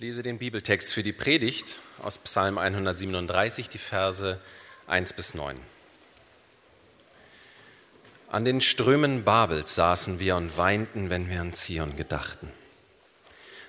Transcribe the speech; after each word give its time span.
lese 0.00 0.22
den 0.22 0.38
Bibeltext 0.38 0.94
für 0.94 1.02
die 1.02 1.12
Predigt 1.12 1.78
aus 2.02 2.16
Psalm 2.16 2.56
137, 2.56 3.68
die 3.68 3.76
Verse 3.76 4.40
1 4.86 5.12
bis 5.12 5.34
9. 5.34 5.58
An 8.30 8.46
den 8.46 8.62
Strömen 8.62 9.24
Babels 9.24 9.74
saßen 9.74 10.18
wir 10.18 10.36
und 10.36 10.56
weinten, 10.56 11.10
wenn 11.10 11.28
wir 11.28 11.42
an 11.42 11.52
Zion 11.52 11.96
gedachten. 11.96 12.48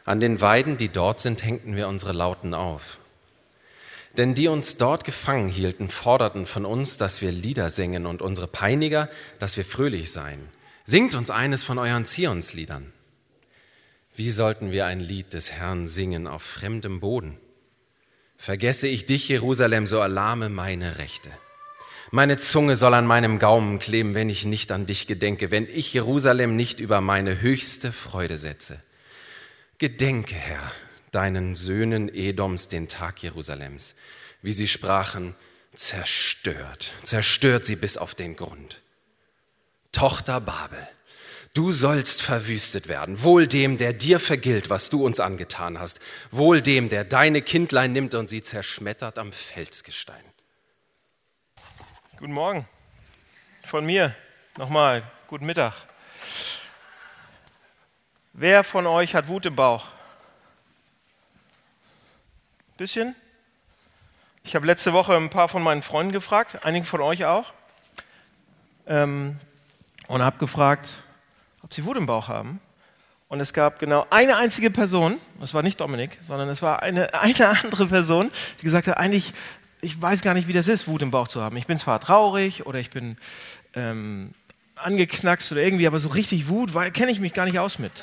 An 0.05 0.21
den 0.21 0.39
Weiden, 0.39 0.77
die 0.77 0.87
dort 0.87 1.19
sind, 1.19 1.43
hängten 1.43 1.75
wir 1.75 1.89
unsere 1.89 2.13
Lauten 2.13 2.53
auf. 2.53 2.97
Denn 4.15 4.33
die 4.33 4.47
uns 4.47 4.77
dort 4.77 5.03
gefangen 5.03 5.49
hielten, 5.49 5.89
forderten 5.89 6.45
von 6.45 6.65
uns, 6.65 6.95
dass 6.95 7.21
wir 7.21 7.33
Lieder 7.33 7.69
singen 7.69 8.05
und 8.05 8.21
unsere 8.21 8.47
Peiniger, 8.47 9.09
dass 9.39 9.57
wir 9.57 9.65
fröhlich 9.65 10.13
seien. 10.13 10.47
Singt 10.85 11.13
uns 11.13 11.29
eines 11.29 11.63
von 11.63 11.77
euren 11.77 12.05
Zionsliedern. 12.05 12.93
Wie 14.13 14.31
sollten 14.31 14.71
wir 14.71 14.85
ein 14.85 14.99
Lied 14.99 15.33
des 15.33 15.51
Herrn 15.51 15.87
singen 15.87 16.27
auf 16.27 16.43
fremdem 16.43 16.99
Boden? 16.99 17.37
Vergesse 18.37 18.87
ich 18.87 19.05
dich, 19.05 19.29
Jerusalem, 19.29 19.87
so 19.87 19.97
erlahme 19.97 20.49
meine 20.49 20.97
Rechte. 20.97 21.29
Meine 22.09 22.35
Zunge 22.35 22.75
soll 22.75 22.93
an 22.93 23.05
meinem 23.05 23.39
Gaumen 23.39 23.79
kleben, 23.79 24.15
wenn 24.15 24.29
ich 24.29 24.45
nicht 24.45 24.71
an 24.73 24.85
dich 24.85 25.07
gedenke, 25.07 25.49
wenn 25.49 25.65
ich 25.65 25.93
Jerusalem 25.93 26.57
nicht 26.57 26.81
über 26.81 26.99
meine 26.99 27.39
höchste 27.39 27.93
Freude 27.93 28.37
setze. 28.37 28.81
Gedenke, 29.77 30.35
Herr, 30.35 30.71
deinen 31.11 31.55
Söhnen 31.55 32.13
Edoms 32.13 32.67
den 32.67 32.89
Tag 32.89 33.23
Jerusalems, 33.23 33.95
wie 34.41 34.51
sie 34.51 34.67
sprachen, 34.67 35.35
zerstört, 35.73 36.91
zerstört 37.03 37.63
sie 37.63 37.77
bis 37.77 37.95
auf 37.95 38.13
den 38.13 38.35
Grund. 38.35 38.81
Tochter 39.91 40.41
Babel, 40.41 40.87
Du 41.53 41.73
sollst 41.73 42.21
verwüstet 42.21 42.87
werden. 42.87 43.23
Wohl 43.23 43.45
dem, 43.45 43.77
der 43.77 43.91
dir 43.91 44.21
vergilt, 44.21 44.69
was 44.69 44.89
du 44.89 45.05
uns 45.05 45.19
angetan 45.19 45.79
hast. 45.79 45.99
Wohl 46.31 46.61
dem, 46.61 46.87
der 46.87 47.03
deine 47.03 47.41
Kindlein 47.41 47.91
nimmt 47.91 48.13
und 48.13 48.29
sie 48.29 48.41
zerschmettert 48.41 49.19
am 49.19 49.33
Felsgestein. 49.33 50.23
Guten 52.17 52.31
Morgen. 52.31 52.65
Von 53.65 53.85
mir 53.85 54.15
nochmal. 54.57 55.03
Guten 55.27 55.45
Mittag. 55.45 55.73
Wer 58.31 58.63
von 58.63 58.87
euch 58.87 59.13
hat 59.13 59.27
Wut 59.27 59.45
im 59.45 59.57
Bauch? 59.57 59.87
Bisschen? 62.77 63.13
Ich 64.43 64.55
habe 64.55 64.65
letzte 64.65 64.93
Woche 64.93 65.17
ein 65.17 65.29
paar 65.29 65.49
von 65.49 65.61
meinen 65.61 65.81
Freunden 65.81 66.13
gefragt, 66.13 66.65
einigen 66.65 66.85
von 66.85 67.01
euch 67.01 67.25
auch, 67.25 67.53
ähm, 68.87 69.37
und 70.07 70.21
habe 70.21 70.37
gefragt, 70.37 70.87
ob 71.71 71.75
sie 71.75 71.85
Wut 71.85 71.95
im 71.95 72.05
Bauch 72.05 72.27
haben. 72.27 72.59
Und 73.29 73.39
es 73.39 73.53
gab 73.53 73.79
genau 73.79 74.05
eine 74.09 74.35
einzige 74.35 74.69
Person, 74.71 75.17
das 75.39 75.53
war 75.53 75.63
nicht 75.63 75.79
Dominik, 75.79 76.17
sondern 76.21 76.49
es 76.49 76.61
war 76.61 76.81
eine, 76.83 77.13
eine 77.21 77.47
andere 77.47 77.87
Person, 77.87 78.29
die 78.59 78.65
gesagt 78.65 78.87
hat, 78.87 78.97
eigentlich, 78.97 79.31
ich 79.79 79.99
weiß 79.99 80.21
gar 80.21 80.33
nicht, 80.33 80.49
wie 80.49 80.53
das 80.53 80.67
ist, 80.67 80.89
Wut 80.89 81.01
im 81.01 81.11
Bauch 81.11 81.29
zu 81.29 81.41
haben. 81.41 81.55
Ich 81.55 81.67
bin 81.67 81.79
zwar 81.79 82.01
traurig 82.01 82.65
oder 82.65 82.77
ich 82.79 82.89
bin 82.89 83.15
ähm, 83.73 84.33
angeknackst 84.75 85.49
oder 85.53 85.61
irgendwie, 85.61 85.87
aber 85.87 85.99
so 85.99 86.09
richtig 86.09 86.49
Wut 86.49 86.73
kenne 86.93 87.09
ich 87.09 87.21
mich 87.21 87.33
gar 87.33 87.45
nicht 87.45 87.57
aus 87.57 87.79
mit. 87.79 87.93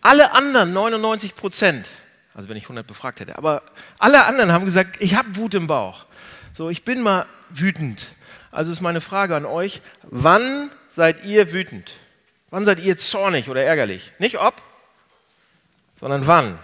Alle 0.00 0.32
anderen 0.32 0.72
99 0.72 1.36
Prozent, 1.36 1.90
also 2.32 2.48
wenn 2.48 2.56
ich 2.56 2.64
100 2.64 2.86
befragt 2.86 3.20
hätte, 3.20 3.36
aber 3.36 3.60
alle 3.98 4.24
anderen 4.24 4.50
haben 4.50 4.64
gesagt, 4.64 4.96
ich 5.00 5.14
habe 5.14 5.36
Wut 5.36 5.52
im 5.52 5.66
Bauch. 5.66 6.06
So, 6.54 6.70
ich 6.70 6.84
bin 6.84 7.02
mal 7.02 7.26
wütend. 7.50 8.14
Also 8.50 8.72
ist 8.72 8.80
meine 8.80 9.02
Frage 9.02 9.36
an 9.36 9.44
euch, 9.44 9.82
wann 10.04 10.70
seid 10.88 11.22
ihr 11.26 11.52
wütend? 11.52 11.92
Wann 12.50 12.64
seid 12.64 12.80
ihr 12.80 12.98
zornig 12.98 13.48
oder 13.48 13.62
ärgerlich? 13.62 14.12
Nicht 14.18 14.38
ob, 14.38 14.60
sondern 15.98 16.26
wann. 16.26 16.58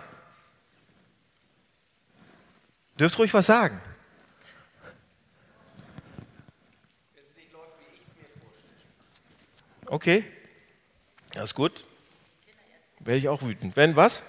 Dürft 2.99 3.19
ruhig 3.19 3.33
was 3.35 3.47
sagen. 3.47 3.81
Okay, 9.89 10.25
das 11.33 11.45
ist 11.45 11.55
gut. 11.55 11.85
Wäre 12.99 13.19
ich 13.19 13.29
auch 13.29 13.43
wütend. 13.43 13.77
Wenn 13.77 13.95
was? 13.95 14.23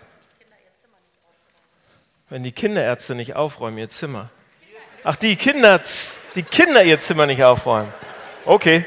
Wenn 2.29 2.44
die 2.44 2.51
Kinderärzte 2.51 3.16
nicht 3.16 3.35
aufräumen 3.35 3.79
ihr 3.79 3.90
Zimmer. 3.90 4.29
Ach, 5.03 5.16
die 5.16 5.35
Kinder, 5.35 5.81
die 6.35 6.44
Kinder 6.44 6.84
ihr 6.84 7.00
Zimmer 7.00 7.25
nicht 7.25 7.44
aufräumen. 7.44 7.91
Okay. 8.46 8.85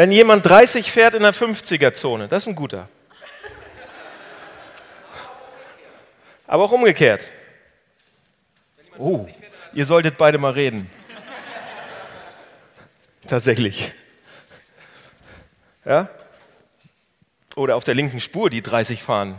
Wenn 0.00 0.12
jemand 0.12 0.46
30 0.46 0.90
fährt 0.90 1.12
in 1.12 1.24
der 1.24 1.34
50er-Zone, 1.34 2.26
das 2.26 2.44
ist 2.44 2.46
ein 2.46 2.54
guter. 2.54 2.88
Aber 6.46 6.64
auch 6.64 6.72
umgekehrt. 6.72 7.28
Oh, 8.96 9.28
ihr 9.74 9.84
solltet 9.84 10.16
beide 10.16 10.38
mal 10.38 10.52
reden. 10.52 10.90
Tatsächlich. 13.28 13.92
Ja? 15.84 16.08
Oder 17.54 17.76
auf 17.76 17.84
der 17.84 17.94
linken 17.94 18.20
Spur, 18.20 18.48
die 18.48 18.62
30 18.62 19.02
fahren. 19.02 19.38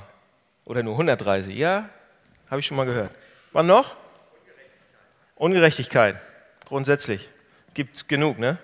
Oder 0.66 0.84
nur 0.84 0.94
130. 0.94 1.56
Ja, 1.56 1.90
habe 2.52 2.60
ich 2.60 2.68
schon 2.68 2.78
mal 2.78 2.86
gehört. 2.86 3.16
Wann 3.52 3.66
noch? 3.66 3.96
Ungerechtigkeit. 5.38 6.18
Grundsätzlich. 6.66 7.32
Gibt 7.74 8.08
genug, 8.08 8.38
ne? 8.38 8.60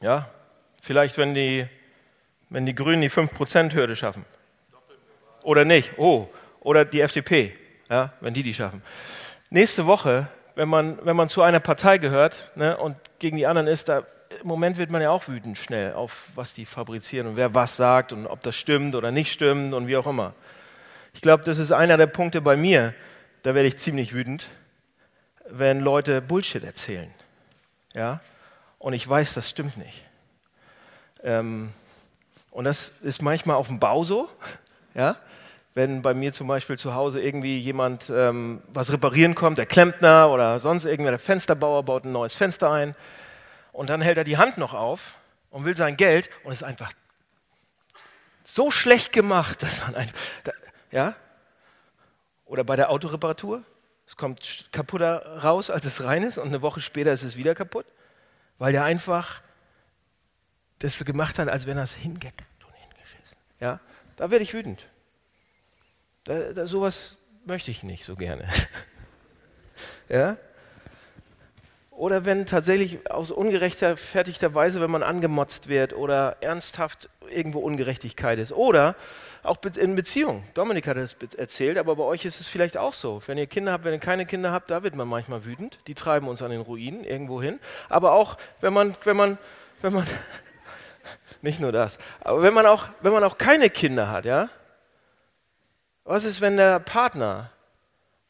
Ja, 0.00 0.28
vielleicht, 0.80 1.18
wenn 1.18 1.34
die, 1.34 1.66
wenn 2.50 2.66
die 2.66 2.74
Grünen 2.74 3.02
die 3.02 3.10
5%-Hürde 3.10 3.96
schaffen. 3.96 4.24
Oder 5.42 5.64
nicht. 5.64 5.92
Oh, 5.96 6.28
oder 6.60 6.84
die 6.84 7.00
FDP, 7.00 7.56
ja, 7.88 8.12
wenn 8.20 8.34
die 8.34 8.42
die 8.42 8.54
schaffen. 8.54 8.82
Nächste 9.50 9.86
Woche, 9.86 10.28
wenn 10.54 10.68
man, 10.68 10.98
wenn 11.04 11.16
man 11.16 11.28
zu 11.28 11.42
einer 11.42 11.60
Partei 11.60 11.98
gehört 11.98 12.52
ne, 12.54 12.76
und 12.76 12.96
gegen 13.18 13.36
die 13.36 13.46
anderen 13.46 13.68
ist, 13.68 13.88
da, 13.88 14.04
im 14.40 14.46
Moment 14.46 14.76
wird 14.76 14.90
man 14.90 15.00
ja 15.00 15.10
auch 15.10 15.26
wütend 15.28 15.56
schnell 15.56 15.94
auf, 15.94 16.24
was 16.34 16.52
die 16.52 16.66
fabrizieren 16.66 17.26
und 17.28 17.36
wer 17.36 17.54
was 17.54 17.76
sagt 17.76 18.12
und 18.12 18.26
ob 18.26 18.42
das 18.42 18.56
stimmt 18.56 18.94
oder 18.94 19.10
nicht 19.10 19.32
stimmt 19.32 19.72
und 19.72 19.86
wie 19.86 19.96
auch 19.96 20.06
immer. 20.06 20.34
Ich 21.14 21.20
glaube, 21.20 21.44
das 21.44 21.58
ist 21.58 21.72
einer 21.72 21.96
der 21.96 22.06
Punkte 22.06 22.40
bei 22.40 22.56
mir, 22.56 22.94
da 23.42 23.54
werde 23.54 23.68
ich 23.68 23.78
ziemlich 23.78 24.12
wütend, 24.12 24.48
wenn 25.48 25.80
Leute 25.80 26.20
Bullshit 26.20 26.62
erzählen. 26.62 27.10
Ja? 27.94 28.20
Und 28.78 28.92
ich 28.92 29.08
weiß, 29.08 29.34
das 29.34 29.48
stimmt 29.48 29.76
nicht. 29.76 30.02
Ähm, 31.22 31.72
und 32.50 32.64
das 32.64 32.92
ist 33.02 33.22
manchmal 33.22 33.56
auf 33.56 33.68
dem 33.68 33.80
Bau 33.80 34.04
so, 34.04 34.28
ja? 34.94 35.16
wenn 35.74 36.02
bei 36.02 36.14
mir 36.14 36.32
zum 36.32 36.48
Beispiel 36.48 36.78
zu 36.78 36.94
Hause 36.94 37.20
irgendwie 37.20 37.58
jemand 37.58 38.10
ähm, 38.10 38.62
was 38.68 38.92
reparieren 38.92 39.34
kommt, 39.34 39.58
der 39.58 39.66
Klempner 39.66 40.30
oder 40.30 40.58
sonst 40.58 40.84
irgendwer, 40.84 41.12
der 41.12 41.20
Fensterbauer 41.20 41.84
baut 41.84 42.04
ein 42.04 42.12
neues 42.12 42.34
Fenster 42.34 42.70
ein 42.72 42.96
und 43.72 43.88
dann 43.88 44.00
hält 44.00 44.18
er 44.18 44.24
die 44.24 44.38
Hand 44.38 44.58
noch 44.58 44.74
auf 44.74 45.18
und 45.50 45.64
will 45.64 45.76
sein 45.76 45.96
Geld 45.96 46.30
und 46.42 46.52
ist 46.52 46.64
einfach 46.64 46.92
so 48.44 48.70
schlecht 48.70 49.12
gemacht, 49.12 49.62
dass 49.62 49.82
man 49.82 49.94
einfach, 49.94 50.18
da, 50.44 50.52
ja? 50.90 51.14
Oder 52.44 52.64
bei 52.64 52.76
der 52.76 52.90
Autoreparatur, 52.90 53.62
es 54.06 54.16
kommt 54.16 54.68
kaputter 54.72 55.42
raus, 55.44 55.68
als 55.68 55.84
es 55.84 56.02
rein 56.02 56.22
ist 56.22 56.38
und 56.38 56.48
eine 56.48 56.62
Woche 56.62 56.80
später 56.80 57.12
ist 57.12 57.22
es 57.22 57.36
wieder 57.36 57.54
kaputt 57.54 57.84
weil 58.58 58.72
der 58.72 58.84
einfach 58.84 59.42
das 60.78 60.98
so 60.98 61.04
gemacht 61.04 61.38
hat, 61.38 61.48
als 61.48 61.66
wenn 61.66 61.76
er 61.76 61.84
es 61.84 61.94
hingekackt 61.94 62.64
und 62.64 62.74
hingeschissen. 62.74 63.36
Ja, 63.60 63.80
da 64.16 64.30
werde 64.30 64.44
ich 64.44 64.54
wütend. 64.54 64.86
Da, 66.24 66.52
da, 66.52 66.66
sowas 66.66 67.16
möchte 67.44 67.70
ich 67.70 67.82
nicht 67.82 68.04
so 68.04 68.14
gerne. 68.14 68.48
ja? 70.08 70.36
Oder 71.98 72.24
wenn 72.24 72.46
tatsächlich 72.46 73.10
aus 73.10 73.32
ungerechtfertigter 73.32 74.54
Weise, 74.54 74.80
wenn 74.80 74.90
man 74.90 75.02
angemotzt 75.02 75.68
wird 75.68 75.92
oder 75.92 76.36
ernsthaft 76.40 77.10
irgendwo 77.28 77.58
Ungerechtigkeit 77.58 78.38
ist. 78.38 78.52
Oder 78.52 78.94
auch 79.42 79.58
in 79.76 79.96
Beziehungen. 79.96 80.44
Dominik 80.54 80.86
hat 80.86 80.96
es 80.96 81.16
erzählt, 81.36 81.76
aber 81.76 81.96
bei 81.96 82.04
euch 82.04 82.24
ist 82.24 82.40
es 82.40 82.46
vielleicht 82.46 82.76
auch 82.76 82.94
so. 82.94 83.20
Wenn 83.26 83.36
ihr 83.36 83.48
Kinder 83.48 83.72
habt, 83.72 83.82
wenn 83.82 83.94
ihr 83.94 83.98
keine 83.98 84.26
Kinder 84.26 84.52
habt, 84.52 84.70
da 84.70 84.84
wird 84.84 84.94
man 84.94 85.08
manchmal 85.08 85.44
wütend. 85.44 85.80
Die 85.88 85.94
treiben 85.94 86.28
uns 86.28 86.40
an 86.40 86.52
den 86.52 86.60
Ruinen 86.60 87.02
irgendwo 87.02 87.42
hin. 87.42 87.58
Aber 87.88 88.12
auch, 88.12 88.36
wenn 88.60 88.72
man, 88.72 88.94
wenn 89.02 89.16
man, 89.16 89.36
wenn 89.82 89.92
man, 89.92 90.06
nicht 91.42 91.58
nur 91.58 91.72
das, 91.72 91.98
aber 92.20 92.42
wenn 92.42 92.54
man 92.54 92.66
auch, 92.66 92.84
wenn 93.00 93.12
man 93.12 93.24
auch 93.24 93.38
keine 93.38 93.70
Kinder 93.70 94.08
hat, 94.08 94.24
ja? 94.24 94.48
Was 96.04 96.24
ist, 96.24 96.40
wenn 96.40 96.56
der 96.56 96.78
Partner 96.78 97.50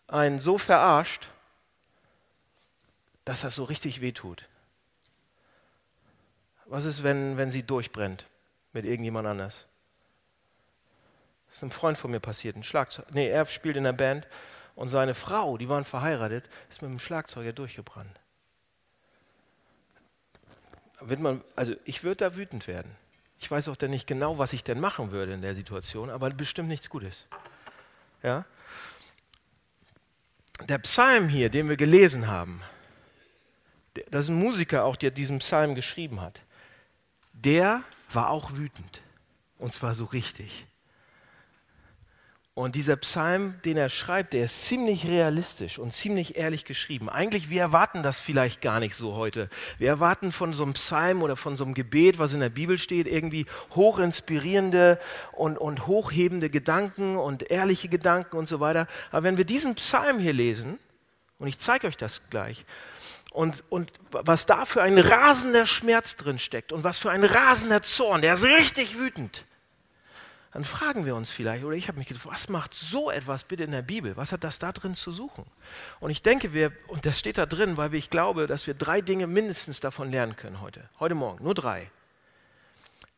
einen 0.06 0.40
so 0.40 0.56
verarscht, 0.56 1.28
dass 3.28 3.42
das 3.42 3.54
so 3.54 3.64
richtig 3.64 4.00
wehtut? 4.00 4.48
Was 6.64 6.86
ist, 6.86 7.02
wenn, 7.02 7.36
wenn 7.36 7.50
sie 7.50 7.62
durchbrennt 7.62 8.26
mit 8.72 8.86
irgendjemand 8.86 9.28
anders? 9.28 9.66
Das 11.48 11.58
ist 11.58 11.62
einem 11.62 11.70
Freund 11.70 11.98
von 11.98 12.10
mir 12.10 12.20
passiert, 12.20 12.56
ein 12.56 12.62
Schlagzeug. 12.62 13.04
Nee, 13.10 13.28
er 13.28 13.44
spielt 13.44 13.76
in 13.76 13.84
der 13.84 13.92
Band 13.92 14.26
und 14.76 14.88
seine 14.88 15.14
Frau, 15.14 15.58
die 15.58 15.68
waren 15.68 15.84
verheiratet, 15.84 16.48
ist 16.70 16.80
mit 16.80 16.90
dem 16.90 17.00
Schlagzeuger 17.00 17.52
durchgebrannt. 17.52 18.18
Wird 21.00 21.20
man, 21.20 21.44
also 21.54 21.74
ich 21.84 22.02
würde 22.04 22.24
da 22.24 22.34
wütend 22.34 22.66
werden. 22.66 22.96
Ich 23.40 23.50
weiß 23.50 23.68
auch 23.68 23.76
denn 23.76 23.90
nicht 23.90 24.06
genau, 24.06 24.38
was 24.38 24.54
ich 24.54 24.64
denn 24.64 24.80
machen 24.80 25.12
würde 25.12 25.34
in 25.34 25.42
der 25.42 25.54
Situation, 25.54 26.08
aber 26.08 26.30
bestimmt 26.30 26.68
nichts 26.68 26.88
Gutes. 26.88 27.26
Ja? 28.22 28.46
Der 30.66 30.78
Psalm 30.78 31.28
hier, 31.28 31.50
den 31.50 31.68
wir 31.68 31.76
gelesen 31.76 32.28
haben, 32.28 32.62
das 34.10 34.24
ist 34.24 34.30
ein 34.30 34.38
Musiker 34.38 34.84
auch, 34.84 34.96
der 34.96 35.10
diesen 35.10 35.38
Psalm 35.38 35.74
geschrieben 35.74 36.20
hat, 36.20 36.40
der 37.32 37.82
war 38.12 38.30
auch 38.30 38.52
wütend. 38.54 39.02
Und 39.58 39.72
zwar 39.72 39.94
so 39.94 40.04
richtig. 40.04 40.66
Und 42.58 42.74
dieser 42.74 42.96
Psalm, 42.96 43.54
den 43.64 43.76
er 43.76 43.88
schreibt, 43.88 44.32
der 44.32 44.42
ist 44.42 44.64
ziemlich 44.64 45.06
realistisch 45.06 45.78
und 45.78 45.94
ziemlich 45.94 46.34
ehrlich 46.36 46.64
geschrieben. 46.64 47.08
Eigentlich, 47.08 47.50
wir 47.50 47.60
erwarten 47.60 48.02
das 48.02 48.18
vielleicht 48.18 48.60
gar 48.62 48.80
nicht 48.80 48.96
so 48.96 49.14
heute. 49.14 49.48
Wir 49.78 49.86
erwarten 49.86 50.32
von 50.32 50.52
so 50.52 50.64
einem 50.64 50.72
Psalm 50.72 51.22
oder 51.22 51.36
von 51.36 51.56
so 51.56 51.64
einem 51.64 51.74
Gebet, 51.74 52.18
was 52.18 52.32
in 52.32 52.40
der 52.40 52.48
Bibel 52.48 52.76
steht, 52.76 53.06
irgendwie 53.06 53.46
hochinspirierende 53.76 54.98
und, 55.30 55.56
und 55.56 55.86
hochhebende 55.86 56.50
Gedanken 56.50 57.16
und 57.16 57.48
ehrliche 57.48 57.88
Gedanken 57.88 58.36
und 58.36 58.48
so 58.48 58.58
weiter. 58.58 58.88
Aber 59.12 59.22
wenn 59.22 59.36
wir 59.36 59.44
diesen 59.44 59.76
Psalm 59.76 60.18
hier 60.18 60.32
lesen, 60.32 60.80
und 61.38 61.46
ich 61.46 61.60
zeige 61.60 61.86
euch 61.86 61.96
das 61.96 62.22
gleich, 62.28 62.64
und, 63.32 63.64
und 63.68 63.92
was 64.10 64.46
da 64.46 64.64
für 64.64 64.82
ein 64.82 64.98
rasender 64.98 65.66
Schmerz 65.66 66.16
drin 66.16 66.38
steckt 66.38 66.72
und 66.72 66.84
was 66.84 66.98
für 66.98 67.10
ein 67.10 67.24
rasender 67.24 67.82
Zorn, 67.82 68.22
der 68.22 68.34
ist 68.34 68.44
richtig 68.44 68.98
wütend 68.98 69.44
dann 70.52 70.64
fragen 70.64 71.04
wir 71.04 71.14
uns 71.14 71.30
vielleicht, 71.30 71.62
oder 71.62 71.76
ich 71.76 71.88
habe 71.88 71.98
mich 71.98 72.08
gedacht, 72.08 72.26
was 72.26 72.48
macht 72.48 72.72
so 72.74 73.10
etwas 73.10 73.44
bitte 73.44 73.64
in 73.64 73.70
der 73.70 73.82
Bibel? 73.82 74.16
Was 74.16 74.32
hat 74.32 74.44
das 74.44 74.58
da 74.58 74.72
drin 74.72 74.94
zu 74.94 75.12
suchen? 75.12 75.44
Und 76.00 76.10
ich 76.10 76.22
denke, 76.22 76.54
wir, 76.54 76.72
und 76.88 77.04
das 77.04 77.18
steht 77.18 77.36
da 77.36 77.46
drin, 77.46 77.76
weil 77.76 77.94
ich 77.94 78.08
glaube, 78.08 78.46
dass 78.46 78.66
wir 78.66 78.74
drei 78.74 79.00
Dinge 79.00 79.26
mindestens 79.26 79.80
davon 79.80 80.10
lernen 80.10 80.36
können 80.36 80.60
heute. 80.60 80.88
Heute 80.98 81.14
Morgen, 81.14 81.44
nur 81.44 81.54
drei. 81.54 81.90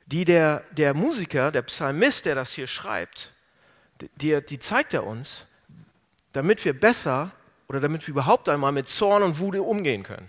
Die 0.06 0.24
der, 0.24 0.64
der 0.72 0.92
Musiker, 0.92 1.52
der 1.52 1.62
Psalmist, 1.62 2.26
der 2.26 2.34
das 2.34 2.52
hier 2.52 2.66
schreibt, 2.66 3.32
die, 4.16 4.40
die 4.44 4.58
zeigt 4.58 4.92
er 4.92 5.06
uns, 5.06 5.46
damit 6.32 6.64
wir 6.64 6.78
besser 6.78 7.30
oder 7.70 7.78
damit 7.78 8.05
wir 8.05 8.11
überhaupt 8.11 8.49
einmal 8.49 8.72
mit 8.72 8.88
Zorn 8.88 9.22
und 9.22 9.38
Wut 9.38 9.55
umgehen 9.55 10.02
können. 10.02 10.28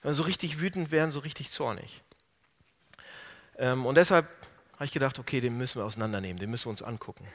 Wenn 0.00 0.12
wir 0.12 0.14
so 0.14 0.22
richtig 0.22 0.60
wütend 0.60 0.90
werden, 0.90 1.12
so 1.12 1.18
richtig 1.18 1.50
zornig. 1.50 2.00
Ähm, 3.58 3.84
und 3.84 3.96
deshalb 3.96 4.26
habe 4.72 4.86
ich 4.86 4.92
gedacht, 4.92 5.18
okay, 5.18 5.42
den 5.42 5.58
müssen 5.58 5.78
wir 5.78 5.84
auseinandernehmen, 5.84 6.38
den 6.38 6.48
müssen 6.48 6.64
wir 6.64 6.70
uns 6.70 6.82
angucken. 6.82 7.28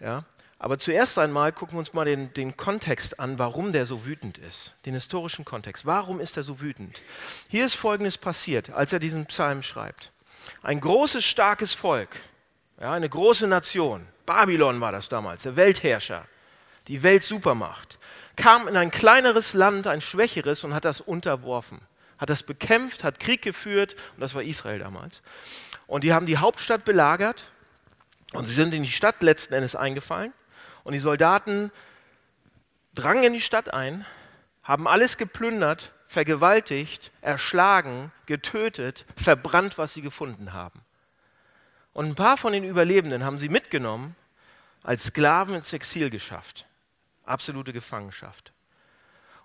Ja? 0.00 0.24
Aber 0.58 0.76
zuerst 0.76 1.16
einmal 1.20 1.52
gucken 1.52 1.76
wir 1.76 1.78
uns 1.78 1.92
mal 1.92 2.04
den, 2.04 2.32
den 2.32 2.56
Kontext 2.56 3.20
an, 3.20 3.38
warum 3.38 3.72
der 3.72 3.86
so 3.86 4.04
wütend 4.04 4.38
ist, 4.38 4.74
den 4.86 4.94
historischen 4.94 5.44
Kontext. 5.44 5.86
Warum 5.86 6.18
ist 6.18 6.36
er 6.36 6.42
so 6.42 6.60
wütend? 6.60 7.02
Hier 7.48 7.64
ist 7.64 7.76
Folgendes 7.76 8.18
passiert, 8.18 8.70
als 8.70 8.92
er 8.92 8.98
diesen 8.98 9.26
Psalm 9.26 9.62
schreibt. 9.62 10.10
Ein 10.64 10.80
großes, 10.80 11.24
starkes 11.24 11.74
Volk, 11.74 12.16
ja, 12.80 12.92
eine 12.92 13.08
große 13.08 13.46
Nation, 13.46 14.04
Babylon 14.24 14.80
war 14.80 14.90
das 14.90 15.08
damals, 15.08 15.44
der 15.44 15.54
Weltherrscher, 15.54 16.26
die 16.88 17.04
Weltsupermacht, 17.04 18.00
kam 18.36 18.68
in 18.68 18.76
ein 18.76 18.90
kleineres 18.90 19.54
Land, 19.54 19.86
ein 19.86 20.00
schwächeres 20.00 20.64
und 20.64 20.74
hat 20.74 20.84
das 20.84 21.00
unterworfen, 21.00 21.80
hat 22.18 22.30
das 22.30 22.42
bekämpft, 22.42 23.02
hat 23.02 23.18
Krieg 23.18 23.42
geführt, 23.42 23.96
und 24.14 24.20
das 24.20 24.34
war 24.34 24.42
Israel 24.42 24.78
damals. 24.78 25.22
Und 25.86 26.04
die 26.04 26.12
haben 26.12 26.26
die 26.26 26.38
Hauptstadt 26.38 26.84
belagert 26.84 27.52
und 28.32 28.46
sie 28.46 28.54
sind 28.54 28.74
in 28.74 28.82
die 28.82 28.90
Stadt 28.90 29.22
letzten 29.22 29.54
Endes 29.54 29.74
eingefallen. 29.74 30.32
Und 30.84 30.92
die 30.92 30.98
Soldaten 30.98 31.70
drangen 32.94 33.24
in 33.24 33.32
die 33.32 33.40
Stadt 33.40 33.72
ein, 33.72 34.04
haben 34.62 34.88
alles 34.88 35.16
geplündert, 35.16 35.92
vergewaltigt, 36.08 37.12
erschlagen, 37.20 38.12
getötet, 38.26 39.04
verbrannt, 39.16 39.78
was 39.78 39.94
sie 39.94 40.02
gefunden 40.02 40.52
haben. 40.52 40.80
Und 41.92 42.06
ein 42.06 42.14
paar 42.14 42.36
von 42.36 42.52
den 42.52 42.64
Überlebenden 42.64 43.24
haben 43.24 43.38
sie 43.38 43.48
mitgenommen, 43.48 44.16
als 44.82 45.04
Sklaven 45.04 45.54
ins 45.54 45.72
Exil 45.72 46.10
geschafft. 46.10 46.66
Absolute 47.26 47.72
Gefangenschaft. 47.72 48.52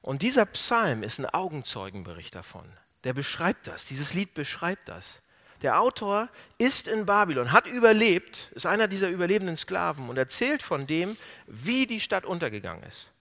Und 0.01 0.21
dieser 0.21 0.45
Psalm 0.45 1.03
ist 1.03 1.19
ein 1.19 1.27
Augenzeugenbericht 1.27 2.33
davon. 2.35 2.65
Der 3.03 3.13
beschreibt 3.13 3.67
das. 3.67 3.85
Dieses 3.85 4.13
Lied 4.13 4.33
beschreibt 4.33 4.89
das. 4.89 5.21
Der 5.61 5.79
Autor 5.79 6.29
ist 6.57 6.87
in 6.87 7.05
Babylon, 7.05 7.51
hat 7.51 7.67
überlebt, 7.67 8.51
ist 8.55 8.65
einer 8.65 8.87
dieser 8.87 9.09
überlebenden 9.09 9.57
Sklaven 9.57 10.09
und 10.09 10.17
erzählt 10.17 10.63
von 10.63 10.87
dem, 10.87 11.17
wie 11.45 11.85
die 11.85 11.99
Stadt 11.99 12.25
untergegangen 12.25 12.83
ist. 12.83 13.11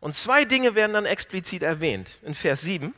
Und 0.00 0.16
zwei 0.16 0.44
Dinge 0.44 0.74
werden 0.74 0.94
dann 0.94 1.06
explizit 1.06 1.62
erwähnt. 1.62 2.10
In 2.22 2.34
Vers 2.34 2.62
7, 2.62 2.92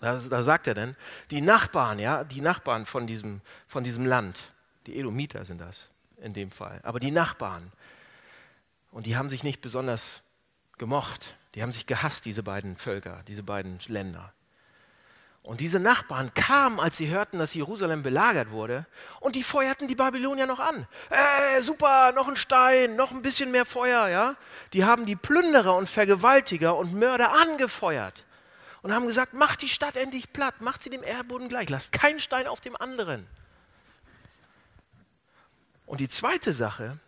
da, 0.00 0.16
da 0.16 0.42
sagt 0.42 0.66
er 0.66 0.74
dann, 0.74 0.96
die 1.30 1.40
Nachbarn, 1.40 2.00
ja, 2.00 2.24
die 2.24 2.40
Nachbarn 2.40 2.86
von 2.86 3.06
diesem, 3.06 3.40
von 3.68 3.84
diesem 3.84 4.04
Land, 4.04 4.52
die 4.86 4.98
Edomiter 4.98 5.44
sind 5.44 5.60
das 5.60 5.88
in 6.20 6.32
dem 6.32 6.50
Fall, 6.50 6.80
aber 6.82 6.98
die 6.98 7.12
Nachbarn, 7.12 7.70
und 8.90 9.06
die 9.06 9.16
haben 9.16 9.30
sich 9.30 9.42
nicht 9.42 9.60
besonders 9.60 10.22
gemocht, 10.78 11.36
die 11.54 11.62
haben 11.62 11.72
sich 11.72 11.86
gehasst, 11.86 12.24
diese 12.24 12.42
beiden 12.42 12.76
Völker, 12.76 13.22
diese 13.26 13.42
beiden 13.42 13.78
Länder. 13.86 14.32
Und 15.42 15.60
diese 15.60 15.80
Nachbarn 15.80 16.34
kamen, 16.34 16.78
als 16.78 16.98
sie 16.98 17.08
hörten, 17.08 17.38
dass 17.38 17.54
Jerusalem 17.54 18.02
belagert 18.02 18.50
wurde, 18.50 18.86
und 19.20 19.36
die 19.36 19.42
feuerten 19.42 19.88
die 19.88 19.94
Babylonier 19.94 20.46
noch 20.46 20.60
an. 20.60 20.86
Äh, 21.08 21.62
super, 21.62 22.12
noch 22.12 22.28
ein 22.28 22.36
Stein, 22.36 22.94
noch 22.94 23.10
ein 23.10 23.22
bisschen 23.22 23.50
mehr 23.50 23.64
Feuer, 23.64 24.08
ja? 24.08 24.36
Die 24.74 24.84
haben 24.84 25.06
die 25.06 25.16
Plünderer 25.16 25.74
und 25.76 25.88
Vergewaltiger 25.88 26.76
und 26.76 26.94
Mörder 26.94 27.32
angefeuert 27.32 28.22
und 28.82 28.92
haben 28.92 29.06
gesagt: 29.06 29.32
Macht 29.32 29.62
die 29.62 29.68
Stadt 29.68 29.96
endlich 29.96 30.30
platt, 30.32 30.60
macht 30.60 30.82
sie 30.82 30.90
dem 30.90 31.02
Erdboden 31.02 31.48
gleich, 31.48 31.70
lasst 31.70 31.92
keinen 31.92 32.20
Stein 32.20 32.46
auf 32.46 32.60
dem 32.60 32.76
anderen. 32.76 33.26
Und 35.86 36.00
die 36.00 36.08
zweite 36.08 36.52
Sache, 36.52 36.98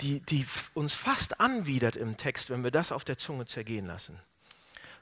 die, 0.00 0.20
die 0.20 0.46
uns 0.74 0.94
fast 0.94 1.40
anwidert 1.40 1.96
im 1.96 2.16
Text, 2.16 2.50
wenn 2.50 2.64
wir 2.64 2.70
das 2.70 2.92
auf 2.92 3.04
der 3.04 3.18
Zunge 3.18 3.46
zergehen 3.46 3.86
lassen 3.86 4.18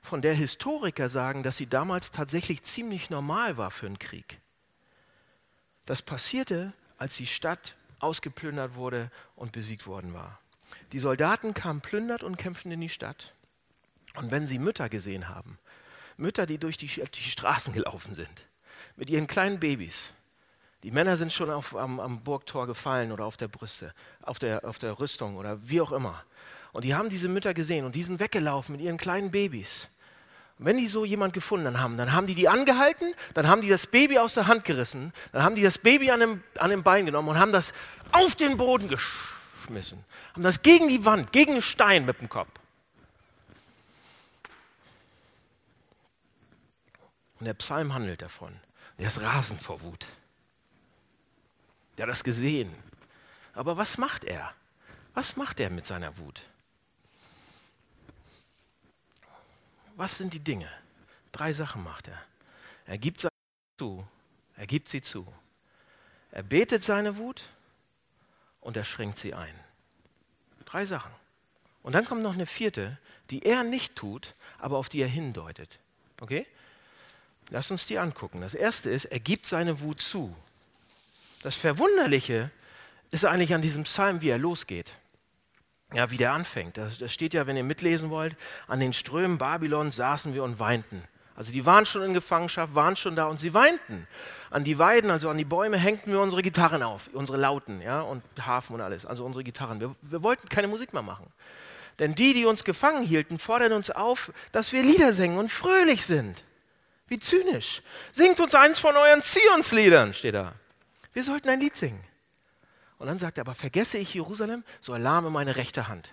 von 0.03 0.21
der 0.21 0.35
Historiker 0.35 1.09
sagen, 1.09 1.43
dass 1.43 1.57
sie 1.57 1.67
damals 1.67 2.11
tatsächlich 2.11 2.63
ziemlich 2.65 3.09
normal 3.09 3.57
war 3.57 3.71
für 3.71 3.87
einen 3.87 3.99
Krieg. 3.99 4.41
Das 5.87 6.03
passierte, 6.03 6.73
als 6.99 7.17
die 7.17 7.27
Stadt 7.27 7.77
ausgeplündert 8.01 8.75
wurde 8.75 9.11
und 9.37 9.53
besiegt 9.53 9.87
worden 9.87 10.13
war. 10.13 10.41
Die 10.91 10.99
Soldaten 10.99 11.55
kamen 11.55 11.81
plündert 11.81 12.23
und 12.23 12.37
kämpften 12.37 12.73
in 12.73 12.81
die 12.81 12.89
Stadt. 12.89 13.35
Und 14.17 14.31
wenn 14.31 14.47
sie 14.47 14.59
Mütter 14.59 14.89
gesehen 14.89 15.29
haben, 15.29 15.59
Mütter, 16.17 16.47
die 16.47 16.59
durch 16.59 16.77
die, 16.77 16.89
die 16.89 17.31
Straßen 17.31 17.73
gelaufen 17.73 18.15
sind, 18.15 18.47
mit 18.97 19.09
ihren 19.09 19.27
kleinen 19.27 19.61
Babys, 19.61 20.13
die 20.83 20.91
Männer 20.91 21.17
sind 21.17 21.33
schon 21.33 21.51
auf, 21.51 21.77
am, 21.77 22.01
am, 22.01 22.21
Burgtor 22.23 22.67
gefallen 22.67 23.13
oder 23.13 23.25
auf 23.25 23.37
der 23.37 23.49
Brüste, 23.49 23.95
auf 24.23 24.39
der, 24.39 24.65
auf 24.65 24.79
der 24.79 24.99
Rüstung 24.99 25.37
oder 25.37 25.59
wie 25.63 25.81
auch 25.81 25.93
immer. 25.93 26.25
Und 26.73 26.85
die 26.85 26.95
haben 26.95 27.09
diese 27.09 27.29
Mütter 27.29 27.55
gesehen 27.55 27.85
und 27.85 27.95
die 27.95 28.03
sind 28.03 28.19
weggelaufen 28.19 28.77
mit 28.77 28.85
ihren 28.85 28.97
kleinen 28.97 29.31
Babys. 29.31 29.89
Und 30.59 30.67
wenn 30.67 30.79
die 30.79 30.89
so 30.89 31.05
jemand 31.05 31.35
gefunden 31.35 31.81
haben, 31.81 31.97
dann 31.97 32.13
haben 32.13 32.27
die 32.27 32.35
die 32.35 32.49
angehalten, 32.49 33.15
dann 33.35 33.47
haben 33.47 33.61
die 33.63 33.69
das 33.69 33.87
Baby 33.87 34.19
aus 34.19 34.35
der 34.35 34.49
Hand 34.49 34.65
gerissen, 34.65 35.13
dann 35.31 35.45
haben 35.45 35.55
die 35.55 35.63
das 35.63 35.79
Baby 35.79 36.11
an 36.11 36.21
dem, 36.21 36.43
an 36.59 36.71
dem 36.71 36.83
Bein 36.83 37.07
genommen 37.07 37.29
und 37.29 37.39
haben 37.39 37.53
das 37.53 37.73
auf 38.11 38.35
den 38.35 38.57
Boden 38.57 38.89
geschmissen, 38.89 40.05
haben 40.33 40.43
das 40.43 40.63
gegen 40.63 40.89
die 40.89 41.05
Wand, 41.05 41.33
gegen 41.33 41.53
den 41.53 41.63
Stein 41.63 42.07
mit 42.07 42.21
dem 42.21 42.29
Kopf. 42.29 42.49
Und 47.39 47.47
der 47.47 47.55
Psalm 47.55 47.93
handelt 47.93 48.23
davon. 48.23 48.53
Er 48.99 49.09
ist 49.09 49.21
rasend 49.21 49.61
vor 49.61 49.83
Wut. 49.83 50.07
Der 51.97 52.05
hat 52.05 52.11
das 52.11 52.25
gesehen. 52.25 52.75
Aber 53.55 53.77
was 53.77 53.99
macht 53.99 54.25
er? 54.25 54.53
Was 55.15 55.37
macht 55.37 55.61
er 55.61 55.71
mit 55.71 55.87
seiner 55.87 56.17
Wut? 56.17 56.43
Was 59.97 60.17
sind 60.19 60.33
die 60.33 60.41
Dinge? 60.41 60.71
Drei 61.33 61.53
Sachen 61.53 61.85
macht 61.85 62.09
er. 62.09 62.21
Er 62.87 62.99
gibt 62.99 63.21
sie 63.21 63.29
zu. 63.79 64.07
Er 64.57 64.67
gibt 64.67 64.89
sie 64.89 65.03
zu. 65.03 65.27
Er 66.31 66.43
betet 66.43 66.83
seine 66.83 67.17
Wut 67.19 67.43
und 68.61 68.77
er 68.77 68.85
schränkt 68.85 69.19
sie 69.19 69.35
ein. 69.35 69.55
Drei 70.65 70.87
Sachen. 70.87 71.13
Und 71.83 71.95
dann 71.95 72.05
kommt 72.07 72.23
noch 72.23 72.35
eine 72.35 72.47
vierte, 72.47 72.99
die 73.31 73.45
er 73.45 73.65
nicht 73.65 73.97
tut, 73.97 74.35
aber 74.59 74.79
auf 74.79 74.89
die 74.89 75.01
er 75.01 75.09
hindeutet. 75.09 75.79
Okay? 76.21 76.47
Lass 77.51 77.71
uns 77.71 77.87
die 77.87 77.99
angucken. 77.99 78.41
Das 78.41 78.55
erste 78.55 78.89
ist, 78.89 79.07
er 79.07 79.21
gibt 79.21 79.47
seine 79.47 79.81
Wut 79.81 80.01
zu. 80.01 80.35
Das 81.43 81.57
Verwunderliche 81.57 82.51
ist 83.11 83.25
eigentlich 83.25 83.55
an 83.55 83.63
diesem 83.63 83.85
Psalm, 83.85 84.23
wie 84.23 84.31
er 84.31 84.39
losgeht 84.39 84.93
ja, 85.95 86.11
wie 86.11 86.17
der 86.17 86.33
anfängt. 86.33 86.77
Das, 86.77 86.99
das 86.99 87.13
steht 87.13 87.35
ja, 87.35 87.47
wenn 87.47 87.57
ihr 87.57 87.65
mitlesen 87.65 88.11
wollt, 88.11 88.37
an 88.67 88.81
den 88.81 88.93
Strömen 88.93 89.39
Babylons 89.39 89.97
saßen 89.97 90.35
wir 90.35 90.45
und 90.45 90.59
weinten. 90.59 91.03
Also 91.35 91.53
die 91.53 91.65
waren 91.65 91.87
schon 91.87 92.03
in 92.03 92.15
Gefangenschaft, 92.15 92.75
waren 92.75 92.97
schon 92.97 93.17
da 93.17 93.25
und 93.25 93.41
sie 93.41 93.55
weinten. 93.55 94.07
An 94.51 94.65
die 94.65 94.79
Weiden, 94.79 95.11
also 95.11 95.31
an 95.31 95.39
die 95.39 95.45
Bäume, 95.45 95.79
hängten 95.79 96.13
wir 96.13 96.21
unsere 96.21 96.43
Gitarren 96.43 96.83
auf, 96.83 97.09
unsere 97.15 97.39
Lauten 97.39 97.81
ja, 97.81 98.03
und 98.03 98.23
Hafen 98.45 98.75
und 98.75 98.81
alles, 98.83 99.07
also 99.07 99.25
unsere 99.25 99.43
Gitarren. 99.43 99.81
Wir, 99.81 99.95
wir 100.03 100.23
wollten 100.23 100.49
keine 100.49 100.69
Musik 100.69 100.93
mehr 100.93 101.03
machen. 101.03 101.27
Denn 101.99 102.15
die, 102.15 102.35
die 102.35 102.45
uns 102.45 102.65
gefangen 102.65 103.05
hielten, 103.05 103.39
fordern 103.39 103.73
uns 103.73 103.91
auf, 103.91 104.33
dass 104.51 104.73
wir 104.73 104.83
Lieder 104.83 105.13
singen 105.13 105.39
und 105.39 105.51
fröhlich 105.51 106.05
sind. 106.05 106.43
Wie 107.07 107.19
zynisch. 107.19 107.83
Singt 108.13 108.41
uns 108.41 108.55
eins 108.55 108.79
von 108.79 108.95
euren 108.97 109.23
Zionsliedern, 109.23 110.15
steht 110.15 110.35
da. 110.35 110.55
Wir 111.13 111.25
sollten 111.25 111.49
ein 111.49 111.61
Lied 111.61 111.77
singen. 111.77 112.03
Und 112.99 113.09
dann 113.09 113.19
sagt 113.19 113.39
er, 113.39 113.43
aber 113.43 113.55
vergesse 113.55 113.99
ich 113.99 114.15
Jerusalem, 114.15 114.65
so 114.81 114.93
erlahme 114.93 115.31
meine 115.31 115.57
rechte 115.57 115.89
Hand. 115.89 116.13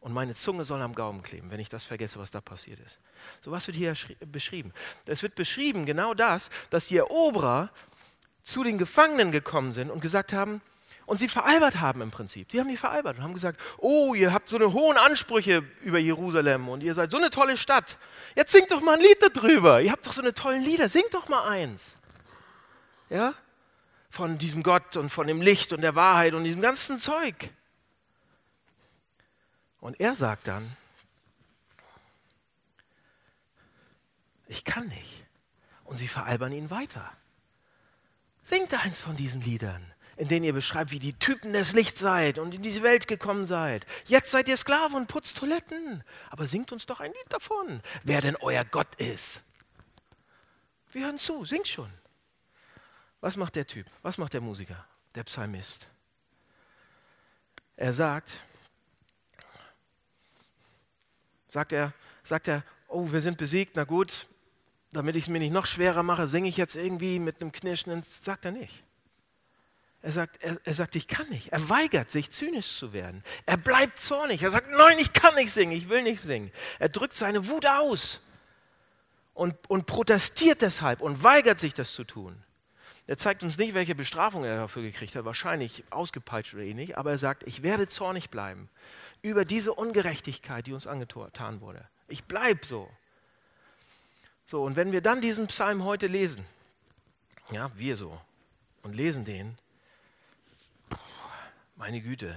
Und 0.00 0.12
meine 0.12 0.34
Zunge 0.34 0.64
soll 0.64 0.82
am 0.82 0.94
Gaumen 0.94 1.22
kleben, 1.22 1.50
wenn 1.50 1.60
ich 1.60 1.68
das 1.68 1.84
vergesse, 1.84 2.18
was 2.18 2.30
da 2.30 2.40
passiert 2.40 2.80
ist. 2.80 2.98
So 3.40 3.52
was 3.52 3.66
wird 3.68 3.76
hier 3.76 3.94
beschrieben. 4.26 4.72
Es 5.06 5.22
wird 5.22 5.34
beschrieben, 5.36 5.86
genau 5.86 6.12
das, 6.12 6.50
dass 6.70 6.88
die 6.88 6.96
Eroberer 6.96 7.70
zu 8.42 8.64
den 8.64 8.78
Gefangenen 8.78 9.30
gekommen 9.30 9.72
sind 9.72 9.90
und 9.90 10.00
gesagt 10.00 10.32
haben, 10.32 10.60
und 11.06 11.18
sie 11.18 11.28
veralbert 11.28 11.80
haben 11.80 12.00
im 12.00 12.10
Prinzip. 12.10 12.48
Die 12.48 12.60
haben 12.60 12.68
die 12.68 12.76
veralbert 12.76 13.16
und 13.16 13.22
haben 13.22 13.34
gesagt, 13.34 13.60
oh, 13.78 14.14
ihr 14.14 14.32
habt 14.32 14.48
so 14.48 14.56
eine 14.56 14.72
hohen 14.72 14.96
Ansprüche 14.96 15.64
über 15.82 15.98
Jerusalem 15.98 16.68
und 16.68 16.82
ihr 16.82 16.94
seid 16.94 17.10
so 17.10 17.18
eine 17.18 17.30
tolle 17.30 17.56
Stadt. 17.56 17.98
Jetzt 18.34 18.52
singt 18.52 18.70
doch 18.70 18.80
mal 18.80 18.94
ein 18.94 19.00
Lied 19.00 19.18
darüber. 19.20 19.80
Ihr 19.80 19.92
habt 19.92 20.06
doch 20.06 20.12
so 20.12 20.22
eine 20.22 20.32
tolle 20.32 20.58
Lieder, 20.58 20.88
singt 20.88 21.12
doch 21.12 21.28
mal 21.28 21.48
eins. 21.48 21.96
Ja? 23.10 23.34
Von 24.12 24.38
diesem 24.38 24.62
Gott 24.62 24.96
und 24.96 25.10
von 25.10 25.26
dem 25.26 25.42
Licht 25.42 25.72
und 25.72 25.80
der 25.80 25.96
Wahrheit 25.96 26.34
und 26.34 26.44
diesem 26.44 26.62
ganzen 26.62 27.00
Zeug. 27.00 27.50
Und 29.80 29.98
er 29.98 30.14
sagt 30.14 30.46
dann, 30.46 30.76
ich 34.46 34.64
kann 34.64 34.86
nicht. 34.86 35.26
Und 35.82 35.96
sie 35.96 36.06
veralbern 36.06 36.52
ihn 36.52 36.70
weiter. 36.70 37.10
Singt 38.44 38.72
eins 38.74 39.00
von 39.00 39.16
diesen 39.16 39.40
Liedern 39.40 39.92
in 40.16 40.28
denen 40.28 40.44
ihr 40.44 40.52
beschreibt, 40.52 40.90
wie 40.90 40.98
die 40.98 41.14
Typen 41.14 41.52
des 41.52 41.72
Lichts 41.72 42.00
seid 42.00 42.38
und 42.38 42.54
in 42.54 42.62
diese 42.62 42.82
Welt 42.82 43.08
gekommen 43.08 43.46
seid. 43.46 43.86
Jetzt 44.04 44.30
seid 44.30 44.48
ihr 44.48 44.56
Sklaven 44.56 44.94
und 44.94 45.08
putzt 45.08 45.36
Toiletten. 45.38 46.04
Aber 46.30 46.46
singt 46.46 46.70
uns 46.70 46.86
doch 46.86 47.00
ein 47.00 47.12
Lied 47.12 47.32
davon, 47.32 47.80
wer 48.04 48.20
denn 48.20 48.36
euer 48.36 48.64
Gott 48.64 48.94
ist. 48.96 49.42
Wir 50.92 51.06
hören 51.06 51.18
zu, 51.18 51.44
singt 51.44 51.68
schon. 51.68 51.90
Was 53.22 53.36
macht 53.36 53.54
der 53.54 53.66
Typ? 53.66 53.86
Was 54.02 54.18
macht 54.18 54.32
der 54.32 54.40
Musiker, 54.40 54.84
der 55.14 55.22
Psalmist? 55.22 55.86
Er 57.76 57.92
sagt, 57.92 58.32
sagt 61.48 61.72
er, 61.72 61.92
sagt 62.24 62.48
er, 62.48 62.64
oh, 62.88 63.12
wir 63.12 63.22
sind 63.22 63.38
besiegt, 63.38 63.76
na 63.76 63.84
gut, 63.84 64.26
damit 64.90 65.14
ich 65.14 65.24
es 65.24 65.28
mir 65.28 65.38
nicht 65.38 65.52
noch 65.52 65.66
schwerer 65.66 66.02
mache, 66.02 66.26
singe 66.26 66.48
ich 66.48 66.56
jetzt 66.56 66.74
irgendwie 66.74 67.20
mit 67.20 67.40
einem 67.40 67.52
Knirschen, 67.52 68.02
sagt 68.22 68.44
er 68.44 68.50
nicht. 68.50 68.82
Er 70.02 70.10
sagt, 70.10 70.42
er, 70.42 70.60
er 70.64 70.74
sagt, 70.74 70.96
ich 70.96 71.06
kann 71.06 71.28
nicht. 71.28 71.52
Er 71.52 71.68
weigert 71.68 72.10
sich, 72.10 72.32
zynisch 72.32 72.76
zu 72.76 72.92
werden. 72.92 73.22
Er 73.46 73.56
bleibt 73.56 74.00
zornig. 74.00 74.42
Er 74.42 74.50
sagt, 74.50 74.68
nein, 74.68 74.98
ich 74.98 75.12
kann 75.12 75.36
nicht 75.36 75.52
singen, 75.52 75.70
ich 75.70 75.88
will 75.88 76.02
nicht 76.02 76.20
singen. 76.20 76.50
Er 76.80 76.88
drückt 76.88 77.14
seine 77.14 77.48
Wut 77.48 77.66
aus 77.66 78.20
und, 79.32 79.54
und 79.70 79.86
protestiert 79.86 80.60
deshalb 80.60 81.00
und 81.00 81.22
weigert 81.22 81.60
sich, 81.60 81.72
das 81.72 81.92
zu 81.92 82.02
tun. 82.02 82.42
Er 83.06 83.18
zeigt 83.18 83.42
uns 83.42 83.58
nicht, 83.58 83.74
welche 83.74 83.94
Bestrafung 83.94 84.44
er 84.44 84.56
dafür 84.56 84.82
gekriegt 84.82 85.16
hat, 85.16 85.24
wahrscheinlich 85.24 85.84
ausgepeitscht 85.90 86.54
oder 86.54 86.62
ähnlich, 86.62 86.96
aber 86.96 87.10
er 87.12 87.18
sagt, 87.18 87.42
ich 87.44 87.62
werde 87.62 87.88
zornig 87.88 88.30
bleiben 88.30 88.68
über 89.22 89.44
diese 89.44 89.72
Ungerechtigkeit, 89.72 90.66
die 90.66 90.72
uns 90.72 90.86
angetan 90.86 91.60
wurde. 91.60 91.88
Ich 92.08 92.24
bleibe 92.24 92.64
so. 92.64 92.88
So, 94.46 94.62
und 94.62 94.76
wenn 94.76 94.92
wir 94.92 95.00
dann 95.00 95.20
diesen 95.20 95.46
Psalm 95.48 95.84
heute 95.84 96.06
lesen, 96.06 96.44
ja, 97.50 97.70
wir 97.76 97.96
so, 97.96 98.20
und 98.82 98.94
lesen 98.94 99.24
den, 99.24 99.56
meine 101.76 102.00
Güte, 102.00 102.36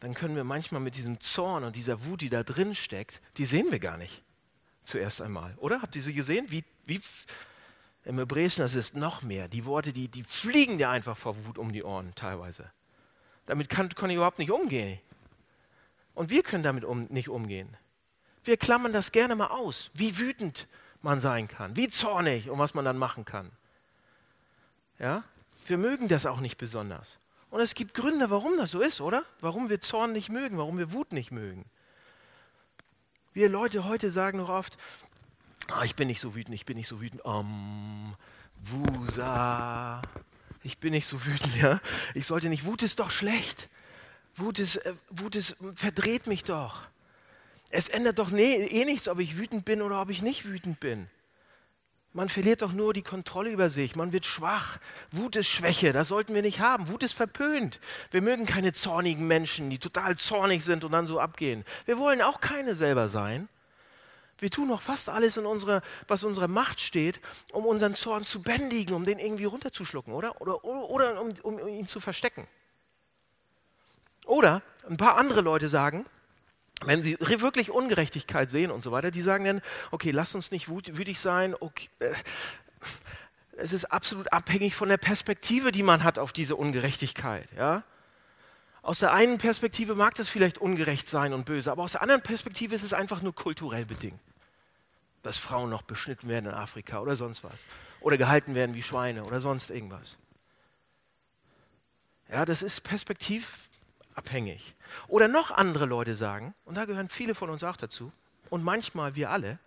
dann 0.00 0.14
können 0.14 0.34
wir 0.34 0.44
manchmal 0.44 0.80
mit 0.80 0.96
diesem 0.96 1.20
Zorn 1.20 1.64
und 1.64 1.76
dieser 1.76 2.04
Wut, 2.04 2.22
die 2.22 2.28
da 2.28 2.42
drin 2.42 2.74
steckt, 2.74 3.20
die 3.36 3.46
sehen 3.46 3.70
wir 3.70 3.78
gar 3.78 3.96
nicht. 3.96 4.22
Zuerst 4.84 5.22
einmal, 5.22 5.54
oder? 5.58 5.80
Habt 5.80 5.94
ihr 5.94 6.02
sie 6.02 6.12
gesehen? 6.12 6.50
Wie, 6.50 6.64
wie 6.84 7.00
im 8.04 8.18
Hebräischen, 8.18 8.62
das 8.62 8.74
ist 8.74 8.96
noch 8.96 9.22
mehr. 9.22 9.48
Die 9.48 9.64
Worte, 9.64 9.92
die, 9.92 10.08
die 10.08 10.24
fliegen 10.24 10.78
dir 10.78 10.90
einfach 10.90 11.16
vor 11.16 11.36
Wut 11.44 11.58
um 11.58 11.72
die 11.72 11.84
Ohren 11.84 12.14
teilweise. 12.14 12.70
Damit 13.46 13.68
kann, 13.68 13.88
kann 13.90 14.10
ich 14.10 14.16
überhaupt 14.16 14.38
nicht 14.38 14.50
umgehen. 14.50 15.00
Und 16.14 16.30
wir 16.30 16.42
können 16.42 16.62
damit 16.62 16.84
um, 16.84 17.04
nicht 17.04 17.28
umgehen. 17.28 17.76
Wir 18.44 18.56
klammern 18.56 18.92
das 18.92 19.12
gerne 19.12 19.36
mal 19.36 19.48
aus, 19.48 19.90
wie 19.94 20.18
wütend 20.18 20.66
man 21.00 21.20
sein 21.20 21.48
kann, 21.48 21.76
wie 21.76 21.88
zornig 21.88 22.50
und 22.50 22.58
was 22.58 22.74
man 22.74 22.84
dann 22.84 22.98
machen 22.98 23.24
kann. 23.24 23.50
Ja? 24.98 25.24
Wir 25.66 25.78
mögen 25.78 26.08
das 26.08 26.26
auch 26.26 26.40
nicht 26.40 26.58
besonders. 26.58 27.18
Und 27.50 27.60
es 27.60 27.74
gibt 27.74 27.94
Gründe, 27.94 28.30
warum 28.30 28.56
das 28.56 28.72
so 28.72 28.80
ist, 28.80 29.00
oder? 29.00 29.24
Warum 29.40 29.68
wir 29.68 29.80
Zorn 29.80 30.12
nicht 30.12 30.28
mögen, 30.28 30.58
warum 30.58 30.78
wir 30.78 30.92
Wut 30.92 31.12
nicht 31.12 31.30
mögen. 31.30 31.66
Wir 33.32 33.48
Leute 33.48 33.84
heute 33.84 34.10
sagen 34.10 34.38
noch 34.38 34.48
oft, 34.48 34.76
ah, 35.70 35.84
ich 35.84 35.94
bin 35.94 36.08
nicht 36.08 36.20
so 36.20 36.34
wütend, 36.34 36.54
ich 36.54 36.64
bin 36.64 36.76
nicht 36.76 36.88
so 36.88 37.00
wütend. 37.00 37.24
Um, 37.24 38.14
Wusa. 38.62 40.02
Ich 40.62 40.78
bin 40.78 40.92
nicht 40.92 41.06
so 41.06 41.24
wütend, 41.24 41.56
ja. 41.56 41.80
Ich 42.14 42.26
sollte 42.26 42.48
nicht. 42.48 42.64
Wut 42.64 42.82
ist 42.82 43.00
doch 43.00 43.10
schlecht. 43.10 43.68
Wut 44.36 44.58
ist, 44.58 44.76
äh, 44.76 44.94
Wut 45.10 45.36
ist, 45.36 45.56
verdreht 45.74 46.26
mich 46.26 46.44
doch. 46.44 46.82
Es 47.70 47.88
ändert 47.88 48.18
doch 48.18 48.30
nee, 48.30 48.54
eh 48.66 48.84
nichts, 48.84 49.08
ob 49.08 49.18
ich 49.18 49.36
wütend 49.36 49.64
bin 49.64 49.82
oder 49.82 50.00
ob 50.00 50.10
ich 50.10 50.22
nicht 50.22 50.44
wütend 50.44 50.78
bin. 50.78 51.08
Man 52.12 52.28
verliert 52.28 52.60
doch 52.60 52.72
nur 52.72 52.92
die 52.92 53.02
Kontrolle 53.02 53.50
über 53.50 53.70
sich. 53.70 53.96
Man 53.96 54.12
wird 54.12 54.26
schwach. 54.26 54.78
Wut 55.10 55.36
ist 55.36 55.48
Schwäche. 55.48 55.94
Das 55.94 56.08
sollten 56.08 56.34
wir 56.34 56.42
nicht 56.42 56.60
haben. 56.60 56.88
Wut 56.88 57.02
ist 57.02 57.14
verpönt. 57.14 57.80
Wir 58.10 58.20
mögen 58.20 58.44
keine 58.44 58.74
zornigen 58.74 59.26
Menschen, 59.26 59.70
die 59.70 59.78
total 59.78 60.16
zornig 60.18 60.62
sind 60.62 60.84
und 60.84 60.92
dann 60.92 61.06
so 61.06 61.18
abgehen. 61.18 61.64
Wir 61.86 61.98
wollen 61.98 62.20
auch 62.20 62.40
keine 62.40 62.74
selber 62.74 63.08
sein. 63.08 63.48
Wir 64.42 64.50
tun 64.50 64.66
noch 64.66 64.82
fast 64.82 65.08
alles, 65.08 65.36
in 65.36 65.46
unserer, 65.46 65.82
was 66.08 66.24
in 66.24 66.28
unserer 66.28 66.48
Macht 66.48 66.80
steht, 66.80 67.20
um 67.52 67.64
unseren 67.64 67.94
Zorn 67.94 68.24
zu 68.24 68.42
bändigen, 68.42 68.92
um 68.92 69.04
den 69.04 69.20
irgendwie 69.20 69.44
runterzuschlucken, 69.44 70.12
oder? 70.12 70.40
Oder, 70.40 70.64
oder 70.64 71.20
um, 71.20 71.32
um 71.44 71.68
ihn 71.68 71.86
zu 71.86 72.00
verstecken. 72.00 72.48
Oder 74.26 74.62
ein 74.90 74.96
paar 74.96 75.16
andere 75.16 75.42
Leute 75.42 75.68
sagen, 75.68 76.04
wenn 76.84 77.04
sie 77.04 77.16
wirklich 77.20 77.70
Ungerechtigkeit 77.70 78.50
sehen 78.50 78.72
und 78.72 78.82
so 78.82 78.90
weiter, 78.90 79.12
die 79.12 79.22
sagen 79.22 79.44
dann, 79.44 79.62
okay, 79.92 80.10
lass 80.10 80.34
uns 80.34 80.50
nicht 80.50 80.68
wütig 80.68 81.20
sein, 81.20 81.54
okay, 81.60 81.88
äh, 82.00 82.12
es 83.58 83.72
ist 83.72 83.92
absolut 83.92 84.32
abhängig 84.32 84.74
von 84.74 84.88
der 84.88 84.96
Perspektive, 84.96 85.70
die 85.70 85.84
man 85.84 86.02
hat 86.02 86.18
auf 86.18 86.32
diese 86.32 86.56
Ungerechtigkeit. 86.56 87.48
Ja? 87.56 87.84
Aus 88.82 88.98
der 88.98 89.12
einen 89.12 89.38
Perspektive 89.38 89.94
mag 89.94 90.16
das 90.16 90.28
vielleicht 90.28 90.58
ungerecht 90.58 91.08
sein 91.08 91.32
und 91.32 91.44
böse, 91.44 91.70
aber 91.70 91.84
aus 91.84 91.92
der 91.92 92.02
anderen 92.02 92.22
Perspektive 92.22 92.74
ist 92.74 92.82
es 92.82 92.92
einfach 92.92 93.22
nur 93.22 93.36
kulturell 93.36 93.84
bedingt. 93.84 94.18
Dass 95.22 95.36
Frauen 95.36 95.70
noch 95.70 95.82
beschnitten 95.82 96.28
werden 96.28 96.46
in 96.46 96.54
Afrika 96.54 97.00
oder 97.00 97.16
sonst 97.16 97.44
was. 97.44 97.66
Oder 98.00 98.18
gehalten 98.18 98.54
werden 98.54 98.74
wie 98.74 98.82
Schweine 98.82 99.24
oder 99.24 99.40
sonst 99.40 99.70
irgendwas. 99.70 100.16
Ja, 102.28 102.44
das 102.44 102.62
ist 102.62 102.82
perspektiv, 102.82 103.68
abhängig. 104.14 104.74
Oder 105.08 105.28
noch 105.28 105.50
andere 105.50 105.86
Leute 105.86 106.16
sagen, 106.16 106.54
und 106.64 106.76
da 106.76 106.86
gehören 106.86 107.08
viele 107.08 107.34
von 107.34 107.50
uns 107.50 107.62
auch 107.62 107.76
dazu, 107.76 108.12
und 108.50 108.62
manchmal 108.62 109.14
wir 109.14 109.30
alle, 109.30 109.58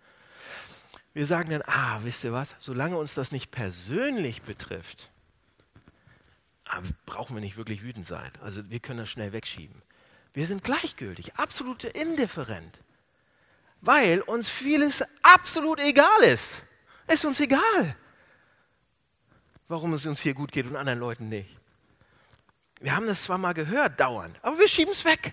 wir 1.14 1.26
sagen 1.26 1.50
dann, 1.50 1.62
ah, 1.66 2.00
wisst 2.02 2.24
ihr 2.24 2.32
was, 2.32 2.54
solange 2.58 2.98
uns 2.98 3.14
das 3.14 3.32
nicht 3.32 3.50
persönlich 3.50 4.42
betrifft, 4.42 5.10
ah, 6.66 6.80
brauchen 7.06 7.34
wir 7.34 7.40
nicht 7.40 7.56
wirklich 7.56 7.82
wütend 7.82 8.06
sein. 8.06 8.30
Also 8.42 8.68
wir 8.68 8.80
können 8.80 8.98
das 8.98 9.08
schnell 9.08 9.32
wegschieben. 9.32 9.82
Wir 10.34 10.46
sind 10.46 10.62
gleichgültig, 10.62 11.36
absolut 11.36 11.84
indifferent, 11.84 12.78
weil 13.86 14.20
uns 14.22 14.50
vieles 14.50 15.04
absolut 15.22 15.80
egal 15.80 16.22
ist. 16.22 16.62
Ist 17.06 17.24
uns 17.24 17.38
egal, 17.38 17.96
warum 19.68 19.94
es 19.94 20.04
uns 20.06 20.20
hier 20.20 20.34
gut 20.34 20.50
geht 20.50 20.66
und 20.66 20.74
anderen 20.74 20.98
Leuten 20.98 21.28
nicht. 21.28 21.56
Wir 22.80 22.94
haben 22.94 23.06
das 23.06 23.22
zwar 23.22 23.38
mal 23.38 23.54
gehört, 23.54 24.00
dauernd, 24.00 24.36
aber 24.42 24.58
wir 24.58 24.68
schieben 24.68 24.92
es 24.92 25.04
weg. 25.04 25.32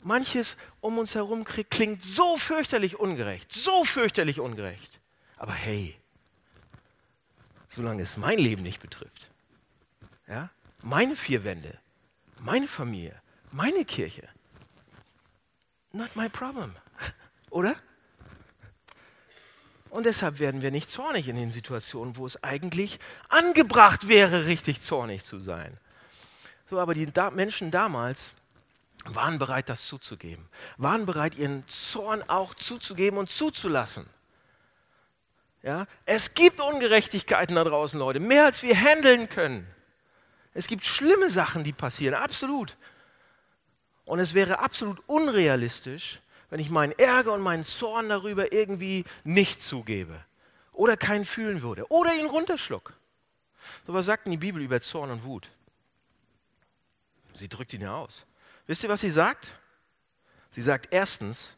Manches 0.00 0.56
um 0.80 0.98
uns 0.98 1.14
herum 1.14 1.44
klingt 1.44 2.02
so 2.02 2.36
fürchterlich 2.36 2.98
ungerecht, 2.98 3.52
so 3.52 3.84
fürchterlich 3.84 4.40
ungerecht. 4.40 4.98
Aber 5.36 5.52
hey, 5.52 5.96
solange 7.68 8.02
es 8.02 8.16
mein 8.16 8.38
Leben 8.38 8.62
nicht 8.62 8.80
betrifft, 8.80 9.30
ja, 10.26 10.50
meine 10.82 11.16
vier 11.16 11.44
Wände, 11.44 11.78
meine 12.40 12.66
Familie, 12.66 13.20
meine 13.52 13.84
Kirche, 13.84 14.26
not 15.92 16.14
my 16.16 16.28
problem, 16.28 16.74
oder? 17.50 17.74
Und 19.90 20.06
deshalb 20.06 20.38
werden 20.38 20.62
wir 20.62 20.70
nicht 20.70 20.90
zornig 20.90 21.28
in 21.28 21.36
den 21.36 21.50
Situationen, 21.50 22.16
wo 22.16 22.24
es 22.24 22.42
eigentlich 22.42 22.98
angebracht 23.28 24.08
wäre, 24.08 24.46
richtig 24.46 24.82
zornig 24.82 25.22
zu 25.22 25.38
sein. 25.38 25.76
So, 26.64 26.80
aber 26.80 26.94
die 26.94 27.04
da 27.04 27.30
Menschen 27.30 27.70
damals 27.70 28.32
waren 29.04 29.38
bereit, 29.38 29.68
das 29.68 29.86
zuzugeben, 29.86 30.48
waren 30.78 31.04
bereit, 31.04 31.34
ihren 31.34 31.68
Zorn 31.68 32.22
auch 32.22 32.54
zuzugeben 32.54 33.18
und 33.18 33.30
zuzulassen. 33.30 34.06
Ja? 35.62 35.86
Es 36.06 36.32
gibt 36.32 36.60
Ungerechtigkeiten 36.60 37.56
da 37.56 37.64
draußen, 37.64 37.98
Leute, 37.98 38.20
mehr 38.20 38.46
als 38.46 38.62
wir 38.62 38.74
handeln 38.74 39.28
können. 39.28 39.66
Es 40.54 40.66
gibt 40.66 40.86
schlimme 40.86 41.30
Sachen, 41.30 41.64
die 41.64 41.72
passieren, 41.72 42.14
absolut. 42.14 42.76
Und 44.04 44.18
es 44.18 44.34
wäre 44.34 44.58
absolut 44.58 45.02
unrealistisch, 45.06 46.20
wenn 46.50 46.60
ich 46.60 46.70
meinen 46.70 46.92
Ärger 46.92 47.32
und 47.32 47.40
meinen 47.40 47.64
Zorn 47.64 48.08
darüber 48.08 48.52
irgendwie 48.52 49.04
nicht 49.24 49.62
zugebe 49.62 50.22
oder 50.72 50.96
keinen 50.96 51.24
fühlen 51.24 51.62
würde 51.62 51.90
oder 51.90 52.14
ihn 52.14 52.26
runterschluck. 52.26 52.94
So 53.86 53.94
was 53.94 54.06
sagt 54.06 54.26
denn 54.26 54.32
die 54.32 54.38
Bibel 54.38 54.60
über 54.60 54.80
Zorn 54.80 55.10
und 55.10 55.24
Wut? 55.24 55.48
Sie 57.36 57.48
drückt 57.48 57.72
ihn 57.72 57.82
ja 57.82 57.94
aus. 57.94 58.26
Wisst 58.66 58.82
ihr, 58.82 58.88
was 58.88 59.00
sie 59.00 59.10
sagt? 59.10 59.58
Sie 60.50 60.62
sagt 60.62 60.88
erstens, 60.90 61.56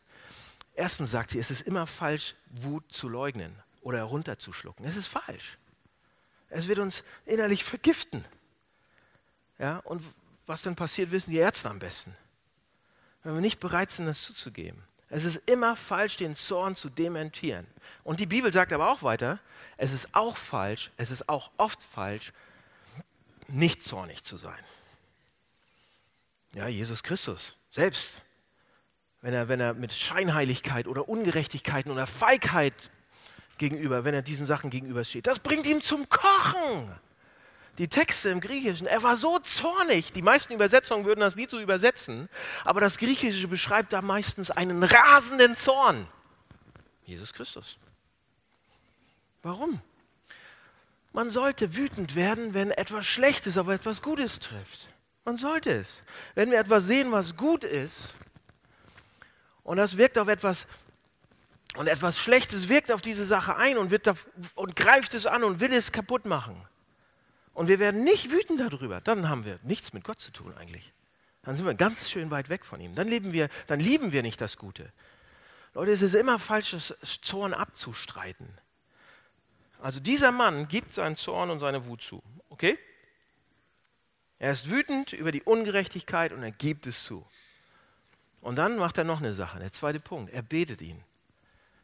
erstens 0.74 1.10
sagt 1.10 1.30
sie, 1.30 1.38
es 1.38 1.50
ist 1.50 1.62
immer 1.62 1.86
falsch, 1.86 2.34
Wut 2.46 2.84
zu 2.92 3.08
leugnen 3.08 3.54
oder 3.80 4.02
runterzuschlucken. 4.04 4.86
Es 4.86 4.96
ist 4.96 5.08
falsch. 5.08 5.58
Es 6.48 6.68
wird 6.68 6.78
uns 6.78 7.02
innerlich 7.26 7.64
vergiften. 7.64 8.24
Ja, 9.58 9.78
und 9.78 10.02
was 10.46 10.62
dann 10.62 10.76
passiert, 10.76 11.10
wissen 11.10 11.30
die 11.30 11.38
Ärzte 11.38 11.68
am 11.68 11.78
besten. 11.78 12.16
Wenn 13.24 13.34
wir 13.34 13.40
nicht 13.40 13.58
bereit 13.58 13.90
sind, 13.90 14.06
das 14.06 14.22
zuzugeben. 14.22 14.82
Es 15.10 15.24
ist 15.24 15.36
immer 15.48 15.76
falsch, 15.76 16.16
den 16.16 16.36
Zorn 16.36 16.76
zu 16.76 16.88
dementieren. 16.88 17.66
Und 18.04 18.20
die 18.20 18.26
Bibel 18.26 18.52
sagt 18.52 18.72
aber 18.72 18.90
auch 18.90 19.02
weiter, 19.02 19.38
es 19.76 19.92
ist 19.92 20.14
auch 20.14 20.36
falsch, 20.36 20.90
es 20.96 21.10
ist 21.10 21.28
auch 21.28 21.50
oft 21.56 21.82
falsch, 21.82 22.32
nicht 23.48 23.84
zornig 23.84 24.24
zu 24.24 24.36
sein. 24.36 24.58
Ja, 26.54 26.68
Jesus 26.68 27.02
Christus 27.02 27.56
selbst, 27.74 28.22
wenn 29.20 29.34
er, 29.34 29.48
wenn 29.48 29.60
er 29.60 29.74
mit 29.74 29.92
Scheinheiligkeit 29.92 30.86
oder 30.86 31.08
Ungerechtigkeiten 31.08 31.90
oder 31.90 32.06
Feigheit 32.06 32.74
gegenüber, 33.58 34.04
wenn 34.04 34.14
er 34.14 34.22
diesen 34.22 34.46
Sachen 34.46 34.70
gegenübersteht, 34.70 35.26
das 35.26 35.40
bringt 35.40 35.66
ihn 35.66 35.82
zum 35.82 36.08
Kochen 36.08 36.94
die 37.78 37.88
Texte 37.88 38.30
im 38.30 38.40
Griechischen, 38.40 38.86
er 38.86 39.02
war 39.02 39.16
so 39.16 39.38
zornig. 39.40 40.12
Die 40.12 40.22
meisten 40.22 40.52
Übersetzungen 40.52 41.04
würden 41.04 41.20
das 41.20 41.34
nie 41.34 41.48
so 41.48 41.58
übersetzen, 41.60 42.28
aber 42.64 42.80
das 42.80 42.98
Griechische 42.98 43.48
beschreibt 43.48 43.92
da 43.92 44.00
meistens 44.00 44.50
einen 44.50 44.82
rasenden 44.82 45.56
Zorn. 45.56 46.06
Jesus 47.04 47.32
Christus. 47.32 47.76
Warum? 49.42 49.80
Man 51.12 51.30
sollte 51.30 51.74
wütend 51.74 52.14
werden, 52.14 52.54
wenn 52.54 52.70
etwas 52.70 53.06
Schlechtes 53.06 53.58
aber 53.58 53.74
etwas 53.74 54.02
Gutes 54.02 54.38
trifft. 54.38 54.88
Man 55.24 55.36
sollte 55.36 55.70
es. 55.70 56.00
Wenn 56.34 56.50
wir 56.50 56.58
etwas 56.60 56.84
sehen, 56.84 57.10
was 57.12 57.36
gut 57.36 57.64
ist, 57.64 58.14
und 59.64 59.78
das 59.78 59.96
wirkt 59.96 60.18
auf 60.18 60.28
etwas, 60.28 60.66
und 61.76 61.88
etwas 61.88 62.18
Schlechtes 62.18 62.68
wirkt 62.68 62.92
auf 62.92 63.00
diese 63.00 63.24
Sache 63.24 63.56
ein 63.56 63.78
und, 63.78 63.90
wird 63.90 64.06
da, 64.06 64.14
und 64.54 64.76
greift 64.76 65.14
es 65.14 65.26
an 65.26 65.42
und 65.42 65.58
will 65.58 65.72
es 65.72 65.90
kaputt 65.90 66.24
machen 66.24 66.56
und 67.54 67.68
wir 67.68 67.78
werden 67.78 68.04
nicht 68.04 68.30
wütend 68.30 68.60
darüber, 68.60 69.00
dann 69.00 69.28
haben 69.28 69.44
wir 69.44 69.58
nichts 69.62 69.92
mit 69.92 70.04
Gott 70.04 70.20
zu 70.20 70.32
tun 70.32 70.54
eigentlich. 70.58 70.92
Dann 71.42 71.56
sind 71.56 71.66
wir 71.66 71.74
ganz 71.74 72.10
schön 72.10 72.30
weit 72.30 72.48
weg 72.48 72.64
von 72.64 72.80
ihm. 72.80 72.94
Dann, 72.94 73.08
leben 73.08 73.32
wir, 73.32 73.48
dann 73.66 73.80
lieben 73.80 74.12
wir 74.12 74.22
nicht 74.22 74.40
das 74.40 74.56
Gute. 74.56 74.92
Leute, 75.74 75.92
es 75.92 76.02
ist 76.02 76.14
immer 76.14 76.38
falsch, 76.38 76.94
Zorn 77.22 77.54
abzustreiten. 77.54 78.48
Also 79.80 80.00
dieser 80.00 80.32
Mann 80.32 80.68
gibt 80.68 80.94
seinen 80.94 81.16
Zorn 81.16 81.50
und 81.50 81.60
seine 81.60 81.86
Wut 81.86 82.02
zu. 82.02 82.22
Okay? 82.48 82.78
Er 84.38 84.52
ist 84.52 84.70
wütend 84.70 85.12
über 85.12 85.32
die 85.32 85.42
Ungerechtigkeit 85.42 86.32
und 86.32 86.42
er 86.42 86.52
gibt 86.52 86.86
es 86.86 87.04
zu. 87.04 87.26
Und 88.40 88.56
dann 88.56 88.76
macht 88.76 88.98
er 88.98 89.04
noch 89.04 89.20
eine 89.20 89.34
Sache, 89.34 89.58
der 89.58 89.72
zweite 89.72 90.00
Punkt. 90.00 90.32
Er 90.32 90.42
betet 90.42 90.80
ihn. 90.80 91.02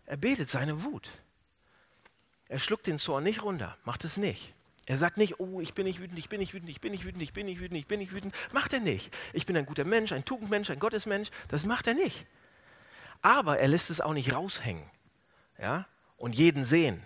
Er 0.07 0.17
betet 0.17 0.51
seine 0.51 0.83
Wut. 0.85 1.09
Er 2.49 2.59
schluckt 2.59 2.87
den 2.87 2.99
Zorn 2.99 3.25
nicht 3.25 3.43
runter, 3.43 3.77
macht 3.85 4.05
es 4.05 4.17
nicht. 4.17 4.55
Er 4.87 4.97
sagt 4.97 5.19
nicht, 5.19 5.39
oh, 5.39 5.61
ich 5.61 5.75
bin 5.75 5.87
nicht 5.87 6.01
wütend, 6.01 6.19
ich 6.19 6.29
bin 6.29 6.41
nicht 6.41 6.55
wütend, 6.55 6.71
ich 6.71 6.81
bin 6.81 6.91
nicht 6.93 7.05
wütend, 7.05 7.23
ich 7.23 7.33
bin 7.33 7.47
nicht 7.47 7.61
wütend, 7.61 7.79
ich 7.79 7.87
bin 7.87 8.01
nicht 8.01 8.13
wütend. 8.13 8.35
Macht 8.53 8.73
er 8.73 8.81
nicht. 8.81 9.15
Ich 9.33 9.47
bin 9.47 9.57
ein 9.57 9.67
guter 9.67 9.85
Mensch, 9.85 10.13
ein 10.13 10.25
Tugendmensch, 10.25 10.71
ein 10.71 10.79
Gottesmensch. 10.79 11.31
Das 11.49 11.65
macht 11.65 11.87
er 11.87 11.95
nicht. 11.95 12.27
Aber 13.23 13.59
er 13.59 13.69
lässt 13.69 13.91
es 13.91 14.01
auch 14.01 14.15
nicht 14.15 14.35
raushängen 14.35 14.85
ja? 15.59 15.87
und 16.17 16.35
jeden 16.35 16.65
sehen. 16.65 17.03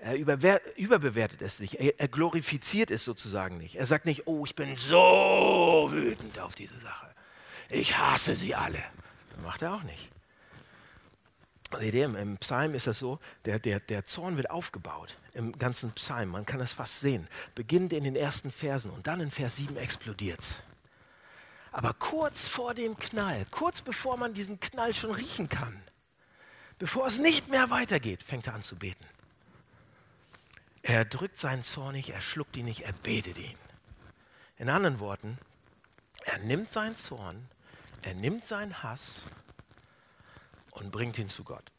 Er 0.00 0.16
überbewertet 0.16 1.40
es 1.40 1.60
nicht. 1.60 1.80
Er, 1.80 1.98
er 1.98 2.08
glorifiziert 2.08 2.90
es 2.90 3.04
sozusagen 3.04 3.56
nicht. 3.56 3.76
Er 3.76 3.86
sagt 3.86 4.04
nicht, 4.04 4.26
oh, 4.26 4.44
ich 4.44 4.54
bin 4.54 4.76
so 4.76 5.88
wütend 5.90 6.38
auf 6.40 6.54
diese 6.54 6.78
Sache. 6.80 7.06
Ich 7.70 7.96
hasse 7.96 8.34
sie 8.34 8.54
alle. 8.54 8.82
Das 9.30 9.40
macht 9.42 9.62
er 9.62 9.72
auch 9.72 9.82
nicht. 9.84 10.10
Seht 11.78 11.94
ihr, 11.94 12.04
im 12.04 12.38
Psalm 12.38 12.74
ist 12.74 12.86
das 12.86 12.98
so, 12.98 13.18
der, 13.44 13.58
der, 13.58 13.80
der 13.80 14.04
Zorn 14.06 14.36
wird 14.36 14.50
aufgebaut, 14.50 15.16
im 15.32 15.52
ganzen 15.58 15.92
Psalm, 15.92 16.30
man 16.30 16.46
kann 16.46 16.60
das 16.60 16.72
fast 16.72 17.00
sehen. 17.00 17.28
Beginnt 17.54 17.92
in 17.92 18.04
den 18.04 18.16
ersten 18.16 18.50
Versen 18.50 18.90
und 18.90 19.06
dann 19.06 19.20
in 19.20 19.30
Vers 19.30 19.56
7 19.56 19.76
explodiert 19.76 20.40
es. 20.40 20.62
Aber 21.72 21.92
kurz 21.92 22.46
vor 22.48 22.74
dem 22.74 22.96
Knall, 22.96 23.46
kurz 23.50 23.82
bevor 23.82 24.16
man 24.16 24.32
diesen 24.32 24.60
Knall 24.60 24.94
schon 24.94 25.10
riechen 25.10 25.48
kann, 25.48 25.82
bevor 26.78 27.06
es 27.06 27.18
nicht 27.18 27.48
mehr 27.48 27.70
weitergeht, 27.70 28.22
fängt 28.22 28.46
er 28.46 28.54
an 28.54 28.62
zu 28.62 28.76
beten. 28.76 29.04
Er 30.82 31.04
drückt 31.04 31.36
seinen 31.36 31.64
Zorn 31.64 31.94
nicht, 31.94 32.10
er 32.10 32.20
schluckt 32.20 32.56
ihn 32.56 32.66
nicht, 32.66 32.82
er 32.82 32.92
betet 32.92 33.38
ihn. 33.38 33.58
In 34.58 34.68
anderen 34.68 35.00
Worten, 35.00 35.38
er 36.24 36.38
nimmt 36.38 36.70
seinen 36.70 36.96
Zorn, 36.96 37.48
er 38.02 38.14
nimmt 38.14 38.44
seinen 38.44 38.82
Hass 38.82 39.22
und 40.74 40.90
bringt 40.90 41.18
ihn 41.18 41.30
zu 41.30 41.42
Gott. 41.44 41.72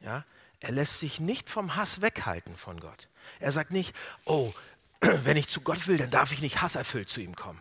Ja? 0.00 0.24
Er 0.60 0.72
lässt 0.72 1.00
sich 1.00 1.20
nicht 1.20 1.50
vom 1.50 1.76
Hass 1.76 2.00
weghalten 2.00 2.56
von 2.56 2.80
Gott. 2.80 3.08
Er 3.40 3.52
sagt 3.52 3.70
nicht, 3.70 3.94
oh, 4.24 4.52
wenn 5.00 5.36
ich 5.36 5.48
zu 5.48 5.60
Gott 5.60 5.86
will, 5.86 5.98
dann 5.98 6.10
darf 6.10 6.32
ich 6.32 6.40
nicht 6.40 6.62
hasserfüllt 6.62 7.08
zu 7.08 7.20
ihm 7.20 7.34
kommen. 7.34 7.60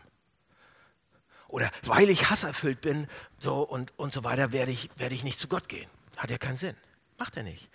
Oder 1.48 1.72
weil 1.84 2.10
ich 2.10 2.30
hasserfüllt 2.30 2.82
bin 2.82 3.08
so 3.40 3.62
und, 3.62 3.98
und 3.98 4.14
so 4.14 4.24
weiter, 4.24 4.52
werde 4.52 4.72
ich, 4.72 4.90
werde 4.98 5.16
ich 5.16 5.24
nicht 5.24 5.40
zu 5.40 5.48
Gott 5.48 5.70
gehen. 5.70 5.90
Hat 6.18 6.30
ja 6.30 6.38
keinen 6.38 6.58
Sinn. 6.58 6.76
Macht 7.18 7.38
er 7.38 7.44
nicht. 7.44 7.70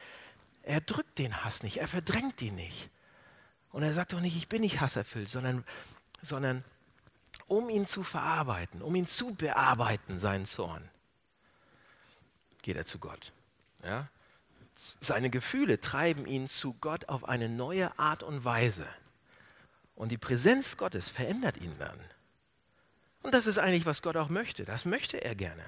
Er 0.63 0.81
drückt 0.81 1.19
den 1.19 1.45
Hass 1.45 1.63
nicht, 1.63 1.79
er 1.79 1.89
verdrängt 1.89 2.41
ihn 2.43 2.55
nicht. 2.55 2.91
Und 3.71 3.83
er 3.83 3.95
sagt 3.95 4.13
auch 4.15 4.21
nicht, 4.21 4.37
ich 4.37 4.49
bin 4.49 4.61
nicht 4.61 4.81
hasserfüllt, 4.81 5.31
sondern, 5.31 5.65
sondern 6.21 6.63
um 7.47 7.69
ihn 7.71 7.87
zu 7.87 8.03
verarbeiten, 8.03 8.83
um 8.83 8.95
ihn 8.95 9.07
zu 9.07 9.35
bearbeiten, 9.35 10.19
seinen 10.19 10.47
Zorn, 10.47 10.89
geht 12.63 12.77
er 12.77 12.87
zu 12.87 12.99
Gott. 12.99 13.33
Ja? 13.85 14.09
Seine 15.01 15.31
Gefühle 15.31 15.81
treiben 15.81 16.27
ihn 16.27 16.49
zu 16.49 16.75
Gott 16.81 17.09
auf 17.09 17.29
eine 17.29 17.49
neue 17.49 17.99
Art 17.99 18.23
und 18.23 18.45
Weise. 18.45 18.87
Und 19.95 20.11
die 20.11 20.19
Präsenz 20.19 20.77
Gottes 20.77 21.11
verändert 21.11 21.57
ihn 21.59 21.77
dann. 21.79 21.99
Und 23.23 23.35
das 23.35 23.47
ist 23.47 23.59
eigentlich, 23.59 23.87
was 23.87 24.03
Gott 24.03 24.17
auch 24.17 24.29
möchte. 24.29 24.65
Das 24.65 24.85
möchte 24.85 25.23
er 25.23 25.35
gerne. 25.35 25.65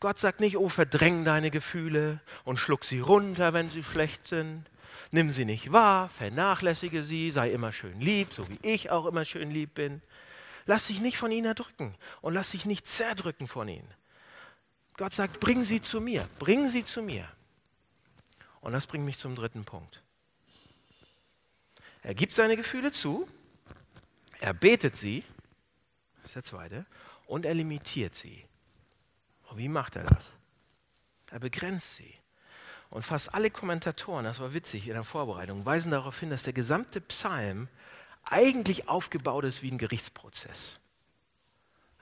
Gott 0.00 0.18
sagt 0.18 0.40
nicht, 0.40 0.56
oh, 0.56 0.68
verdräng 0.68 1.24
deine 1.24 1.50
Gefühle 1.50 2.20
und 2.44 2.58
schluck 2.58 2.84
sie 2.84 3.00
runter, 3.00 3.52
wenn 3.52 3.68
sie 3.68 3.84
schlecht 3.84 4.26
sind. 4.26 4.64
Nimm 5.10 5.30
sie 5.32 5.44
nicht 5.44 5.72
wahr, 5.72 6.08
vernachlässige 6.08 7.02
sie, 7.04 7.30
sei 7.30 7.50
immer 7.50 7.72
schön 7.72 8.00
lieb, 8.00 8.32
so 8.32 8.48
wie 8.48 8.58
ich 8.62 8.90
auch 8.90 9.06
immer 9.06 9.24
schön 9.24 9.50
lieb 9.50 9.74
bin. 9.74 10.02
Lass 10.66 10.86
dich 10.86 11.00
nicht 11.00 11.18
von 11.18 11.30
ihnen 11.30 11.46
erdrücken 11.46 11.94
und 12.20 12.34
lass 12.34 12.50
dich 12.50 12.66
nicht 12.66 12.86
zerdrücken 12.86 13.48
von 13.48 13.68
ihnen. 13.68 13.92
Gott 14.96 15.12
sagt, 15.12 15.40
bring 15.40 15.64
sie 15.64 15.80
zu 15.80 16.00
mir, 16.00 16.28
bring 16.38 16.68
sie 16.68 16.84
zu 16.84 17.02
mir. 17.02 17.28
Und 18.60 18.72
das 18.72 18.86
bringt 18.86 19.04
mich 19.04 19.18
zum 19.18 19.34
dritten 19.34 19.64
Punkt. 19.64 20.02
Er 22.02 22.14
gibt 22.14 22.32
seine 22.32 22.56
Gefühle 22.56 22.92
zu, 22.92 23.28
er 24.40 24.54
betet 24.54 24.96
sie, 24.96 25.24
das 26.16 26.26
ist 26.26 26.34
der 26.36 26.44
zweite, 26.44 26.86
und 27.26 27.46
er 27.46 27.54
limitiert 27.54 28.14
sie. 28.14 28.44
Und 29.48 29.58
wie 29.58 29.68
macht 29.68 29.96
er 29.96 30.04
das? 30.04 30.38
Er 31.30 31.40
begrenzt 31.40 31.96
sie. 31.96 32.14
Und 32.90 33.04
fast 33.04 33.32
alle 33.34 33.50
Kommentatoren, 33.50 34.24
das 34.24 34.40
war 34.40 34.52
witzig 34.52 34.86
in 34.86 34.94
der 34.94 35.02
Vorbereitung, 35.02 35.64
weisen 35.64 35.90
darauf 35.90 36.20
hin, 36.20 36.30
dass 36.30 36.42
der 36.42 36.52
gesamte 36.52 37.00
Psalm 37.00 37.68
eigentlich 38.24 38.88
aufgebaut 38.88 39.44
ist 39.44 39.62
wie 39.62 39.70
ein 39.70 39.78
Gerichtsprozess. 39.78 40.78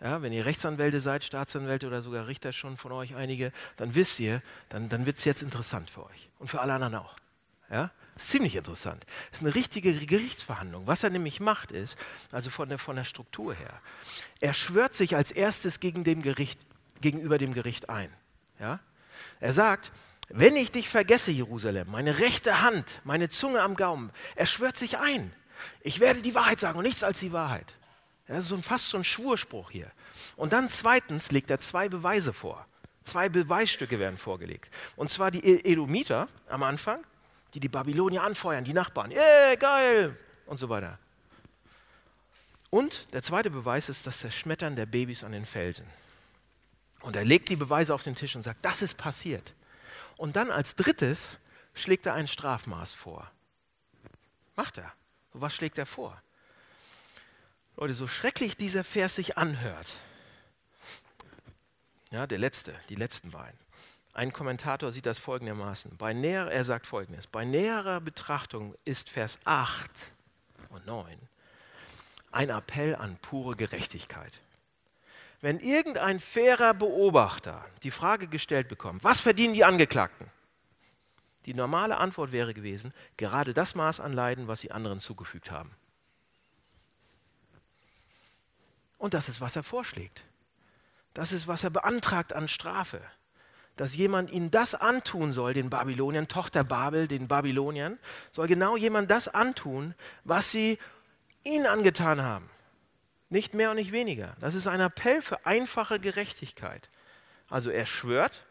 Ja, 0.00 0.22
wenn 0.22 0.33
ihr 0.33 0.46
Rechtsanwälte 0.46 1.00
seid, 1.00 1.24
Staatsanwälte 1.24 1.87
oder 1.87 2.00
sogar 2.00 2.26
Richter 2.26 2.52
schon 2.52 2.76
von 2.76 2.92
euch 2.92 3.14
einige, 3.14 3.52
dann 3.76 3.94
wisst 3.94 4.18
ihr, 4.18 4.42
dann, 4.70 4.88
dann 4.88 5.04
wird 5.04 5.18
es 5.18 5.24
jetzt 5.24 5.42
interessant 5.42 5.90
für 5.90 6.06
euch 6.06 6.30
und 6.38 6.48
für 6.48 6.61
alle 6.61 6.72
anderen 6.72 6.94
auch. 6.94 7.16
Ja? 7.70 7.90
ziemlich 8.20 8.56
interessant. 8.56 9.04
Es 9.30 9.38
ist 9.38 9.44
eine 9.44 9.54
richtige 9.54 9.92
Gerichtsverhandlung. 9.94 10.87
Was 10.87 11.02
er 11.02 11.11
nämlich 11.11 11.40
macht 11.40 11.72
ist, 11.72 11.98
also 12.33 12.50
von 12.50 12.68
der, 12.68 12.78
von 12.78 12.96
der 12.96 13.04
Struktur 13.04 13.54
her, 13.54 13.80
er 14.40 14.54
schwört 14.54 14.94
sich 14.94 15.16
als 15.16 15.30
erstes 15.30 15.80
gegen 15.80 16.04
dem 16.04 16.22
Gericht, 16.22 16.61
gegenüber 17.00 17.38
dem 17.38 17.54
Gericht 17.54 17.88
ein. 17.88 18.12
Ja? 18.59 18.80
Er 19.40 19.52
sagt, 19.52 19.90
wenn 20.28 20.54
ich 20.56 20.70
dich 20.70 20.88
vergesse, 20.88 21.30
Jerusalem, 21.30 21.90
meine 21.90 22.18
rechte 22.18 22.62
Hand, 22.62 23.00
meine 23.04 23.30
Zunge 23.30 23.62
am 23.62 23.74
Gaumen, 23.74 24.11
er 24.37 24.46
schwört 24.46 24.78
sich 24.78 24.98
ein. 24.98 25.33
Ich 25.82 26.00
werde 26.00 26.22
die 26.22 26.34
Wahrheit 26.34 26.60
sagen 26.60 26.78
und 26.78 26.84
nichts 26.84 27.02
als 27.02 27.20
die 27.20 27.32
Wahrheit. 27.32 27.74
Das 28.26 28.50
ist 28.50 28.64
fast 28.64 28.88
so 28.90 28.96
ein 28.96 29.04
Schwurspruch 29.04 29.70
hier. 29.70 29.90
Und 30.36 30.52
dann 30.52 30.68
zweitens 30.68 31.32
legt 31.32 31.50
er 31.50 31.58
zwei 31.58 31.88
Beweise 31.88 32.32
vor. 32.32 32.66
Zwei 33.02 33.28
Beweisstücke 33.28 33.98
werden 33.98 34.18
vorgelegt. 34.18 34.72
Und 34.94 35.10
zwar 35.10 35.30
die 35.30 35.44
e- 35.44 35.72
Edomiter 35.72 36.28
am 36.48 36.62
Anfang, 36.62 37.04
die 37.54 37.60
die 37.60 37.68
Babylonier 37.68 38.22
anfeuern, 38.22 38.64
die 38.64 38.72
Nachbarn. 38.72 39.10
Yeah, 39.10 39.56
geil! 39.56 40.16
Und 40.46 40.60
so 40.60 40.68
weiter. 40.68 40.98
Und 42.70 43.12
der 43.12 43.22
zweite 43.22 43.50
Beweis 43.50 43.88
ist 43.88 44.06
das 44.06 44.18
Zerschmettern 44.20 44.76
der 44.76 44.86
Babys 44.86 45.24
an 45.24 45.32
den 45.32 45.44
Felsen. 45.44 45.86
Und 47.00 47.16
er 47.16 47.24
legt 47.24 47.48
die 47.48 47.56
Beweise 47.56 47.94
auf 47.94 48.04
den 48.04 48.14
Tisch 48.14 48.36
und 48.36 48.44
sagt, 48.44 48.64
das 48.64 48.82
ist 48.82 48.96
passiert. 48.96 49.54
Und 50.16 50.36
dann 50.36 50.50
als 50.50 50.76
drittes 50.76 51.38
schlägt 51.74 52.06
er 52.06 52.14
ein 52.14 52.28
Strafmaß 52.28 52.92
vor. 52.94 53.30
Macht 54.54 54.78
er. 54.78 54.92
Was 55.32 55.54
schlägt 55.54 55.78
er 55.78 55.86
vor? 55.86 56.20
Leute, 57.76 57.94
so 57.94 58.06
schrecklich 58.06 58.56
dieser 58.56 58.84
Vers 58.84 59.14
sich 59.14 59.38
anhört, 59.38 59.86
ja, 62.10 62.26
der 62.26 62.38
letzte, 62.38 62.74
die 62.88 62.96
letzten 62.96 63.30
beiden. 63.30 63.58
Ein 64.12 64.32
Kommentator 64.32 64.90
sieht 64.90 65.06
das 65.06 65.20
folgendermaßen. 65.20 65.96
Bei 65.96 66.12
näher, 66.12 66.50
er 66.50 66.64
sagt 66.64 66.86
folgendes: 66.86 67.28
Bei 67.28 67.44
näherer 67.44 68.00
Betrachtung 68.00 68.74
ist 68.84 69.08
Vers 69.08 69.38
8 69.44 69.88
und 70.70 70.84
9 70.86 71.16
ein 72.32 72.50
Appell 72.50 72.94
an 72.94 73.16
pure 73.20 73.56
Gerechtigkeit. 73.56 74.32
Wenn 75.40 75.58
irgendein 75.58 76.20
fairer 76.20 76.74
Beobachter 76.74 77.64
die 77.82 77.90
Frage 77.90 78.28
gestellt 78.28 78.68
bekommt, 78.68 79.04
was 79.04 79.20
verdienen 79.20 79.54
die 79.54 79.64
Angeklagten? 79.64 80.26
Die 81.46 81.55
normale 81.55 81.96
Antwort 81.96 82.33
wäre 82.33 82.55
gewesen, 82.55 82.92
gerade 83.16 83.55
das 83.55 83.74
Maß 83.74 84.00
an 84.00 84.12
Leiden, 84.12 84.46
was 84.46 84.61
sie 84.61 84.72
anderen 84.72 85.00
zugefügt 85.00 85.50
haben. 85.50 85.70
Und 88.98 89.14
das 89.14 89.31
ist, 89.31 89.40
was 89.40 89.57
er 89.57 89.62
vorschlägt. 89.62 90.24
Das 91.14 91.33
ist, 91.33 91.48
was 91.48 91.64
er 91.64 91.70
beantragt 91.70 92.35
an 92.35 92.48
Strafe. 92.48 93.00
Dass 93.76 93.96
jemand 93.96 94.31
ihnen 94.31 94.50
das 94.50 94.74
antun 94.74 95.33
soll, 95.33 95.55
den 95.55 95.70
Babyloniern, 95.70 96.29
Tochter 96.29 96.64
Babel, 96.64 97.09
den 97.09 97.26
Babyloniern, 97.26 97.98
soll 98.31 98.46
genau 98.46 98.76
jemand 98.76 99.11
das 99.11 99.26
antun, 99.26 99.94
was 100.24 100.50
sie 100.50 100.79
ihnen 101.44 101.66
angetan 101.66 102.20
haben. 102.22 102.50
Nicht 103.31 103.55
mehr 103.55 103.70
und 103.70 103.76
nicht 103.76 103.92
weniger. 103.92 104.37
Das 104.40 104.55
ist 104.55 104.66
ein 104.66 104.81
Appell 104.81 105.22
für 105.22 105.46
einfache 105.46 105.98
Gerechtigkeit. 105.98 106.90
Also 107.48 107.70
er 107.70 107.87
schwört, 107.87 108.44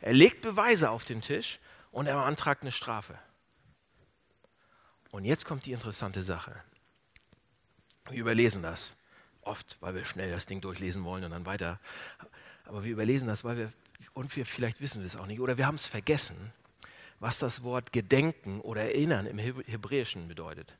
er 0.00 0.12
legt 0.12 0.40
Beweise 0.40 0.90
auf 0.90 1.04
den 1.04 1.22
Tisch 1.22 1.60
und 1.94 2.08
er 2.08 2.16
beantragt 2.16 2.62
eine 2.62 2.72
Strafe. 2.72 3.16
Und 5.12 5.24
jetzt 5.24 5.44
kommt 5.44 5.64
die 5.64 5.72
interessante 5.72 6.24
Sache. 6.24 6.60
Wir 8.10 8.18
überlesen 8.18 8.62
das 8.62 8.96
oft, 9.42 9.76
weil 9.80 9.94
wir 9.94 10.04
schnell 10.04 10.30
das 10.30 10.46
Ding 10.46 10.60
durchlesen 10.60 11.04
wollen 11.04 11.22
und 11.22 11.30
dann 11.30 11.46
weiter. 11.46 11.78
Aber 12.64 12.82
wir 12.82 12.90
überlesen 12.90 13.28
das, 13.28 13.44
weil 13.44 13.56
wir, 13.56 13.72
und 14.12 14.34
wir 14.34 14.44
vielleicht 14.44 14.80
wissen 14.80 15.02
wir 15.02 15.06
es 15.06 15.14
auch 15.14 15.26
nicht, 15.26 15.38
oder 15.38 15.56
wir 15.56 15.66
haben 15.66 15.76
es 15.76 15.86
vergessen, 15.86 16.52
was 17.20 17.38
das 17.38 17.62
Wort 17.62 17.92
Gedenken 17.92 18.60
oder 18.60 18.82
Erinnern 18.82 19.26
im 19.26 19.38
Hebräischen 19.38 20.26
bedeutet. 20.26 20.74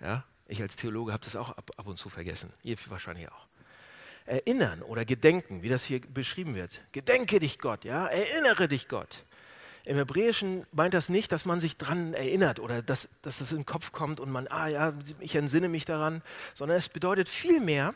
Ja? 0.00 0.24
Ich 0.46 0.62
als 0.62 0.76
Theologe 0.76 1.12
habe 1.12 1.24
das 1.24 1.34
auch 1.34 1.50
ab, 1.50 1.72
ab 1.76 1.86
und 1.88 1.98
zu 1.98 2.08
vergessen. 2.08 2.52
Ihr 2.62 2.76
wahrscheinlich 2.86 3.28
auch. 3.32 3.48
Erinnern 4.26 4.82
oder 4.82 5.04
Gedenken, 5.04 5.62
wie 5.62 5.68
das 5.68 5.82
hier 5.82 6.00
beschrieben 6.00 6.54
wird. 6.54 6.80
Gedenke 6.92 7.40
dich 7.40 7.58
Gott, 7.58 7.84
ja? 7.84 8.06
Erinnere 8.06 8.68
dich 8.68 8.86
Gott. 8.86 9.24
Im 9.84 9.96
Hebräischen 9.96 10.64
meint 10.72 10.94
das 10.94 11.08
nicht, 11.08 11.32
dass 11.32 11.44
man 11.44 11.60
sich 11.60 11.76
daran 11.76 12.14
erinnert 12.14 12.60
oder 12.60 12.82
dass, 12.82 13.08
dass 13.22 13.38
das 13.38 13.50
in 13.50 13.58
den 13.58 13.66
Kopf 13.66 13.90
kommt 13.90 14.20
und 14.20 14.30
man, 14.30 14.46
ah 14.46 14.68
ja, 14.68 14.92
ich 15.18 15.34
entsinne 15.34 15.68
mich 15.68 15.84
daran, 15.84 16.22
sondern 16.54 16.78
es 16.78 16.88
bedeutet 16.88 17.28
vielmehr, 17.28 17.92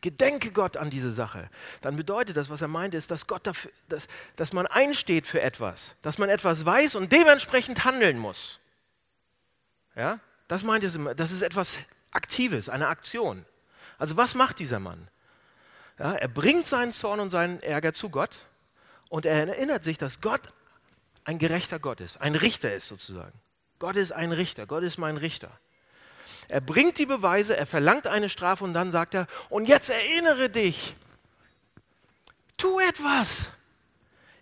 gedenke 0.00 0.50
Gott 0.50 0.76
an 0.76 0.90
diese 0.90 1.12
Sache. 1.12 1.50
Dann 1.82 1.96
bedeutet 1.96 2.36
das, 2.36 2.48
was 2.48 2.62
er 2.62 2.68
meint, 2.68 2.94
ist, 2.94 3.10
dass 3.10 3.26
Gott 3.26 3.46
dafür, 3.46 3.70
dass, 3.88 4.08
dass 4.36 4.52
man 4.52 4.66
einsteht 4.66 5.26
für 5.26 5.40
etwas, 5.40 5.94
dass 6.02 6.18
man 6.18 6.30
etwas 6.30 6.64
weiß 6.64 6.94
und 6.94 7.12
dementsprechend 7.12 7.84
handeln 7.84 8.18
muss. 8.18 8.60
Ja? 9.94 10.20
Das 10.46 10.62
meint 10.62 10.84
es 10.84 10.94
immer. 10.94 11.14
Das 11.14 11.30
ist 11.30 11.42
etwas 11.42 11.78
Aktives, 12.10 12.68
eine 12.68 12.88
Aktion. 12.88 13.44
Also 13.98 14.16
was 14.16 14.34
macht 14.34 14.58
dieser 14.58 14.80
Mann? 14.80 15.08
Ja, 15.98 16.14
er 16.14 16.28
bringt 16.28 16.66
seinen 16.66 16.92
Zorn 16.92 17.20
und 17.20 17.30
seinen 17.30 17.60
Ärger 17.60 17.92
zu 17.92 18.08
Gott 18.08 18.46
und 19.08 19.26
er 19.26 19.48
erinnert 19.48 19.84
sich, 19.84 19.98
dass 19.98 20.20
Gott 20.20 20.42
ein 21.28 21.38
gerechter 21.38 21.78
Gott 21.78 22.00
ist, 22.00 22.18
ein 22.22 22.34
Richter 22.34 22.72
ist 22.74 22.88
sozusagen. 22.88 23.38
Gott 23.78 23.96
ist 23.96 24.12
ein 24.12 24.32
Richter, 24.32 24.66
Gott 24.66 24.82
ist 24.82 24.96
mein 24.96 25.18
Richter. 25.18 25.50
Er 26.48 26.62
bringt 26.62 26.96
die 26.96 27.04
Beweise, 27.04 27.54
er 27.54 27.66
verlangt 27.66 28.06
eine 28.06 28.30
Strafe 28.30 28.64
und 28.64 28.72
dann 28.72 28.90
sagt 28.90 29.14
er, 29.14 29.26
und 29.50 29.68
jetzt 29.68 29.90
erinnere 29.90 30.48
dich, 30.48 30.96
tu 32.56 32.80
etwas. 32.80 33.50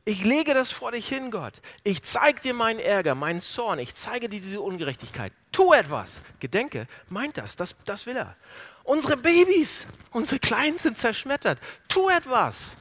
Ich 0.05 0.25
lege 0.25 0.55
das 0.55 0.71
vor 0.71 0.93
dich 0.93 1.09
hin, 1.09 1.33
Gott. 1.33 1.55
Ich 1.83 2.05
zeige 2.05 2.41
dir 2.41 2.55
meinen 2.55 2.79
Ärger, 2.79 3.17
meinen 3.17 3.41
Zorn. 3.41 3.81
Ich 3.81 3.93
zeige 3.95 4.29
dir 4.29 4.39
diese 4.39 4.61
Ungerechtigkeit. 4.61 5.33
Tu 5.51 5.73
etwas. 5.73 6.21
Gedenke, 6.39 6.87
meint 7.09 7.37
das, 7.37 7.57
das, 7.57 7.75
das 7.85 8.07
will 8.07 8.17
er. 8.17 8.37
Unsere 8.85 9.17
Babys, 9.17 9.87
unsere 10.13 10.39
Kleinen 10.39 10.79
sind 10.79 10.97
zerschmettert. 10.97 11.59
Tu 11.89 12.09
etwas. 12.09 12.77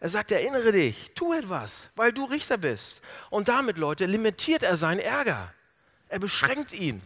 Er 0.00 0.08
sagt, 0.08 0.30
erinnere 0.30 0.72
dich, 0.72 1.10
tu 1.14 1.32
etwas, 1.32 1.88
weil 1.96 2.12
du 2.12 2.24
Richter 2.24 2.56
bist. 2.56 3.00
Und 3.30 3.48
damit, 3.48 3.78
Leute, 3.78 4.06
limitiert 4.06 4.62
er 4.62 4.76
seinen 4.76 5.00
Ärger. 5.00 5.52
Er 6.08 6.20
beschränkt 6.20 6.72
ihn. 6.72 7.02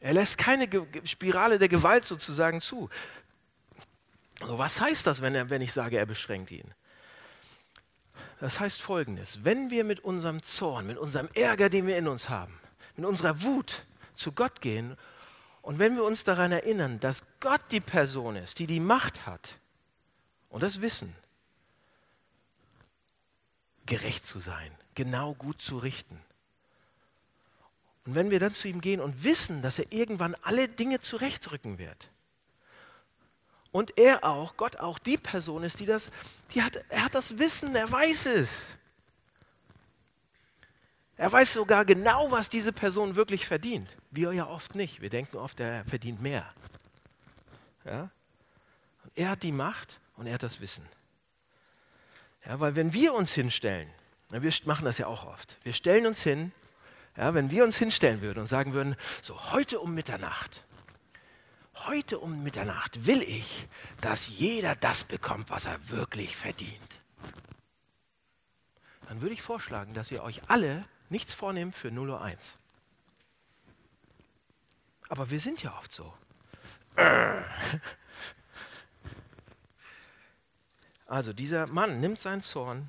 Er 0.00 0.12
lässt 0.12 0.38
keine 0.38 0.68
Spirale 1.04 1.58
der 1.58 1.68
Gewalt 1.68 2.04
sozusagen 2.04 2.60
zu. 2.60 2.90
Also 4.40 4.58
was 4.58 4.80
heißt 4.80 5.06
das, 5.06 5.20
wenn, 5.20 5.34
er, 5.34 5.50
wenn 5.50 5.62
ich 5.62 5.72
sage, 5.72 5.98
er 5.98 6.06
beschränkt 6.06 6.50
ihn? 6.50 6.74
Das 8.38 8.60
heißt 8.60 8.80
folgendes, 8.80 9.44
wenn 9.44 9.70
wir 9.70 9.84
mit 9.84 10.00
unserem 10.00 10.42
Zorn, 10.42 10.86
mit 10.86 10.96
unserem 10.96 11.28
Ärger, 11.34 11.68
den 11.68 11.86
wir 11.86 11.98
in 11.98 12.08
uns 12.08 12.30
haben, 12.30 12.58
mit 12.96 13.04
unserer 13.04 13.42
Wut 13.42 13.84
zu 14.14 14.32
Gott 14.32 14.62
gehen 14.62 14.96
und 15.60 15.78
wenn 15.78 15.96
wir 15.96 16.04
uns 16.04 16.24
daran 16.24 16.52
erinnern, 16.52 17.00
dass 17.00 17.22
Gott 17.40 17.60
die 17.70 17.80
Person 17.80 18.36
ist, 18.36 18.58
die 18.58 18.66
die 18.66 18.80
Macht 18.80 19.26
hat 19.26 19.58
und 20.50 20.62
das 20.62 20.80
Wissen, 20.80 21.14
gerecht 23.86 24.26
zu 24.26 24.38
sein, 24.38 24.70
genau 24.94 25.34
gut 25.34 25.60
zu 25.60 25.78
richten. 25.78 26.20
Und 28.04 28.14
wenn 28.14 28.30
wir 28.30 28.40
dann 28.40 28.52
zu 28.52 28.68
ihm 28.68 28.80
gehen 28.80 29.00
und 29.00 29.24
wissen, 29.24 29.62
dass 29.62 29.78
er 29.78 29.90
irgendwann 29.92 30.34
alle 30.42 30.68
Dinge 30.68 31.00
zurechtrücken 31.00 31.78
wird, 31.78 32.08
und 33.72 33.96
er 33.98 34.24
auch, 34.24 34.56
Gott 34.56 34.76
auch, 34.76 34.98
die 34.98 35.16
Person 35.16 35.62
ist, 35.62 35.78
die 35.80 35.86
das, 35.86 36.10
die 36.52 36.62
hat, 36.62 36.76
er 36.88 37.04
hat 37.04 37.14
das 37.14 37.38
Wissen, 37.38 37.74
er 37.76 37.90
weiß 37.90 38.26
es. 38.26 38.66
Er 41.16 41.30
weiß 41.30 41.52
sogar 41.52 41.84
genau, 41.84 42.30
was 42.30 42.48
diese 42.48 42.72
Person 42.72 43.14
wirklich 43.14 43.46
verdient. 43.46 43.96
Wir 44.10 44.32
ja 44.32 44.46
oft 44.46 44.74
nicht. 44.74 45.02
Wir 45.02 45.10
denken 45.10 45.36
oft, 45.36 45.60
er 45.60 45.84
verdient 45.84 46.20
mehr. 46.20 46.48
Ja? 47.84 48.10
Er 49.14 49.30
hat 49.30 49.42
die 49.42 49.52
Macht 49.52 50.00
und 50.20 50.26
er 50.26 50.34
hat 50.34 50.42
das 50.42 50.60
Wissen. 50.60 50.86
Ja, 52.44 52.60
weil 52.60 52.76
wenn 52.76 52.92
wir 52.92 53.14
uns 53.14 53.32
hinstellen, 53.32 53.90
wir 54.28 54.52
machen 54.64 54.84
das 54.84 54.98
ja 54.98 55.06
auch 55.06 55.24
oft, 55.24 55.56
wir 55.62 55.72
stellen 55.72 56.06
uns 56.06 56.22
hin, 56.22 56.52
ja, 57.16 57.32
wenn 57.32 57.50
wir 57.50 57.64
uns 57.64 57.78
hinstellen 57.78 58.20
würden 58.20 58.40
und 58.40 58.46
sagen 58.46 58.74
würden, 58.74 58.96
so 59.22 59.52
heute 59.52 59.80
um 59.80 59.94
Mitternacht, 59.94 60.62
heute 61.86 62.18
um 62.18 62.42
Mitternacht 62.42 63.06
will 63.06 63.22
ich, 63.22 63.66
dass 64.02 64.28
jeder 64.28 64.76
das 64.76 65.04
bekommt, 65.04 65.48
was 65.48 65.64
er 65.64 65.88
wirklich 65.88 66.36
verdient. 66.36 67.00
Dann 69.08 69.22
würde 69.22 69.32
ich 69.32 69.40
vorschlagen, 69.40 69.94
dass 69.94 70.10
ihr 70.10 70.22
euch 70.22 70.42
alle 70.50 70.84
nichts 71.08 71.32
vornehmt 71.32 71.74
für 71.74 71.90
0 71.90 72.10
Uhr 72.10 72.20
1. 72.20 72.58
Aber 75.08 75.30
wir 75.30 75.40
sind 75.40 75.62
ja 75.62 75.76
oft 75.78 75.92
so. 75.92 76.14
Also 81.10 81.32
dieser 81.32 81.66
Mann 81.66 81.98
nimmt 81.98 82.20
seinen 82.20 82.40
Zorn, 82.40 82.88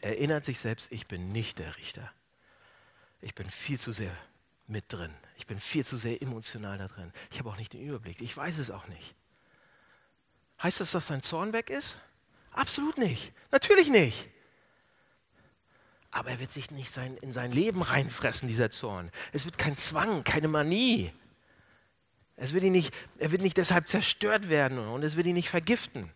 erinnert 0.00 0.44
sich 0.44 0.60
selbst, 0.60 0.92
ich 0.92 1.08
bin 1.08 1.32
nicht 1.32 1.58
der 1.58 1.76
Richter. 1.76 2.12
Ich 3.20 3.34
bin 3.34 3.50
viel 3.50 3.80
zu 3.80 3.90
sehr 3.90 4.16
mit 4.68 4.84
drin. 4.92 5.12
Ich 5.36 5.44
bin 5.44 5.58
viel 5.58 5.84
zu 5.84 5.96
sehr 5.96 6.22
emotional 6.22 6.78
da 6.78 6.86
drin. 6.86 7.12
Ich 7.32 7.40
habe 7.40 7.50
auch 7.50 7.56
nicht 7.56 7.72
den 7.72 7.80
Überblick. 7.80 8.20
Ich 8.20 8.36
weiß 8.36 8.58
es 8.58 8.70
auch 8.70 8.86
nicht. 8.86 9.16
Heißt 10.62 10.78
das, 10.78 10.92
dass 10.92 11.08
sein 11.08 11.20
Zorn 11.20 11.52
weg 11.52 11.68
ist? 11.68 12.00
Absolut 12.52 12.96
nicht. 12.96 13.32
Natürlich 13.50 13.88
nicht. 13.88 14.28
Aber 16.12 16.30
er 16.30 16.38
wird 16.38 16.52
sich 16.52 16.70
nicht 16.70 16.92
sein, 16.92 17.16
in 17.16 17.32
sein 17.32 17.50
Leben 17.50 17.82
reinfressen, 17.82 18.46
dieser 18.46 18.70
Zorn. 18.70 19.10
Es 19.32 19.46
wird 19.46 19.58
kein 19.58 19.76
Zwang, 19.76 20.22
keine 20.22 20.46
Manie. 20.46 21.12
Es 22.36 22.52
wird 22.52 22.62
ihn 22.62 22.72
nicht, 22.72 22.94
er 23.18 23.32
wird 23.32 23.42
nicht 23.42 23.56
deshalb 23.56 23.88
zerstört 23.88 24.48
werden 24.48 24.78
und 24.78 25.02
es 25.02 25.16
wird 25.16 25.26
ihn 25.26 25.34
nicht 25.34 25.50
vergiften. 25.50 26.12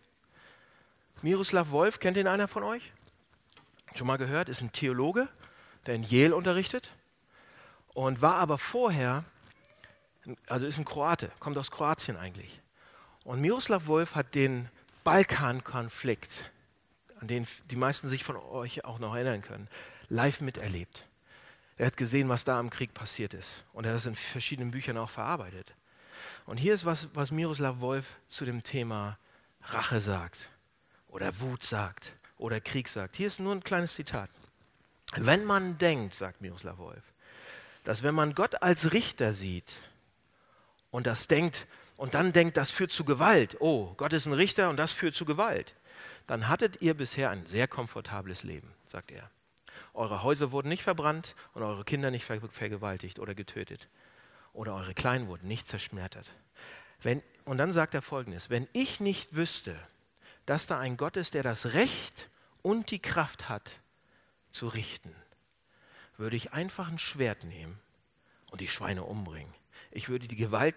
Miroslav 1.21 1.69
Wolf, 1.69 1.99
kennt 1.99 2.17
ihn 2.17 2.27
einer 2.27 2.47
von 2.47 2.63
euch? 2.63 2.91
Schon 3.95 4.07
mal 4.07 4.17
gehört? 4.17 4.49
Ist 4.49 4.61
ein 4.61 4.71
Theologe, 4.71 5.27
der 5.85 5.95
in 5.95 6.03
Yale 6.03 6.35
unterrichtet 6.35 6.91
und 7.93 8.21
war 8.21 8.35
aber 8.35 8.57
vorher, 8.57 9.23
also 10.47 10.65
ist 10.65 10.77
ein 10.77 10.85
Kroate, 10.85 11.31
kommt 11.39 11.57
aus 11.57 11.71
Kroatien 11.71 12.17
eigentlich. 12.17 12.61
Und 13.23 13.41
Miroslav 13.41 13.85
Wolf 13.87 14.15
hat 14.15 14.33
den 14.33 14.69
Balkankonflikt, 15.03 16.51
an 17.19 17.27
den 17.27 17.47
die 17.69 17.75
meisten 17.75 18.09
sich 18.09 18.23
von 18.23 18.37
euch 18.37 18.83
auch 18.85 18.99
noch 18.99 19.13
erinnern 19.13 19.41
können, 19.41 19.67
live 20.09 20.41
miterlebt. 20.41 21.07
Er 21.77 21.87
hat 21.87 21.97
gesehen, 21.97 22.29
was 22.29 22.43
da 22.43 22.59
im 22.59 22.69
Krieg 22.69 22.93
passiert 22.93 23.33
ist. 23.33 23.63
Und 23.73 23.85
er 23.85 23.91
hat 23.91 23.97
das 23.97 24.05
in 24.05 24.15
verschiedenen 24.15 24.71
Büchern 24.71 24.97
auch 24.97 25.09
verarbeitet. 25.09 25.73
Und 26.45 26.57
hier 26.57 26.73
ist 26.73 26.85
was, 26.85 27.07
was 27.13 27.31
Miroslav 27.31 27.79
Wolf 27.79 28.17
zu 28.27 28.45
dem 28.45 28.63
Thema 28.63 29.17
Rache 29.63 30.01
sagt 30.01 30.49
oder 31.11 31.39
Wut 31.39 31.63
sagt 31.63 32.13
oder 32.37 32.59
Krieg 32.59 32.87
sagt. 32.87 33.15
Hier 33.15 33.27
ist 33.27 33.39
nur 33.39 33.53
ein 33.53 33.63
kleines 33.63 33.93
Zitat. 33.93 34.29
Wenn 35.15 35.45
man 35.45 35.77
denkt, 35.77 36.15
sagt 36.15 36.41
Miroslav 36.41 36.77
Wolf, 36.77 37.03
dass 37.83 38.01
wenn 38.01 38.15
man 38.15 38.33
Gott 38.33 38.61
als 38.61 38.93
Richter 38.93 39.33
sieht 39.33 39.73
und 40.89 41.05
das 41.05 41.27
denkt 41.27 41.67
und 41.97 42.13
dann 42.13 42.31
denkt, 42.31 42.57
das 42.57 42.71
führt 42.71 42.91
zu 42.91 43.03
Gewalt, 43.03 43.57
oh, 43.59 43.93
Gott 43.97 44.13
ist 44.13 44.25
ein 44.25 44.33
Richter 44.33 44.69
und 44.69 44.77
das 44.77 44.93
führt 44.93 45.15
zu 45.15 45.25
Gewalt, 45.25 45.75
dann 46.27 46.47
hattet 46.47 46.81
ihr 46.81 46.93
bisher 46.93 47.29
ein 47.29 47.45
sehr 47.45 47.67
komfortables 47.67 48.43
Leben, 48.43 48.71
sagt 48.85 49.11
er. 49.11 49.29
Eure 49.93 50.23
Häuser 50.23 50.51
wurden 50.53 50.69
nicht 50.69 50.83
verbrannt 50.83 51.35
und 51.53 51.63
eure 51.63 51.83
Kinder 51.83 52.11
nicht 52.11 52.25
vergewaltigt 52.25 53.19
oder 53.19 53.35
getötet. 53.35 53.89
Oder 54.53 54.75
eure 54.75 54.93
Kleinen 54.93 55.27
wurden 55.27 55.47
nicht 55.47 55.67
zerschmettert. 55.67 56.27
Wenn, 57.01 57.21
und 57.43 57.57
dann 57.57 57.73
sagt 57.73 57.93
er 57.93 58.01
folgendes: 58.01 58.49
Wenn 58.49 58.67
ich 58.73 58.99
nicht 58.99 59.35
wüsste, 59.35 59.77
dass 60.45 60.65
da 60.65 60.79
ein 60.79 60.97
Gott 60.97 61.17
ist, 61.17 61.33
der 61.33 61.43
das 61.43 61.73
Recht 61.73 62.29
und 62.61 62.91
die 62.91 62.99
Kraft 62.99 63.49
hat, 63.49 63.79
zu 64.51 64.67
richten, 64.67 65.15
würde 66.17 66.35
ich 66.35 66.53
einfach 66.53 66.89
ein 66.89 66.99
Schwert 66.99 67.43
nehmen 67.43 67.79
und 68.51 68.61
die 68.61 68.67
Schweine 68.67 69.03
umbringen. 69.03 69.53
Ich 69.91 70.09
würde 70.09 70.27
die 70.27 70.35
Gewalt, 70.35 70.75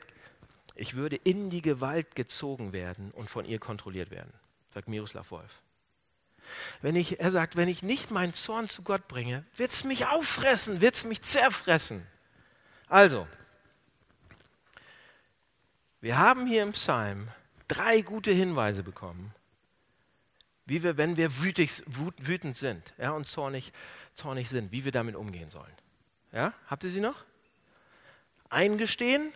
ich 0.75 0.95
würde 0.95 1.17
in 1.17 1.51
die 1.51 1.63
Gewalt 1.63 2.15
gezogen 2.15 2.73
werden 2.73 3.11
und 3.13 3.29
von 3.29 3.45
ihr 3.45 3.59
kontrolliert 3.59 4.11
werden, 4.11 4.33
sagt 4.73 4.89
Miroslav 4.89 5.31
Wolf. 5.31 5.61
Wenn 6.83 6.97
ich, 6.97 7.21
er 7.21 7.31
sagt, 7.31 7.57
wenn 7.57 7.69
ich 7.69 7.83
nicht 7.83 8.11
meinen 8.11 8.35
Zorn 8.35 8.69
zu 8.69 8.83
Gott 8.83 9.09
bringe, 9.09 9.45
wird 9.57 9.73
es 9.73 9.85
mich 9.85 10.07
auffressen, 10.07 10.81
wird 10.81 10.95
es 10.95 11.05
mich 11.05 11.23
zerfressen. 11.23 12.07
Also, 12.89 13.27
wir 16.01 16.19
haben 16.19 16.47
hier 16.47 16.63
im 16.63 16.73
Psalm 16.73 17.29
drei 17.67 18.03
gute 18.03 18.31
Hinweise 18.31 18.83
bekommen, 18.83 19.35
wie 20.67 20.83
wir, 20.83 20.97
wenn 20.97 21.17
wir 21.17 21.41
wütig, 21.41 21.83
wütend 21.87 22.57
sind 22.57 22.95
ja, 22.99 23.11
und 23.11 23.27
zornig, 23.27 23.73
zornig 24.15 24.49
sind, 24.49 24.73
wie 24.73 24.85
wir 24.85 24.93
damit 24.93 25.17
umgehen 25.17 25.51
sollen. 25.51 25.73
Ja? 26.33 26.53
Habt 26.67 26.85
ihr 26.85 26.91
sie 26.91 27.01
noch? 27.01 27.25
Eingestehen, 28.51 29.33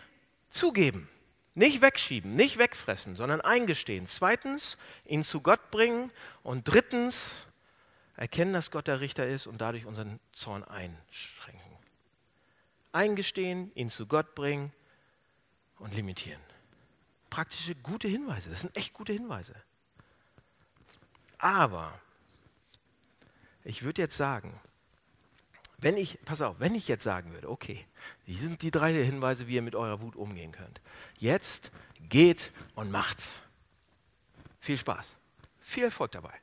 zugeben. 0.49 1.09
Nicht 1.55 1.81
wegschieben, 1.81 2.31
nicht 2.31 2.57
wegfressen, 2.57 3.15
sondern 3.15 3.41
eingestehen. 3.41 4.07
Zweitens, 4.07 4.77
ihn 5.05 5.23
zu 5.23 5.41
Gott 5.41 5.71
bringen. 5.71 6.11
Und 6.43 6.63
drittens, 6.67 7.45
erkennen, 8.15 8.53
dass 8.53 8.69
Gott 8.69 8.87
der 8.87 8.99
Richter 8.99 9.27
ist 9.27 9.47
und 9.47 9.59
dadurch 9.61 9.85
unseren 9.85 10.19
Zorn 10.33 10.63
einschränken. 10.63 11.71
Eingestehen, 12.91 13.71
ihn 13.75 13.89
zu 13.89 14.07
Gott 14.07 14.35
bringen 14.35 14.73
und 15.79 15.93
limitieren. 15.93 16.41
Praktische 17.29 17.75
gute 17.75 18.07
Hinweise, 18.07 18.49
das 18.49 18.61
sind 18.61 18.75
echt 18.75 18.93
gute 18.93 19.13
Hinweise. 19.13 19.53
Aber 21.39 21.99
ich 23.63 23.83
würde 23.83 24.01
jetzt 24.01 24.17
sagen, 24.17 24.59
wenn 25.77 25.97
ich, 25.97 26.19
pass 26.25 26.41
auf, 26.41 26.59
wenn 26.59 26.75
ich 26.75 26.87
jetzt 26.87 27.03
sagen 27.03 27.31
würde, 27.33 27.49
okay, 27.49 27.85
die 28.27 28.37
sind 28.37 28.61
die 28.61 28.71
drei 28.71 28.93
Hinweise, 28.93 29.47
wie 29.47 29.55
ihr 29.55 29.61
mit 29.61 29.75
eurer 29.75 30.01
Wut 30.01 30.15
umgehen 30.15 30.51
könnt. 30.51 30.81
Jetzt 31.17 31.71
geht 32.09 32.51
und 32.75 32.91
macht's. 32.91 33.41
Viel 34.59 34.77
Spaß. 34.77 35.17
Viel 35.61 35.85
Erfolg 35.85 36.11
dabei. 36.11 36.33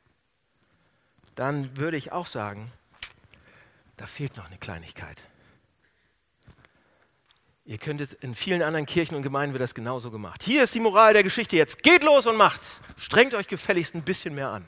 Dann 1.35 1.76
würde 1.76 1.98
ich 1.98 2.12
auch 2.12 2.26
sagen, 2.26 2.72
da 3.98 4.06
fehlt 4.06 4.37
noch 4.38 4.46
eine 4.46 4.56
Kleinigkeit. 4.56 5.22
Ihr 7.66 7.78
könntet 7.78 8.12
in 8.14 8.35
vielen 8.35 8.62
anderen 8.62 8.87
Kirchen 8.87 9.16
und 9.16 9.22
Gemeinden 9.22 9.52
wird 9.52 9.62
das 9.62 9.74
genauso 9.74 10.11
gemacht. 10.11 10.42
Hier 10.42 10.62
ist 10.62 10.74
die 10.74 10.80
Moral 10.80 11.12
der 11.12 11.24
Geschichte 11.24 11.56
jetzt. 11.56 11.82
Geht 11.82 12.04
los 12.04 12.26
und 12.26 12.37
macht's. 12.37 12.80
Strengt 12.96 13.35
euch 13.35 13.48
gefälligst 13.48 13.94
ein 13.94 14.02
bisschen 14.02 14.35
mehr 14.35 14.50
an. 14.50 14.64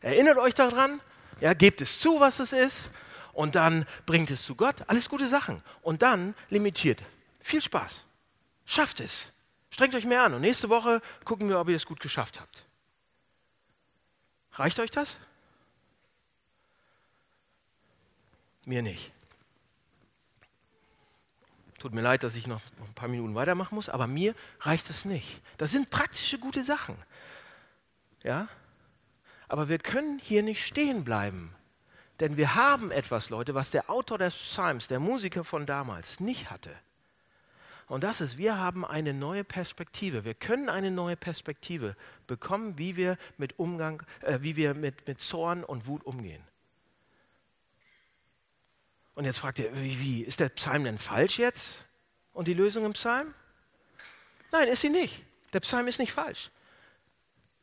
Erinnert 0.00 0.38
euch 0.38 0.54
daran, 0.54 1.00
ja, 1.40 1.54
gebt 1.54 1.80
es 1.80 2.00
zu, 2.00 2.20
was 2.20 2.38
es 2.40 2.52
ist, 2.52 2.90
und 3.32 3.54
dann 3.54 3.86
bringt 4.06 4.30
es 4.30 4.42
zu 4.42 4.54
Gott. 4.54 4.76
Alles 4.86 5.08
gute 5.08 5.28
Sachen. 5.28 5.62
Und 5.82 6.02
dann 6.02 6.34
limitiert. 6.48 7.02
Viel 7.40 7.62
Spaß. 7.62 8.04
Schafft 8.66 9.00
es. 9.00 9.28
Strengt 9.70 9.94
euch 9.94 10.04
mehr 10.04 10.24
an. 10.24 10.34
Und 10.34 10.40
nächste 10.40 10.68
Woche 10.68 11.00
gucken 11.24 11.48
wir, 11.48 11.60
ob 11.60 11.68
ihr 11.68 11.76
es 11.76 11.86
gut 11.86 12.00
geschafft 12.00 12.40
habt. 12.40 12.66
Reicht 14.52 14.78
euch 14.80 14.90
das? 14.90 15.16
Mir 18.66 18.82
nicht. 18.82 19.12
Tut 21.78 21.94
mir 21.94 22.02
leid, 22.02 22.24
dass 22.24 22.34
ich 22.34 22.46
noch 22.46 22.60
ein 22.86 22.94
paar 22.94 23.08
Minuten 23.08 23.34
weitermachen 23.34 23.74
muss, 23.74 23.88
aber 23.88 24.06
mir 24.06 24.34
reicht 24.60 24.90
es 24.90 25.06
nicht. 25.06 25.40
Das 25.56 25.70
sind 25.70 25.88
praktische 25.88 26.38
gute 26.38 26.62
Sachen. 26.62 26.94
Ja? 28.22 28.48
Aber 29.50 29.68
wir 29.68 29.78
können 29.78 30.20
hier 30.20 30.44
nicht 30.44 30.64
stehen 30.64 31.02
bleiben. 31.02 31.52
Denn 32.20 32.36
wir 32.36 32.54
haben 32.54 32.92
etwas, 32.92 33.30
Leute, 33.30 33.52
was 33.52 33.72
der 33.72 33.90
Autor 33.90 34.16
des 34.16 34.32
Psalms, 34.32 34.86
der 34.86 35.00
Musiker 35.00 35.42
von 35.42 35.66
damals, 35.66 36.20
nicht 36.20 36.50
hatte. 36.50 36.70
Und 37.88 38.04
das 38.04 38.20
ist, 38.20 38.38
wir 38.38 38.58
haben 38.58 38.84
eine 38.84 39.12
neue 39.12 39.42
Perspektive. 39.42 40.24
Wir 40.24 40.34
können 40.34 40.68
eine 40.68 40.92
neue 40.92 41.16
Perspektive 41.16 41.96
bekommen, 42.28 42.78
wie 42.78 42.94
wir 42.94 43.18
mit 43.38 43.58
Umgang, 43.58 44.04
äh, 44.20 44.38
wie 44.40 44.54
wir 44.54 44.74
mit, 44.74 45.08
mit 45.08 45.20
Zorn 45.20 45.64
und 45.64 45.88
Wut 45.88 46.04
umgehen. 46.04 46.44
Und 49.16 49.24
jetzt 49.24 49.40
fragt 49.40 49.58
ihr, 49.58 49.74
wie, 49.74 49.98
wie, 49.98 50.22
ist 50.22 50.38
der 50.38 50.50
Psalm 50.50 50.84
denn 50.84 50.96
falsch 50.96 51.40
jetzt? 51.40 51.84
Und 52.32 52.46
die 52.46 52.54
Lösung 52.54 52.84
im 52.84 52.92
Psalm? 52.92 53.34
Nein, 54.52 54.68
ist 54.68 54.82
sie 54.82 54.90
nicht. 54.90 55.24
Der 55.52 55.58
Psalm 55.58 55.88
ist 55.88 55.98
nicht 55.98 56.12
falsch. 56.12 56.52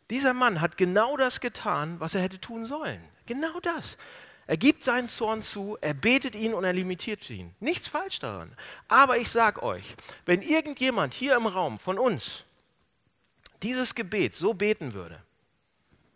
Dieser 0.09 0.33
Mann 0.33 0.61
hat 0.61 0.77
genau 0.77 1.17
das 1.17 1.39
getan, 1.41 1.99
was 1.99 2.15
er 2.15 2.21
hätte 2.21 2.39
tun 2.39 2.65
sollen. 2.65 3.01
Genau 3.25 3.59
das. 3.59 3.97
Er 4.47 4.55
gibt 4.55 4.83
seinen 4.83 5.09
Zorn 5.09 5.41
zu, 5.41 5.77
er 5.81 5.93
betet 5.93 6.33
ihn 6.33 6.53
und 6.53 6.63
er 6.63 6.71
limitiert 6.71 7.29
ihn. 7.29 7.53
Nichts 7.59 7.89
falsch 7.89 8.19
daran. 8.19 8.55
Aber 8.87 9.17
ich 9.17 9.29
sage 9.29 9.61
euch, 9.61 9.97
wenn 10.25 10.41
irgendjemand 10.41 11.13
hier 11.13 11.35
im 11.35 11.47
Raum 11.47 11.77
von 11.77 11.99
uns 11.99 12.45
dieses 13.61 13.93
Gebet 13.93 14.35
so 14.37 14.53
beten 14.53 14.93
würde, 14.93 15.21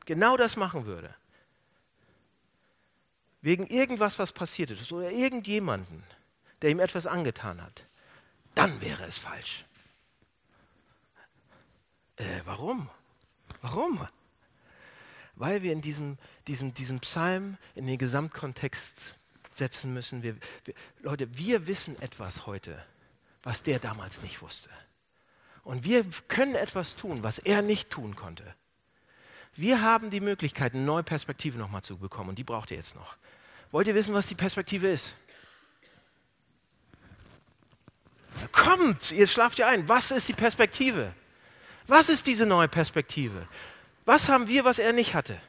genau 0.05 0.37
das 0.37 0.55
machen 0.55 0.85
würde, 0.85 1.13
wegen 3.41 3.67
irgendwas, 3.67 4.17
was 4.19 4.31
passiert 4.31 4.71
ist, 4.71 4.91
oder 4.93 5.11
irgendjemanden, 5.11 6.03
der 6.61 6.69
ihm 6.69 6.79
etwas 6.79 7.07
angetan 7.07 7.61
hat, 7.61 7.83
dann 8.55 8.79
wäre 8.79 9.03
es 9.03 9.17
falsch. 9.17 9.65
Äh, 12.17 12.41
warum? 12.45 12.89
Warum? 13.61 14.05
Weil 15.35 15.63
wir 15.63 15.71
in 15.71 15.81
diesem, 15.81 16.17
diesem, 16.47 16.73
diesem 16.73 16.99
Psalm 16.99 17.57
in 17.75 17.87
den 17.87 17.97
Gesamtkontext 17.97 19.15
setzen 19.53 19.93
müssen. 19.93 20.23
Wir, 20.23 20.35
wir, 20.65 20.73
Leute, 21.01 21.37
wir 21.37 21.67
wissen 21.67 21.99
etwas 22.01 22.45
heute, 22.45 22.83
was 23.43 23.63
der 23.63 23.79
damals 23.79 24.21
nicht 24.21 24.41
wusste. 24.41 24.69
Und 25.63 25.83
wir 25.83 26.05
können 26.27 26.55
etwas 26.55 26.95
tun, 26.95 27.23
was 27.23 27.37
er 27.37 27.61
nicht 27.61 27.89
tun 27.89 28.15
konnte. 28.15 28.55
Wir 29.55 29.81
haben 29.81 30.09
die 30.09 30.21
Möglichkeit, 30.21 30.73
eine 30.73 30.83
neue 30.83 31.03
Perspektive 31.03 31.57
nochmal 31.57 31.83
zu 31.83 31.97
bekommen 31.97 32.29
und 32.29 32.39
die 32.39 32.43
braucht 32.43 32.71
ihr 32.71 32.77
jetzt 32.77 32.95
noch. 32.95 33.17
Wollt 33.71 33.87
ihr 33.87 33.95
wissen, 33.95 34.13
was 34.13 34.27
die 34.27 34.35
Perspektive 34.35 34.87
ist? 34.87 35.13
Kommt, 38.51 39.11
ihr 39.11 39.27
schlaft 39.27 39.59
ja 39.59 39.67
ein. 39.67 39.87
Was 39.87 40.11
ist 40.11 40.27
die 40.27 40.33
Perspektive? 40.33 41.13
Was 41.87 42.09
ist 42.09 42.27
diese 42.27 42.45
neue 42.45 42.67
Perspektive? 42.67 43.47
Was 44.05 44.29
haben 44.29 44.47
wir, 44.47 44.65
was 44.65 44.79
er 44.79 44.93
nicht 44.93 45.13
hatte? 45.13 45.39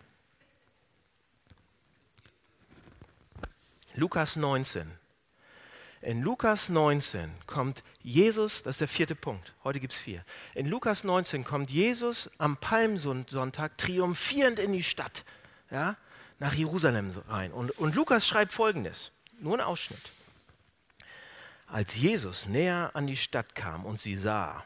Lukas 3.94 4.36
19. 4.36 4.90
In 6.00 6.22
Lukas 6.22 6.68
19 6.68 7.30
kommt 7.46 7.84
Jesus, 8.02 8.64
das 8.64 8.74
ist 8.74 8.80
der 8.80 8.88
vierte 8.88 9.14
Punkt, 9.14 9.52
heute 9.62 9.78
gibt 9.78 9.92
es 9.92 10.00
vier. 10.00 10.24
In 10.54 10.66
Lukas 10.66 11.04
19 11.04 11.44
kommt 11.44 11.70
Jesus 11.70 12.28
am 12.38 12.56
Palmsonntag 12.56 13.78
triumphierend 13.78 14.58
in 14.58 14.72
die 14.72 14.82
Stadt, 14.82 15.24
ja, 15.70 15.96
nach 16.40 16.54
Jerusalem 16.54 17.12
rein. 17.28 17.52
Und, 17.52 17.70
und 17.78 17.94
Lukas 17.94 18.26
schreibt 18.26 18.52
folgendes, 18.52 19.12
nur 19.38 19.54
ein 19.54 19.60
Ausschnitt. 19.60 20.02
Als 21.68 21.94
Jesus 21.96 22.46
näher 22.46 22.90
an 22.94 23.06
die 23.06 23.16
Stadt 23.16 23.54
kam 23.54 23.86
und 23.86 24.00
sie 24.02 24.16
sah, 24.16 24.64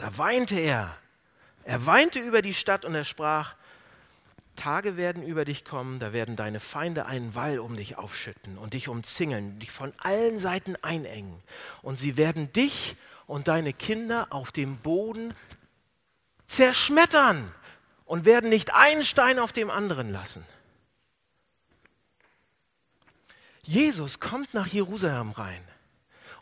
da 0.00 0.16
weinte 0.16 0.58
er. 0.58 0.96
Er 1.64 1.84
weinte 1.84 2.18
über 2.18 2.40
die 2.40 2.54
Stadt 2.54 2.84
und 2.84 2.94
er 2.94 3.04
sprach, 3.04 3.54
Tage 4.56 4.96
werden 4.96 5.22
über 5.22 5.44
dich 5.44 5.64
kommen, 5.64 5.98
da 5.98 6.12
werden 6.12 6.36
deine 6.36 6.58
Feinde 6.58 7.06
einen 7.06 7.34
Wall 7.34 7.58
um 7.58 7.76
dich 7.76 7.98
aufschütten 7.98 8.58
und 8.58 8.72
dich 8.72 8.88
umzingeln, 8.88 9.58
dich 9.58 9.70
von 9.70 9.92
allen 9.98 10.38
Seiten 10.38 10.76
einengen. 10.82 11.42
Und 11.82 12.00
sie 12.00 12.16
werden 12.16 12.52
dich 12.52 12.96
und 13.26 13.48
deine 13.48 13.72
Kinder 13.72 14.26
auf 14.30 14.52
dem 14.52 14.78
Boden 14.78 15.34
zerschmettern 16.46 17.50
und 18.06 18.24
werden 18.24 18.50
nicht 18.50 18.72
einen 18.74 19.04
Stein 19.04 19.38
auf 19.38 19.52
dem 19.52 19.70
anderen 19.70 20.10
lassen. 20.10 20.44
Jesus 23.62 24.18
kommt 24.18 24.54
nach 24.54 24.66
Jerusalem 24.66 25.30
rein 25.30 25.62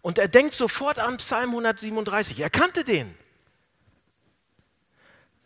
und 0.01 0.19
er 0.19 0.29
denkt 0.29 0.55
sofort 0.55 0.99
an 0.99 1.17
Psalm 1.19 1.51
137. 1.51 2.41
Er 2.41 2.51
kannte 2.51 2.85
den. 2.85 3.15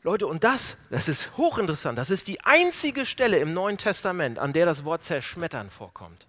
Leute, 0.03 0.27
und 0.27 0.43
das, 0.43 0.77
das 0.91 1.09
ist 1.09 1.37
hochinteressant, 1.37 1.97
das 1.97 2.11
ist 2.11 2.27
die 2.27 2.41
einzige 2.43 3.07
Stelle 3.07 3.38
im 3.38 3.55
Neuen 3.55 3.79
Testament, 3.79 4.38
an 4.38 4.53
der 4.53 4.67
das 4.67 4.85
Wort 4.85 5.05
zerschmettern 5.05 5.71
vorkommt. 5.71 6.27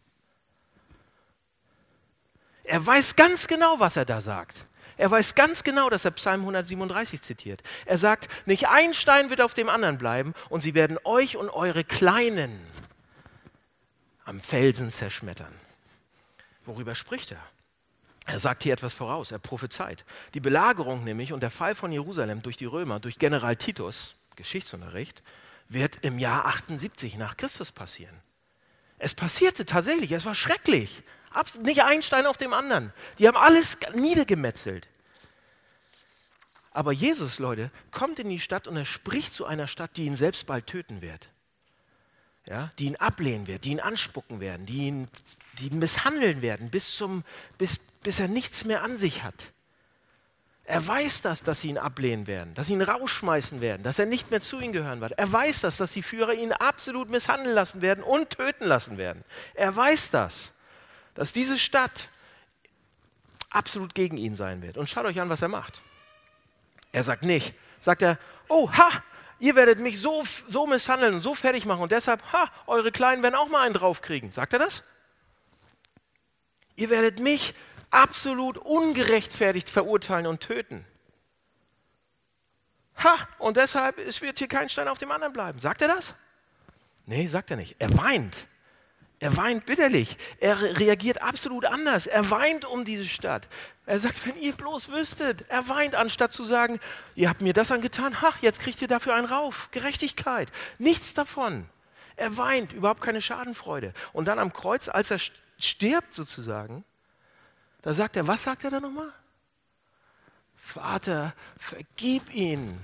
Er 2.64 2.86
weiß 2.86 3.16
ganz 3.16 3.48
genau, 3.48 3.80
was 3.80 3.98
er 3.98 4.06
da 4.06 4.22
sagt. 4.22 4.66
Er 4.96 5.10
weiß 5.10 5.34
ganz 5.34 5.64
genau, 5.64 5.90
dass 5.90 6.06
er 6.06 6.12
Psalm 6.12 6.42
137 6.42 7.22
zitiert. 7.22 7.64
Er 7.86 7.98
sagt, 7.98 8.30
nicht 8.48 8.68
ein 8.68 8.94
Stein 8.94 9.32
wird 9.32 9.42
auf 9.42 9.56
dem 9.56 9.70
anderen 9.70 9.98
bleiben 9.98 10.34
und 10.50 10.62
sie 10.62 10.76
werden 10.76 11.00
euch 11.04 11.36
und 11.36 11.50
eure 11.50 11.84
Kleinen 11.84 12.62
am 14.24 14.40
Felsen 14.40 14.92
zerschmettern. 14.92 15.54
Worüber 16.66 16.94
spricht 16.94 17.32
er? 17.32 17.44
Er 18.26 18.40
sagt 18.40 18.64
hier 18.64 18.74
etwas 18.74 18.94
voraus, 18.94 19.32
er 19.32 19.40
prophezeit. 19.40 20.06
Die 20.34 20.40
Belagerung 20.40 21.04
nämlich 21.04 21.34
und 21.34 21.42
der 21.42 21.52
Fall 21.52 21.76
von 21.76 21.92
Jerusalem 21.92 22.42
durch 22.42 22.58
die 22.58 22.66
Römer, 22.66 23.00
durch 23.00 23.20
General 23.20 23.56
Titus, 23.56 24.16
Geschichtsunterricht, 24.36 25.24
wird 25.70 26.00
im 26.02 26.20
Jahr 26.20 26.46
78 26.46 27.18
nach 27.18 27.38
Christus 27.38 27.72
passieren. 27.72 28.22
Es 28.98 29.14
passierte 29.14 29.66
tatsächlich, 29.66 30.12
es 30.12 30.26
war 30.26 30.36
schrecklich. 30.36 31.04
Nicht 31.62 31.84
ein 31.84 32.04
Stein 32.04 32.26
auf 32.26 32.38
dem 32.38 32.54
anderen. 32.54 32.94
Die 33.18 33.28
haben 33.28 33.38
alles 33.38 33.78
niedergemetzelt. 33.96 34.88
Aber 36.72 36.92
Jesus, 36.92 37.40
Leute, 37.40 37.70
kommt 37.92 38.20
in 38.20 38.30
die 38.30 38.40
Stadt 38.40 38.68
und 38.68 38.78
er 38.78 38.86
spricht 38.86 39.34
zu 39.34 39.46
einer 39.46 39.68
Stadt, 39.68 39.98
die 39.98 40.06
ihn 40.06 40.16
selbst 40.16 40.46
bald 40.48 40.68
töten 40.68 41.02
wird. 41.02 41.30
Ja, 42.46 42.72
die 42.78 42.88
ihn 42.88 42.98
ablehnen 42.98 43.48
wird, 43.48 43.64
die 43.64 43.72
ihn 43.72 43.80
anspucken 43.80 44.42
werden, 44.42 44.66
die 44.66 44.88
ihn, 44.88 45.08
die 45.60 45.68
ihn 45.68 45.80
misshandeln 45.80 46.42
werden, 46.42 46.70
bis, 46.70 46.96
zum, 46.96 47.24
bis, 47.58 47.80
bis 48.04 48.20
er 48.20 48.28
nichts 48.28 48.66
mehr 48.66 48.84
an 48.84 48.98
sich 48.98 49.24
hat. 49.24 49.54
Er 50.66 50.86
weiß 50.86 51.22
das, 51.22 51.44
dass 51.44 51.62
sie 51.62 51.70
ihn 51.70 51.78
ablehnen 51.78 52.26
werden, 52.28 52.54
dass 52.54 52.68
sie 52.68 52.74
ihn 52.74 52.82
rausschmeißen 52.82 53.62
werden, 53.62 53.84
dass 53.84 54.00
er 54.00 54.06
nicht 54.06 54.32
mehr 54.32 54.42
zu 54.42 54.60
ihnen 54.60 54.74
gehören 54.74 55.02
wird. 55.02 55.14
Er 55.14 55.32
weiß 55.32 55.62
das, 55.62 55.78
dass 55.78 55.92
die 55.92 56.04
Führer 56.04 56.34
ihn 56.34 56.54
absolut 56.54 57.10
misshandeln 57.10 57.54
lassen 57.54 57.82
werden 57.82 58.04
und 58.04 58.30
töten 58.30 58.66
lassen 58.66 58.98
werden. 58.98 59.24
Er 59.56 59.76
weiß 59.76 60.12
das, 60.12 60.54
dass 61.16 61.34
diese 61.34 61.58
Stadt 61.58 62.08
absolut 63.50 63.94
gegen 63.94 64.18
ihn 64.18 64.36
sein 64.36 64.62
wird. 64.62 64.78
Und 64.78 64.90
schaut 64.90 65.06
euch 65.06 65.20
an, 65.20 65.30
was 65.30 65.42
er 65.42 65.50
macht. 65.50 65.82
Er 66.92 67.04
sagt 67.04 67.24
nicht, 67.24 67.54
sagt 67.80 68.02
er, 68.02 68.18
oh, 68.48 68.72
ha, 68.72 69.04
ihr 69.44 69.56
werdet 69.56 69.80
mich 69.80 70.00
so, 70.00 70.24
so 70.48 70.66
misshandeln 70.66 71.16
und 71.16 71.22
so 71.22 71.36
fertig 71.36 71.66
machen 71.66 71.82
und 71.82 71.92
deshalb, 71.92 72.24
ha, 72.32 72.50
eure 72.66 72.94
Kleinen 72.94 73.22
werden 73.24 73.36
auch 73.36 73.50
mal 73.50 73.66
einen 73.66 73.74
draufkriegen. 73.74 74.32
Sagt 74.32 74.54
er 74.54 74.60
das? 74.60 74.84
Ihr 76.78 76.90
werdet 76.90 77.20
mich 77.20 77.54
absolut 77.92 78.58
ungerechtfertigt 78.58 79.70
verurteilen 79.70 80.28
und 80.28 80.40
töten. 80.40 80.86
Ha, 83.04 83.28
und 83.38 83.58
deshalb 83.58 83.98
es 83.98 84.22
wird 84.22 84.40
hier 84.40 84.48
kein 84.48 84.70
Stein 84.70 84.88
auf 84.88 84.98
dem 84.98 85.12
anderen 85.12 85.34
bleiben. 85.34 85.60
Sagt 85.60 85.82
er 85.82 85.90
das? 85.90 86.14
Nee, 87.06 87.28
sagt 87.28 87.52
er 87.52 87.58
nicht. 87.58 87.76
Er 87.80 87.96
weint. 87.98 88.48
Er 89.24 89.38
weint 89.38 89.66
bitterlich. 89.66 90.18
Er 90.42 90.60
reagiert 90.78 91.22
absolut 91.22 91.64
anders. 91.64 92.08
Er 92.08 92.30
weint 92.30 92.66
um 92.66 92.84
diese 92.84 93.06
Stadt. 93.06 93.48
Er 93.86 93.98
sagt, 93.98 94.28
wenn 94.28 94.38
ihr 94.38 94.52
bloß 94.52 94.90
wüsstet. 94.90 95.46
Er 95.48 95.70
weint, 95.70 95.96
anstatt 95.96 96.34
zu 96.34 96.44
sagen, 96.44 96.78
ihr 97.16 97.30
habt 97.30 97.40
mir 97.40 97.54
das 97.54 97.72
angetan. 97.72 98.18
Ach, 98.22 98.42
jetzt 98.42 98.60
kriegt 98.60 98.82
ihr 98.82 98.90
dafür 98.90 99.16
einen 99.16 99.28
rauf. 99.28 99.70
Gerechtigkeit. 99.72 100.50
Nichts 100.78 101.14
davon. 101.14 101.70
Er 102.18 102.36
weint, 102.36 102.74
überhaupt 102.74 103.00
keine 103.00 103.22
Schadenfreude. 103.22 103.94
Und 104.12 104.26
dann 104.26 104.40
am 104.40 104.52
Kreuz, 104.52 104.90
als 104.90 105.10
er 105.10 105.20
stirbt 105.58 106.14
sozusagen, 106.14 106.84
da 107.82 107.94
sagt 107.94 108.18
er, 108.18 108.28
was 108.28 108.44
sagt 108.44 108.66
er 108.66 108.72
da 108.72 108.82
nochmal? 108.82 109.14
Vater, 110.58 111.34
vergib 111.58 112.30
ihn. 112.34 112.78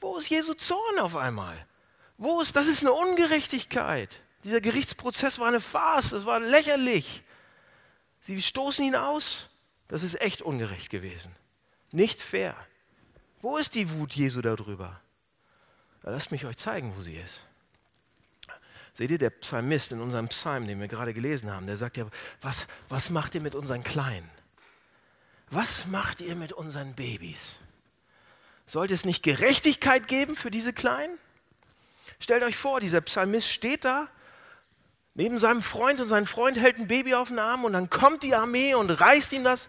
Wo 0.00 0.16
ist 0.16 0.30
Jesu 0.30 0.54
Zorn 0.54 1.00
auf 1.00 1.16
einmal? 1.16 1.66
Wo 2.16 2.40
ist, 2.40 2.56
das 2.56 2.66
ist 2.66 2.80
eine 2.80 2.94
Ungerechtigkeit. 2.94 4.22
Dieser 4.48 4.62
Gerichtsprozess 4.62 5.38
war 5.38 5.48
eine 5.48 5.60
Farce, 5.60 6.08
das 6.08 6.24
war 6.24 6.40
lächerlich. 6.40 7.22
Sie 8.22 8.40
stoßen 8.40 8.82
ihn 8.82 8.96
aus. 8.96 9.50
Das 9.88 10.02
ist 10.02 10.18
echt 10.22 10.40
ungerecht 10.40 10.88
gewesen. 10.88 11.36
Nicht 11.92 12.18
fair. 12.22 12.56
Wo 13.42 13.58
ist 13.58 13.74
die 13.74 13.92
Wut 13.92 14.14
Jesu 14.14 14.40
darüber? 14.40 15.02
lasst 16.00 16.30
mich 16.30 16.46
euch 16.46 16.56
zeigen, 16.56 16.94
wo 16.96 17.02
sie 17.02 17.16
ist. 17.16 17.42
Seht 18.94 19.10
ihr, 19.10 19.18
der 19.18 19.28
Psalmist 19.28 19.92
in 19.92 20.00
unserem 20.00 20.28
Psalm, 20.28 20.66
den 20.66 20.80
wir 20.80 20.88
gerade 20.88 21.12
gelesen 21.12 21.52
haben, 21.52 21.66
der 21.66 21.76
sagt 21.76 21.98
ja, 21.98 22.06
was, 22.40 22.66
was 22.88 23.10
macht 23.10 23.34
ihr 23.34 23.42
mit 23.42 23.54
unseren 23.54 23.84
Kleinen? 23.84 24.30
Was 25.50 25.84
macht 25.84 26.22
ihr 26.22 26.36
mit 26.36 26.54
unseren 26.54 26.94
Babys? 26.94 27.58
Sollte 28.66 28.94
es 28.94 29.04
nicht 29.04 29.22
Gerechtigkeit 29.22 30.08
geben 30.08 30.36
für 30.36 30.50
diese 30.50 30.72
Kleinen? 30.72 31.18
Stellt 32.18 32.42
euch 32.42 32.56
vor, 32.56 32.80
dieser 32.80 33.02
Psalmist 33.02 33.48
steht 33.48 33.84
da 33.84 34.08
neben 35.18 35.40
seinem 35.40 35.62
Freund 35.62 36.00
und 36.00 36.06
sein 36.06 36.26
Freund 36.26 36.56
hält 36.56 36.78
ein 36.78 36.86
Baby 36.86 37.16
auf 37.16 37.26
den 37.26 37.40
Arm 37.40 37.64
und 37.64 37.72
dann 37.72 37.90
kommt 37.90 38.22
die 38.22 38.36
Armee 38.36 38.74
und 38.74 38.88
reißt 38.88 39.32
ihm 39.32 39.42
das 39.42 39.68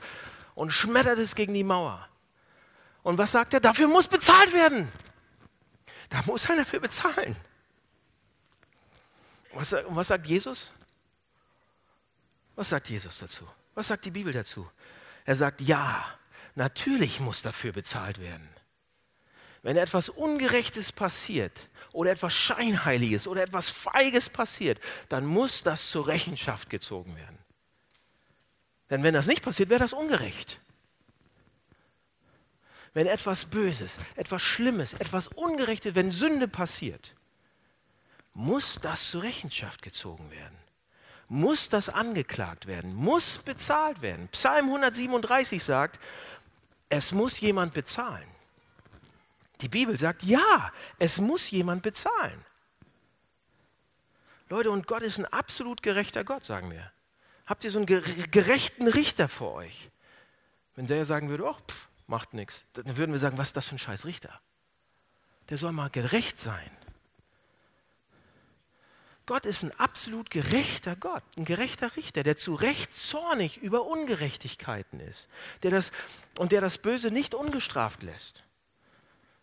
und 0.53 0.69
schmettert 0.69 1.17
es 1.17 1.33
gegen 1.33 1.55
die 1.55 1.63
Mauer. 1.63 2.07
Und 3.01 3.17
was 3.17 3.31
sagt 3.31 3.55
er? 3.55 3.59
Dafür 3.59 3.87
muss 3.87 4.07
bezahlt 4.07 4.53
werden. 4.53 4.87
Da 6.09 6.21
muss 6.27 6.47
einer 6.51 6.67
für 6.67 6.79
bezahlen. 6.79 7.35
Was, 9.53 9.73
und 9.73 9.95
was 9.95 10.09
sagt 10.09 10.27
Jesus? 10.27 10.71
Was 12.55 12.69
sagt 12.69 12.87
Jesus 12.87 13.17
dazu? 13.17 13.47
Was 13.73 13.87
sagt 13.87 14.05
die 14.05 14.11
Bibel 14.11 14.31
dazu? 14.31 14.69
Er 15.25 15.35
sagt, 15.35 15.61
ja, 15.61 16.05
natürlich 16.53 17.19
muss 17.21 17.41
dafür 17.41 17.71
bezahlt 17.71 18.19
werden. 18.19 18.47
Wenn 19.61 19.77
etwas 19.77 20.09
Ungerechtes 20.09 20.91
passiert 20.91 21.69
oder 21.91 22.11
etwas 22.11 22.33
Scheinheiliges 22.33 23.27
oder 23.27 23.43
etwas 23.43 23.69
Feiges 23.69 24.29
passiert, 24.29 24.79
dann 25.09 25.25
muss 25.25 25.63
das 25.63 25.89
zur 25.89 26.07
Rechenschaft 26.07 26.69
gezogen 26.69 27.15
werden. 27.15 27.37
Denn 28.89 29.03
wenn 29.03 29.13
das 29.13 29.27
nicht 29.27 29.43
passiert, 29.43 29.69
wäre 29.69 29.81
das 29.81 29.93
ungerecht. 29.93 30.59
Wenn 32.93 33.05
etwas 33.05 33.45
Böses, 33.45 33.97
etwas 34.15 34.41
Schlimmes, 34.41 34.93
etwas 34.93 35.27
Ungerechtes, 35.27 35.93
wenn 35.93 36.11
Sünde 36.11 36.47
passiert, 36.47 37.13
muss 38.33 38.79
das 38.81 39.11
zur 39.11 39.23
Rechenschaft 39.23 39.81
gezogen 39.81 40.31
werden. 40.31 40.57
Muss 41.27 41.69
das 41.69 41.89
angeklagt 41.89 42.65
werden, 42.65 42.95
muss 42.95 43.37
bezahlt 43.37 44.01
werden. 44.01 44.29
Psalm 44.29 44.65
137 44.67 45.63
sagt, 45.63 45.99
es 46.87 47.11
muss 47.11 47.39
jemand 47.39 47.73
bezahlen. 47.73 48.27
Die 49.61 49.69
Bibel 49.69 49.97
sagt, 49.97 50.23
ja, 50.23 50.71
es 50.99 51.19
muss 51.19 51.49
jemand 51.51 51.83
bezahlen. 51.83 52.45
Leute, 54.49 54.71
und 54.71 54.87
Gott 54.87 55.03
ist 55.03 55.19
ein 55.19 55.25
absolut 55.25 55.83
gerechter 55.83 56.23
Gott, 56.23 56.45
sagen 56.45 56.71
wir. 56.71 56.91
Habt 57.45 57.63
ihr 57.63 57.71
so 57.71 57.79
einen 57.79 57.85
gerechten 57.85 58.87
Richter 58.87 59.27
vor 59.27 59.53
euch? 59.53 59.89
Wenn 60.75 60.87
der 60.87 61.05
sagen 61.05 61.29
würde, 61.29 61.45
oh, 61.45 61.55
pff, 61.67 61.87
macht 62.07 62.33
nichts, 62.33 62.63
dann 62.73 62.97
würden 62.97 63.11
wir 63.11 63.19
sagen, 63.19 63.37
was 63.37 63.47
ist 63.47 63.57
das 63.57 63.67
für 63.67 63.75
ein 63.75 63.79
scheiß 63.79 64.05
Richter? 64.05 64.39
Der 65.49 65.57
soll 65.57 65.71
mal 65.71 65.89
gerecht 65.89 66.39
sein. 66.39 66.71
Gott 69.25 69.45
ist 69.45 69.61
ein 69.61 69.79
absolut 69.79 70.31
gerechter 70.31 70.95
Gott, 70.95 71.23
ein 71.37 71.45
gerechter 71.45 71.95
Richter, 71.95 72.23
der 72.23 72.35
zu 72.35 72.55
Recht 72.55 72.95
zornig 72.97 73.57
über 73.57 73.85
Ungerechtigkeiten 73.85 74.99
ist 74.99 75.27
der 75.61 75.69
das, 75.69 75.91
und 76.39 76.51
der 76.51 76.61
das 76.61 76.79
Böse 76.79 77.11
nicht 77.11 77.35
ungestraft 77.35 78.01
lässt. 78.01 78.43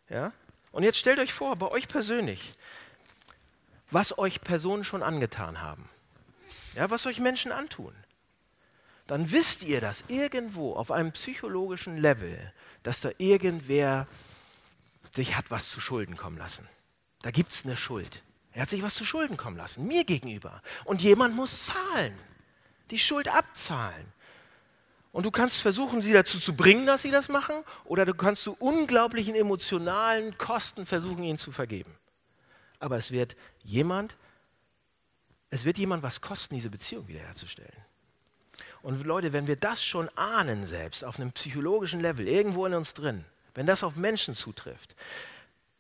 Ja? 0.09 0.33
Und 0.73 0.83
jetzt 0.83 0.99
stellt 0.99 1.19
euch 1.19 1.33
vor, 1.33 1.57
bei 1.57 1.69
euch 1.69 1.89
persönlich, 1.89 2.55
was 3.91 4.19
euch 4.19 4.41
Personen 4.41 4.85
schon 4.85 5.03
angetan 5.03 5.61
haben, 5.61 5.89
ja, 6.75 6.91
was 6.91 7.07
euch 7.07 7.19
Menschen 7.19 7.53
antun. 7.53 7.95
Dann 9.07 9.31
wisst 9.31 9.63
ihr 9.63 9.81
das 9.81 10.05
irgendwo 10.09 10.75
auf 10.75 10.91
einem 10.91 11.13
psychologischen 11.13 11.97
Level, 11.97 12.53
dass 12.83 13.01
da 13.01 13.11
irgendwer 13.19 14.07
sich 15.15 15.37
hat 15.37 15.51
was 15.51 15.71
zu 15.71 15.81
Schulden 15.81 16.17
kommen 16.17 16.37
lassen. 16.37 16.69
Da 17.23 17.31
gibt 17.31 17.53
es 17.53 17.65
eine 17.65 17.77
Schuld. 17.77 18.23
Er 18.53 18.63
hat 18.63 18.71
sich 18.71 18.83
was 18.83 18.95
zu 18.95 19.05
Schulden 19.05 19.37
kommen 19.37 19.57
lassen, 19.57 19.87
mir 19.87 20.05
gegenüber. 20.05 20.63
Und 20.85 21.03
jemand 21.03 21.37
muss 21.37 21.67
zahlen, 21.67 22.15
die 22.91 22.99
Schuld 22.99 23.29
abzahlen. 23.29 24.13
Und 25.17 25.23
du 25.23 25.31
kannst 25.31 25.63
versuchen, 25.63 26.03
sie 26.03 26.13
dazu 26.13 26.39
zu 26.39 26.55
bringen, 26.55 26.85
dass 26.85 27.01
sie 27.01 27.11
das 27.11 27.31
machen, 27.31 27.55
oder 27.87 28.05
du 28.05 28.13
kannst 28.13 28.43
zu 28.43 28.55
unglaublichen 28.59 29.35
emotionalen 29.35 30.37
Kosten 30.37 30.85
versuchen, 30.85 31.25
ihnen 31.25 31.39
zu 31.39 31.53
vergeben. 31.53 31.91
Aber 32.81 32.99
es 32.99 33.11
wird 33.11 33.35
jemand, 33.65 34.15
es 35.49 35.65
wird 35.65 35.79
jemand 35.79 36.03
was 36.03 36.21
kosten, 36.21 36.55
diese 36.55 36.69
Beziehung 36.69 37.09
wiederherzustellen. 37.09 37.73
Und 38.83 39.07
Leute, 39.07 39.33
wenn 39.33 39.47
wir 39.47 39.57
das 39.57 39.83
schon 39.83 40.11
ahnen 40.17 40.67
selbst 40.67 41.03
auf 41.03 41.19
einem 41.19 41.33
psychologischen 41.33 42.03
Level, 42.03 42.29
irgendwo 42.29 42.67
in 42.67 42.75
uns 42.75 42.93
drin, 42.93 43.25
wenn 43.55 43.65
das 43.65 43.85
auf 43.85 43.97
Menschen 43.97 44.35
zutrifft, 44.35 44.97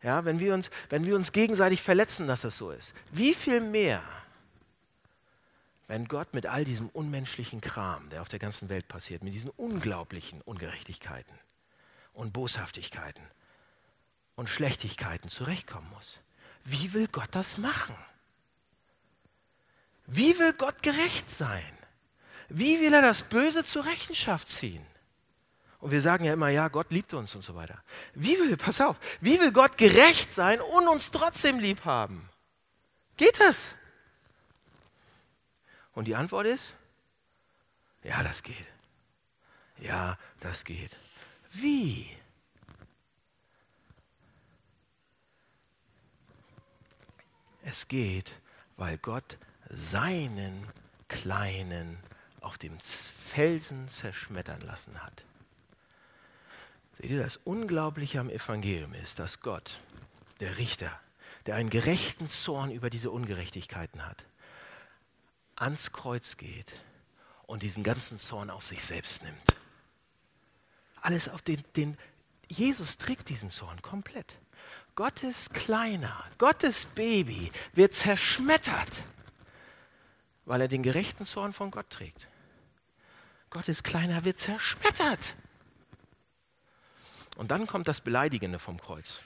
ja, 0.03 0.24
wenn, 0.24 0.41
wir 0.41 0.55
uns, 0.55 0.70
wenn 0.89 1.05
wir 1.05 1.14
uns 1.14 1.32
gegenseitig 1.32 1.82
verletzen, 1.82 2.26
dass 2.26 2.41
das 2.41 2.57
so 2.57 2.70
ist. 2.70 2.95
Wie 3.12 3.34
viel 3.34 3.61
mehr, 3.61 4.03
wenn 5.89 6.09
Gott 6.09 6.34
mit 6.34 6.47
all 6.47 6.64
diesem 6.64 6.89
unmenschlichen 6.89 7.61
Kram, 7.61 8.09
der 8.11 8.22
auf 8.22 8.28
der 8.28 8.39
ganzen 8.39 8.68
Welt 8.68 8.89
passiert, 8.89 9.22
mit 9.22 9.34
diesen 9.34 9.51
unglaublichen 9.51 10.43
Ungerechtigkeiten 10.43 11.39
und 12.12 12.32
Boshaftigkeiten, 12.32 13.22
und 14.37 14.49
Schlechtigkeiten 14.49 15.28
zurechtkommen 15.28 15.89
muss. 15.91 16.20
Wie 16.62 16.93
will 16.93 17.09
Gott 17.09 17.28
das 17.32 17.59
machen? 17.59 17.97
Wie 20.07 20.39
will 20.39 20.53
Gott 20.53 20.82
gerecht 20.82 21.28
sein? 21.30 21.62
Wie 22.49 22.80
will 22.80 22.95
er 22.95 23.03
das 23.03 23.22
Böse 23.22 23.64
zur 23.64 23.87
Rechenschaft 23.87 24.49
ziehen? 24.49 24.84
Und 25.80 25.91
wir 25.91 26.01
sagen 26.01 26.24
ja 26.24 26.32
immer, 26.32 26.49
ja, 26.49 26.68
Gott 26.68 26.91
liebt 26.91 27.12
uns 27.12 27.34
und 27.34 27.43
so 27.43 27.55
weiter. 27.55 27.82
Wie 28.14 28.39
will, 28.39 28.57
pass 28.57 28.80
auf, 28.80 28.97
wie 29.20 29.41
will 29.41 29.53
Gott 29.53 29.76
gerecht 29.78 30.32
sein 30.32 30.61
und 30.61 30.87
uns 30.87 31.11
trotzdem 31.11 31.59
lieb 31.59 31.84
haben? 31.84 32.28
Geht 33.16 33.41
das? 33.41 33.74
Und 35.97 36.05
die 36.05 36.14
Antwort 36.14 36.47
ist, 36.47 36.74
ja, 38.05 38.22
das 38.22 38.42
geht. 38.42 38.66
Ja, 39.78 40.18
das 40.40 40.62
geht. 40.62 40.94
Wie? 41.53 42.14
Es 47.62 47.88
geht, 47.88 48.34
weil 48.76 48.99
Gott 48.99 49.38
seinen 49.70 50.66
Kleinen 51.09 51.99
auf 52.42 52.59
dem 52.59 52.78
Felsen 52.78 53.88
zerschmettern 53.88 54.61
lassen 54.61 55.03
hat. 55.03 55.24
Seht 56.99 57.11
ihr, 57.11 57.22
das 57.22 57.38
Unglaubliche 57.38 58.20
am 58.20 58.28
Evangelium 58.28 58.92
ist, 58.92 59.18
dass 59.18 59.40
Gott, 59.40 59.80
der 60.40 60.59
Richter, 60.59 60.92
der 61.47 61.55
einen 61.55 61.70
gerechten 61.70 62.28
Zorn 62.28 62.70
über 62.70 62.90
diese 62.90 63.11
Ungerechtigkeiten 63.11 64.05
hat, 64.05 64.26
ans 65.57 65.92
Kreuz 65.92 66.36
geht 66.36 66.72
und 67.46 67.62
diesen 67.62 67.82
ganzen 67.82 68.18
Zorn 68.18 68.50
auf 68.50 68.64
sich 68.64 68.84
selbst 68.84 69.22
nimmt. 69.22 69.57
Alles 71.00 71.28
auf 71.28 71.42
den, 71.42 71.62
den 71.76 71.96
Jesus 72.48 72.98
trägt 72.98 73.28
diesen 73.28 73.50
Zorn 73.50 73.80
komplett. 73.82 74.38
Gottes 74.94 75.50
Kleiner, 75.50 76.24
Gottes 76.38 76.84
Baby 76.84 77.50
wird 77.74 77.94
zerschmettert, 77.94 79.02
weil 80.44 80.61
er 80.61 80.68
den 80.68 80.82
gerechten 80.82 81.26
Zorn 81.26 81.52
von 81.52 81.70
Gott 81.70 81.90
trägt. 81.90 82.28
Gottes 83.50 83.82
Kleiner 83.82 84.24
wird 84.24 84.38
zerschmettert. 84.38 85.34
Und 87.36 87.50
dann 87.50 87.66
kommt 87.66 87.88
das 87.88 88.00
Beleidigende 88.00 88.59
vom 88.59 88.80
Kreuz. 88.80 89.22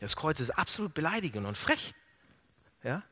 Das 0.00 0.16
Kreuz 0.16 0.40
ist 0.40 0.50
absolut 0.50 0.94
beleidigend 0.94 1.46
und 1.46 1.56
frech. 1.56 1.94
Ja? 2.82 3.02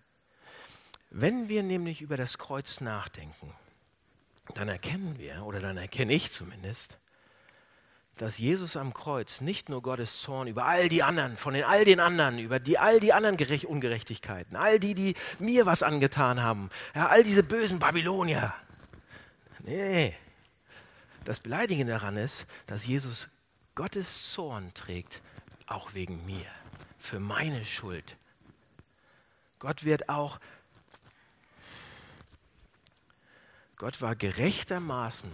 Wenn 1.11 1.49
wir 1.49 1.63
nämlich 1.63 2.03
über 2.03 2.17
das 2.17 2.39
Kreuz 2.39 2.81
nachdenken, 2.81 3.53
dann 4.55 4.69
erkennen 4.69 5.19
wir, 5.19 5.45
oder 5.45 5.61
dann 5.61 5.77
erkenne 5.77 6.13
ich 6.13 6.31
zumindest, 6.33 6.99
dass 8.17 8.39
Jesus 8.39 8.77
am 8.77 8.93
Kreuz 8.93 9.41
nicht 9.41 9.69
nur 9.69 9.83
Gottes 9.83 10.21
Zorn 10.21 10.47
über 10.47 10.67
all 10.67 10.89
die 10.89 11.03
anderen, 11.03 11.37
von 11.37 11.55
den 11.55 11.65
all 11.65 11.85
den 11.85 12.01
anderen, 12.01 12.39
über 12.39 12.61
die 12.61 12.79
all 12.79 13.01
die 13.01 13.13
anderen 13.13 13.37
Gerecht 13.37 13.65
Ungerechtigkeiten, 13.65 14.57
all 14.57 14.79
die, 14.79 14.95
die 14.95 15.15
mir 15.39 15.67
was 15.67 15.83
angetan 15.83 16.43
haben, 16.43 16.71
ja, 16.95 17.09
all 17.09 17.23
diese 17.23 17.43
bösen 17.43 17.79
Babylonier. 17.79 18.53
Nee. 19.61 20.15
Das 21.25 21.41
Beleidigende 21.41 21.95
daran 21.95 22.17
ist, 22.17 22.47
dass 22.67 22.87
Jesus 22.87 23.29
Gottes 23.75 24.33
Zorn 24.33 24.73
trägt, 24.75 25.23
auch 25.67 25.95
wegen 25.95 26.25
mir, 26.27 26.47
für 26.99 27.21
meine 27.21 27.65
Schuld. 27.65 28.17
Gott 29.59 29.85
wird 29.85 30.09
auch, 30.09 30.39
Gott 33.81 34.03
war 34.03 34.15
gerechtermaßen 34.15 35.33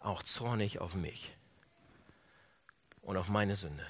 auch 0.00 0.24
zornig 0.24 0.80
auf 0.80 0.96
mich 0.96 1.32
und 3.02 3.16
auf 3.16 3.28
meine 3.28 3.54
Sünde. 3.54 3.86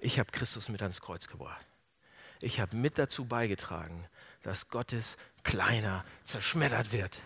Ich 0.00 0.20
habe 0.20 0.30
Christus 0.30 0.68
mit 0.68 0.80
ans 0.80 1.00
Kreuz 1.00 1.26
gebracht. 1.26 1.66
Ich 2.40 2.60
habe 2.60 2.76
mit 2.76 2.96
dazu 2.96 3.24
beigetragen, 3.24 4.06
dass 4.42 4.68
Gottes 4.68 5.16
Kleiner 5.42 6.04
zerschmettert 6.24 6.92
wird. 6.92 7.18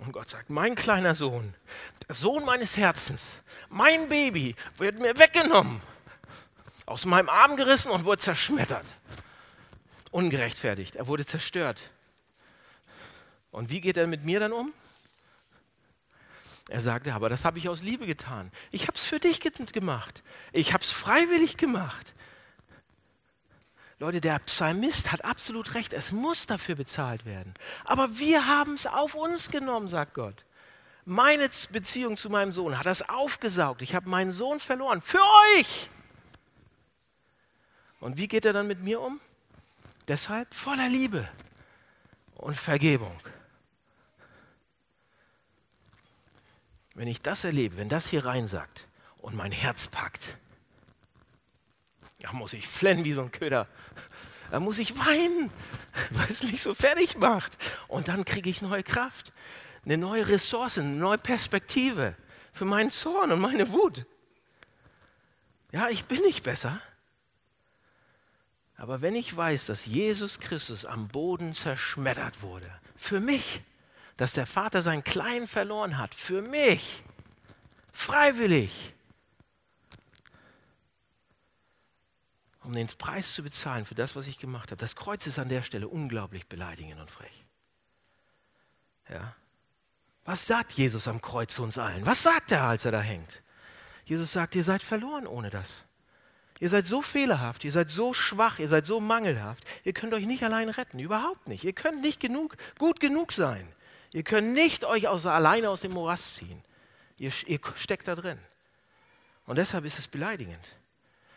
Und 0.00 0.12
Gott 0.12 0.28
sagt, 0.28 0.50
mein 0.50 0.74
kleiner 0.74 1.14
Sohn, 1.14 1.54
der 2.06 2.14
Sohn 2.14 2.44
meines 2.44 2.76
Herzens, 2.76 3.22
mein 3.70 4.10
Baby 4.10 4.54
wird 4.76 4.98
mir 4.98 5.18
weggenommen, 5.18 5.80
aus 6.84 7.06
meinem 7.06 7.30
Arm 7.30 7.56
gerissen 7.56 7.90
und 7.90 8.04
wurde 8.04 8.20
zerschmettert. 8.20 8.96
Ungerechtfertigt, 10.10 10.96
er 10.96 11.06
wurde 11.06 11.24
zerstört. 11.24 11.80
Und 13.50 13.70
wie 13.70 13.80
geht 13.80 13.96
er 13.96 14.06
mit 14.06 14.24
mir 14.24 14.40
dann 14.40 14.52
um? 14.52 14.72
Er 16.68 16.82
sagte, 16.82 17.14
aber 17.14 17.30
das 17.30 17.44
habe 17.44 17.58
ich 17.58 17.68
aus 17.68 17.82
Liebe 17.82 18.06
getan. 18.06 18.52
Ich 18.70 18.88
habe 18.88 18.96
es 18.96 19.04
für 19.04 19.18
dich 19.18 19.40
gemacht. 19.40 20.22
Ich 20.52 20.74
habe 20.74 20.84
es 20.84 20.90
freiwillig 20.90 21.56
gemacht. 21.56 22.14
Leute, 23.98 24.20
der 24.20 24.38
Psalmist 24.40 25.10
hat 25.10 25.24
absolut 25.24 25.74
recht. 25.74 25.92
Es 25.92 26.12
muss 26.12 26.46
dafür 26.46 26.74
bezahlt 26.74 27.24
werden. 27.24 27.54
Aber 27.84 28.18
wir 28.18 28.46
haben 28.46 28.74
es 28.74 28.86
auf 28.86 29.14
uns 29.14 29.50
genommen, 29.50 29.88
sagt 29.88 30.14
Gott. 30.14 30.44
Meine 31.06 31.48
Beziehung 31.72 32.18
zu 32.18 32.28
meinem 32.28 32.52
Sohn 32.52 32.78
hat 32.78 32.84
das 32.84 33.08
aufgesaugt. 33.08 33.80
Ich 33.80 33.94
habe 33.94 34.10
meinen 34.10 34.30
Sohn 34.30 34.60
verloren. 34.60 35.00
Für 35.00 35.22
euch. 35.56 35.88
Und 37.98 38.18
wie 38.18 38.28
geht 38.28 38.44
er 38.44 38.52
dann 38.52 38.66
mit 38.66 38.82
mir 38.82 39.00
um? 39.00 39.20
Deshalb 40.06 40.52
voller 40.54 40.88
Liebe 40.88 41.28
und 42.38 42.56
Vergebung. 42.56 43.16
Wenn 46.94 47.08
ich 47.08 47.20
das 47.20 47.44
erlebe, 47.44 47.76
wenn 47.76 47.88
das 47.88 48.08
hier 48.08 48.24
rein 48.24 48.46
sagt 48.46 48.88
und 49.18 49.36
mein 49.36 49.52
Herz 49.52 49.86
packt, 49.86 50.36
da 52.20 52.32
muss 52.32 52.52
ich 52.52 52.66
flennen 52.66 53.04
wie 53.04 53.12
so 53.12 53.22
ein 53.22 53.30
Köder. 53.30 53.68
Da 54.50 54.60
muss 54.60 54.78
ich 54.78 54.98
weinen, 54.98 55.50
weil 56.10 56.26
es 56.30 56.42
mich 56.42 56.62
so 56.62 56.74
fertig 56.74 57.18
macht. 57.18 57.56
Und 57.86 58.08
dann 58.08 58.24
kriege 58.24 58.50
ich 58.50 58.62
neue 58.62 58.82
Kraft, 58.82 59.32
eine 59.84 59.98
neue 59.98 60.26
Ressource, 60.26 60.78
eine 60.78 60.88
neue 60.88 61.18
Perspektive 61.18 62.16
für 62.52 62.64
meinen 62.64 62.90
Zorn 62.90 63.30
und 63.30 63.40
meine 63.40 63.70
Wut. 63.70 64.04
Ja, 65.70 65.88
ich 65.88 66.06
bin 66.06 66.20
nicht 66.22 66.42
besser. 66.42 66.80
Aber 68.78 69.00
wenn 69.00 69.16
ich 69.16 69.36
weiß, 69.36 69.66
dass 69.66 69.86
Jesus 69.86 70.38
Christus 70.38 70.84
am 70.84 71.08
Boden 71.08 71.52
zerschmettert 71.52 72.42
wurde, 72.42 72.70
für 72.96 73.18
mich, 73.18 73.60
dass 74.16 74.34
der 74.34 74.46
Vater 74.46 74.82
seinen 74.82 75.02
Kleinen 75.02 75.48
verloren 75.48 75.98
hat, 75.98 76.14
für 76.14 76.42
mich, 76.42 77.02
freiwillig, 77.92 78.94
um 82.62 82.72
den 82.72 82.86
Preis 82.86 83.34
zu 83.34 83.42
bezahlen 83.42 83.84
für 83.84 83.96
das, 83.96 84.14
was 84.14 84.28
ich 84.28 84.38
gemacht 84.38 84.70
habe. 84.70 84.78
Das 84.78 84.94
Kreuz 84.94 85.26
ist 85.26 85.40
an 85.40 85.48
der 85.48 85.62
Stelle 85.62 85.88
unglaublich 85.88 86.46
beleidigend 86.46 87.00
und 87.00 87.10
frech. 87.10 87.44
Ja. 89.08 89.34
Was 90.24 90.46
sagt 90.46 90.72
Jesus 90.74 91.08
am 91.08 91.20
Kreuz 91.20 91.54
zu 91.54 91.64
uns 91.64 91.78
allen? 91.78 92.06
Was 92.06 92.22
sagt 92.22 92.52
er, 92.52 92.62
als 92.62 92.84
er 92.84 92.92
da 92.92 93.00
hängt? 93.00 93.42
Jesus 94.04 94.32
sagt, 94.32 94.54
ihr 94.54 94.62
seid 94.62 94.82
verloren 94.84 95.26
ohne 95.26 95.50
das. 95.50 95.84
Ihr 96.60 96.68
seid 96.68 96.86
so 96.86 97.02
fehlerhaft, 97.02 97.64
ihr 97.64 97.70
seid 97.70 97.90
so 97.90 98.12
schwach, 98.12 98.58
ihr 98.58 98.68
seid 98.68 98.84
so 98.84 98.98
mangelhaft. 99.00 99.64
Ihr 99.84 99.92
könnt 99.92 100.12
euch 100.12 100.26
nicht 100.26 100.42
allein 100.42 100.68
retten, 100.68 100.98
überhaupt 100.98 101.46
nicht. 101.46 101.62
Ihr 101.64 101.72
könnt 101.72 102.00
nicht 102.02 102.20
genug, 102.20 102.56
gut 102.78 102.98
genug 102.98 103.32
sein. 103.32 103.66
Ihr 104.12 104.24
könnt 104.24 104.54
nicht 104.54 104.84
euch 104.84 105.06
aus, 105.06 105.26
alleine 105.26 105.70
aus 105.70 105.82
dem 105.82 105.92
Morast 105.92 106.36
ziehen. 106.36 106.62
Ihr, 107.18 107.30
ihr 107.46 107.60
steckt 107.76 108.08
da 108.08 108.14
drin. 108.14 108.38
Und 109.46 109.56
deshalb 109.56 109.84
ist 109.84 109.98
es 109.98 110.08
beleidigend. 110.08 110.64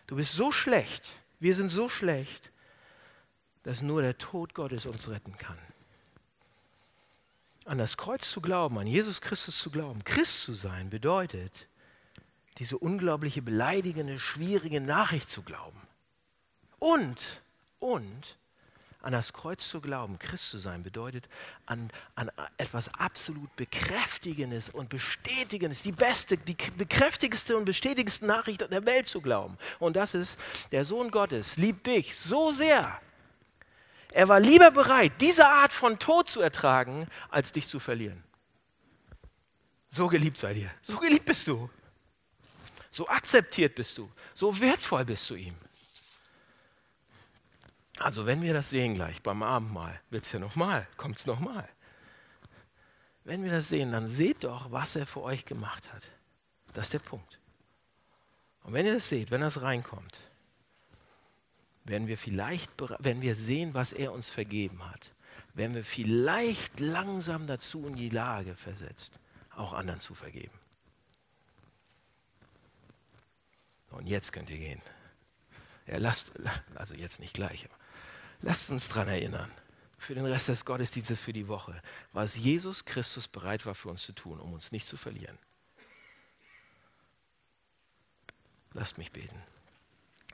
Du 0.08 0.16
bist 0.16 0.34
so 0.34 0.52
schlecht, 0.52 1.14
wir 1.40 1.56
sind 1.56 1.70
so 1.70 1.88
schlecht, 1.88 2.52
dass 3.64 3.82
nur 3.82 4.02
der 4.02 4.18
Tod 4.18 4.54
Gottes 4.54 4.86
uns 4.86 5.10
retten 5.10 5.38
kann. 5.38 5.58
An 7.66 7.78
das 7.78 7.96
Kreuz 7.96 8.30
zu 8.30 8.42
glauben, 8.42 8.80
an 8.80 8.88
Jesus 8.88 9.22
Christus 9.22 9.60
zu 9.60 9.70
glauben, 9.70 10.04
Christ 10.04 10.42
zu 10.42 10.56
sein, 10.56 10.90
bedeutet, 10.90 11.68
diese 12.58 12.78
unglaubliche, 12.78 13.42
beleidigende, 13.42 14.20
schwierige 14.20 14.82
Nachricht 14.82 15.30
zu 15.30 15.42
glauben. 15.42 15.82
Und, 16.80 17.42
und 17.80 18.38
an 19.02 19.14
das 19.14 19.34
Kreuz 19.34 19.68
zu 19.68 19.82
glauben, 19.82 20.20
Christ 20.20 20.50
zu 20.50 20.60
sein, 20.60 20.84
bedeutet 20.84 21.28
an, 21.66 21.90
an 22.16 22.30
etwas 22.58 22.94
absolut 22.94 23.56
Bekräftigendes 23.56 24.70
und 24.70 24.90
Bestätigendes, 24.90 25.82
die 25.82 25.92
beste, 25.92 26.38
die 26.38 26.56
bekräftigste 26.78 27.58
und 27.58 27.66
bestätigste 27.66 28.26
Nachricht 28.26 28.62
der 28.62 28.86
Welt 28.86 29.08
zu 29.08 29.22
glauben. 29.22 29.58
Und 29.80 29.96
das 29.96 30.14
ist, 30.14 30.38
der 30.72 30.86
Sohn 30.86 31.10
Gottes 31.10 31.58
liebt 31.58 31.88
dich 31.88 32.16
so 32.16 32.52
sehr. 32.52 33.00
Er 34.12 34.28
war 34.28 34.40
lieber 34.40 34.72
bereit, 34.72 35.14
diese 35.22 35.48
Art 35.48 35.74
von 35.74 35.98
Tod 35.98 36.30
zu 36.30 36.42
ertragen, 36.42 37.08
als 37.30 37.52
dich 37.52 37.68
zu 37.68 37.80
verlieren. 37.80 38.24
So 39.88 40.08
geliebt 40.08 40.38
sei 40.38 40.54
dir. 40.54 40.72
So 40.82 40.98
geliebt 40.98 41.26
bist 41.26 41.48
du. 41.48 41.70
So 42.92 43.08
akzeptiert 43.08 43.76
bist 43.76 43.98
du. 43.98 44.12
So 44.34 44.60
wertvoll 44.60 45.06
bist 45.06 45.30
du 45.30 45.36
ihm. 45.36 45.56
Also 47.98 48.26
wenn 48.26 48.42
wir 48.42 48.54
das 48.54 48.70
sehen 48.70 48.96
gleich 48.96 49.22
beim 49.22 49.44
Abendmahl, 49.44 50.00
wird 50.10 50.26
es 50.26 50.32
ja 50.32 50.40
nochmal, 50.40 50.88
kommt 50.98 51.20
es 51.20 51.26
nochmal. 51.26 51.68
Wenn 53.24 53.44
wir 53.44 53.52
das 53.52 53.70
sehen, 53.70 53.92
dann 53.92 54.08
seht 54.08 54.44
doch, 54.44 54.72
was 54.72 54.96
er 54.96 55.06
für 55.06 55.22
euch 55.22 55.46
gemacht 55.46 55.92
hat. 55.94 56.04
Das 56.74 56.86
ist 56.86 56.94
der 56.94 57.00
Punkt. 57.00 57.40
Und 58.64 58.74
wenn 58.74 58.86
ihr 58.86 58.96
das 58.96 59.10
seht, 59.10 59.32
wenn 59.32 59.42
das 59.42 59.62
reinkommt, 59.62 60.20
werden 61.84 62.08
wir 62.08 62.18
vielleicht, 62.18 62.72
wenn 63.00 63.22
wir 63.22 63.36
sehen, 63.36 63.74
was 63.74 63.94
er 63.94 64.12
uns 64.12 64.30
vergeben 64.30 64.84
hat, 64.90 65.12
werden 65.54 65.76
wir 65.76 65.84
vielleicht 65.84 66.80
langsam 66.80 67.48
dazu 67.48 67.86
in 67.88 67.96
die 67.96 68.10
Lage 68.10 68.56
versetzt, 68.56 69.20
auch 69.56 69.74
anderen 69.74 70.00
zu 70.00 70.16
vergeben. 70.16 70.61
Und 73.92 74.08
jetzt 74.08 74.32
könnt 74.32 74.50
ihr 74.50 74.58
gehen. 74.58 74.82
Ja, 75.88 75.98
lasst, 75.98 76.32
also 76.76 76.96
jetzt 76.96 77.20
nicht 77.20 77.34
gleich, 77.34 77.66
aber 77.66 77.76
lasst 78.42 78.70
uns 78.70 78.88
daran 78.90 79.10
erinnern, 79.10 79.52
für 79.98 80.16
den 80.16 80.26
Rest 80.26 80.48
des 80.48 80.66
Gottesdienstes 80.66 81.22
für 81.22 81.34
die 81.34 81.48
Woche, 81.48 81.80
was 82.12 82.36
Jesus 82.36 82.86
Christus 82.86 83.28
bereit 83.28 83.66
war 83.66 83.76
für 83.76 83.90
uns 83.90 84.02
zu 84.02 84.14
tun, 84.14 84.40
um 84.40 84.54
uns 84.54 84.72
nicht 84.72 84.88
zu 84.88 84.98
verlieren. 84.98 85.38
Lasst 88.74 88.98
mich 88.98 89.12
beten. 89.12 89.42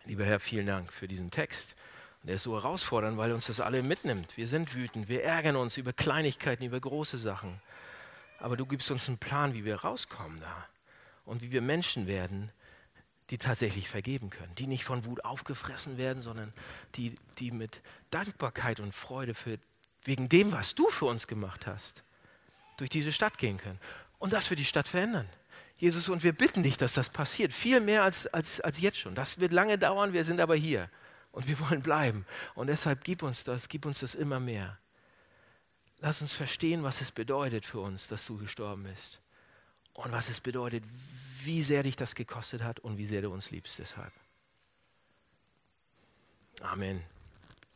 Lieber 0.05 0.25
Herr, 0.25 0.39
vielen 0.39 0.67
Dank 0.67 0.93
für 0.93 1.07
diesen 1.07 1.31
Text. 1.31 1.75
Und 2.21 2.29
er 2.29 2.35
ist 2.35 2.43
so 2.43 2.55
herausfordernd, 2.55 3.17
weil 3.17 3.31
uns 3.31 3.47
das 3.47 3.59
alle 3.59 3.83
mitnimmt. 3.83 4.37
Wir 4.37 4.47
sind 4.47 4.73
wütend, 4.73 5.09
wir 5.09 5.23
ärgern 5.23 5.55
uns 5.55 5.75
über 5.75 5.91
Kleinigkeiten, 5.91 6.63
über 6.63 6.79
große 6.79 7.17
Sachen. 7.17 7.59
Aber 8.39 8.55
du 8.55 8.65
gibst 8.65 8.91
uns 8.91 9.07
einen 9.07 9.17
Plan, 9.17 9.53
wie 9.53 9.65
wir 9.65 9.77
rauskommen 9.77 10.39
da 10.39 10.67
und 11.25 11.41
wie 11.41 11.51
wir 11.51 11.61
Menschen 11.61 12.07
werden, 12.07 12.51
die 13.29 13.37
tatsächlich 13.37 13.89
vergeben 13.89 14.29
können, 14.29 14.53
die 14.55 14.67
nicht 14.67 14.85
von 14.85 15.05
Wut 15.05 15.25
aufgefressen 15.25 15.97
werden, 15.97 16.21
sondern 16.21 16.53
die, 16.95 17.15
die 17.39 17.51
mit 17.51 17.81
Dankbarkeit 18.09 18.79
und 18.79 18.95
Freude 18.95 19.33
für, 19.33 19.59
wegen 20.03 20.29
dem, 20.29 20.51
was 20.51 20.75
du 20.75 20.89
für 20.89 21.05
uns 21.05 21.27
gemacht 21.27 21.67
hast, 21.67 22.03
durch 22.77 22.89
diese 22.89 23.11
Stadt 23.11 23.37
gehen 23.37 23.57
können 23.57 23.79
und 24.19 24.33
das 24.33 24.47
für 24.47 24.55
die 24.55 24.65
Stadt 24.65 24.87
verändern. 24.87 25.27
Jesus, 25.77 26.09
und 26.09 26.23
wir 26.23 26.33
bitten 26.33 26.63
dich, 26.63 26.77
dass 26.77 26.93
das 26.93 27.09
passiert, 27.09 27.53
viel 27.53 27.81
mehr 27.81 28.03
als, 28.03 28.25
als, 28.27 28.61
als 28.61 28.79
jetzt 28.79 28.97
schon. 28.97 29.13
Das 29.13 29.39
wird 29.39 29.51
lange 29.51 29.77
dauern, 29.77 30.13
wir 30.13 30.25
sind 30.25 30.39
aber 30.39 30.55
hier 30.55 30.89
und 31.31 31.47
wir 31.47 31.59
wollen 31.59 31.83
bleiben. 31.83 32.25
Und 32.55 32.67
deshalb 32.67 33.03
gib 33.03 33.21
uns 33.21 33.43
das, 33.43 33.69
gib 33.69 33.85
uns 33.85 33.99
das 33.99 34.15
immer 34.15 34.39
mehr. 34.39 34.79
Lass 35.99 36.21
uns 36.21 36.33
verstehen, 36.33 36.83
was 36.83 37.01
es 37.01 37.11
bedeutet 37.11 37.65
für 37.65 37.79
uns, 37.79 38.07
dass 38.07 38.25
du 38.25 38.37
gestorben 38.37 38.83
bist 38.83 39.19
und 39.93 40.11
was 40.11 40.29
es 40.29 40.39
bedeutet, 40.39 40.83
wie 41.43 41.63
sehr 41.63 41.83
dich 41.83 41.95
das 41.95 42.15
gekostet 42.15 42.63
hat 42.63 42.79
und 42.79 42.97
wie 42.97 43.05
sehr 43.05 43.21
du 43.21 43.31
uns 43.31 43.51
liebst 43.51 43.79
deshalb. 43.79 44.13
Amen. 46.61 47.03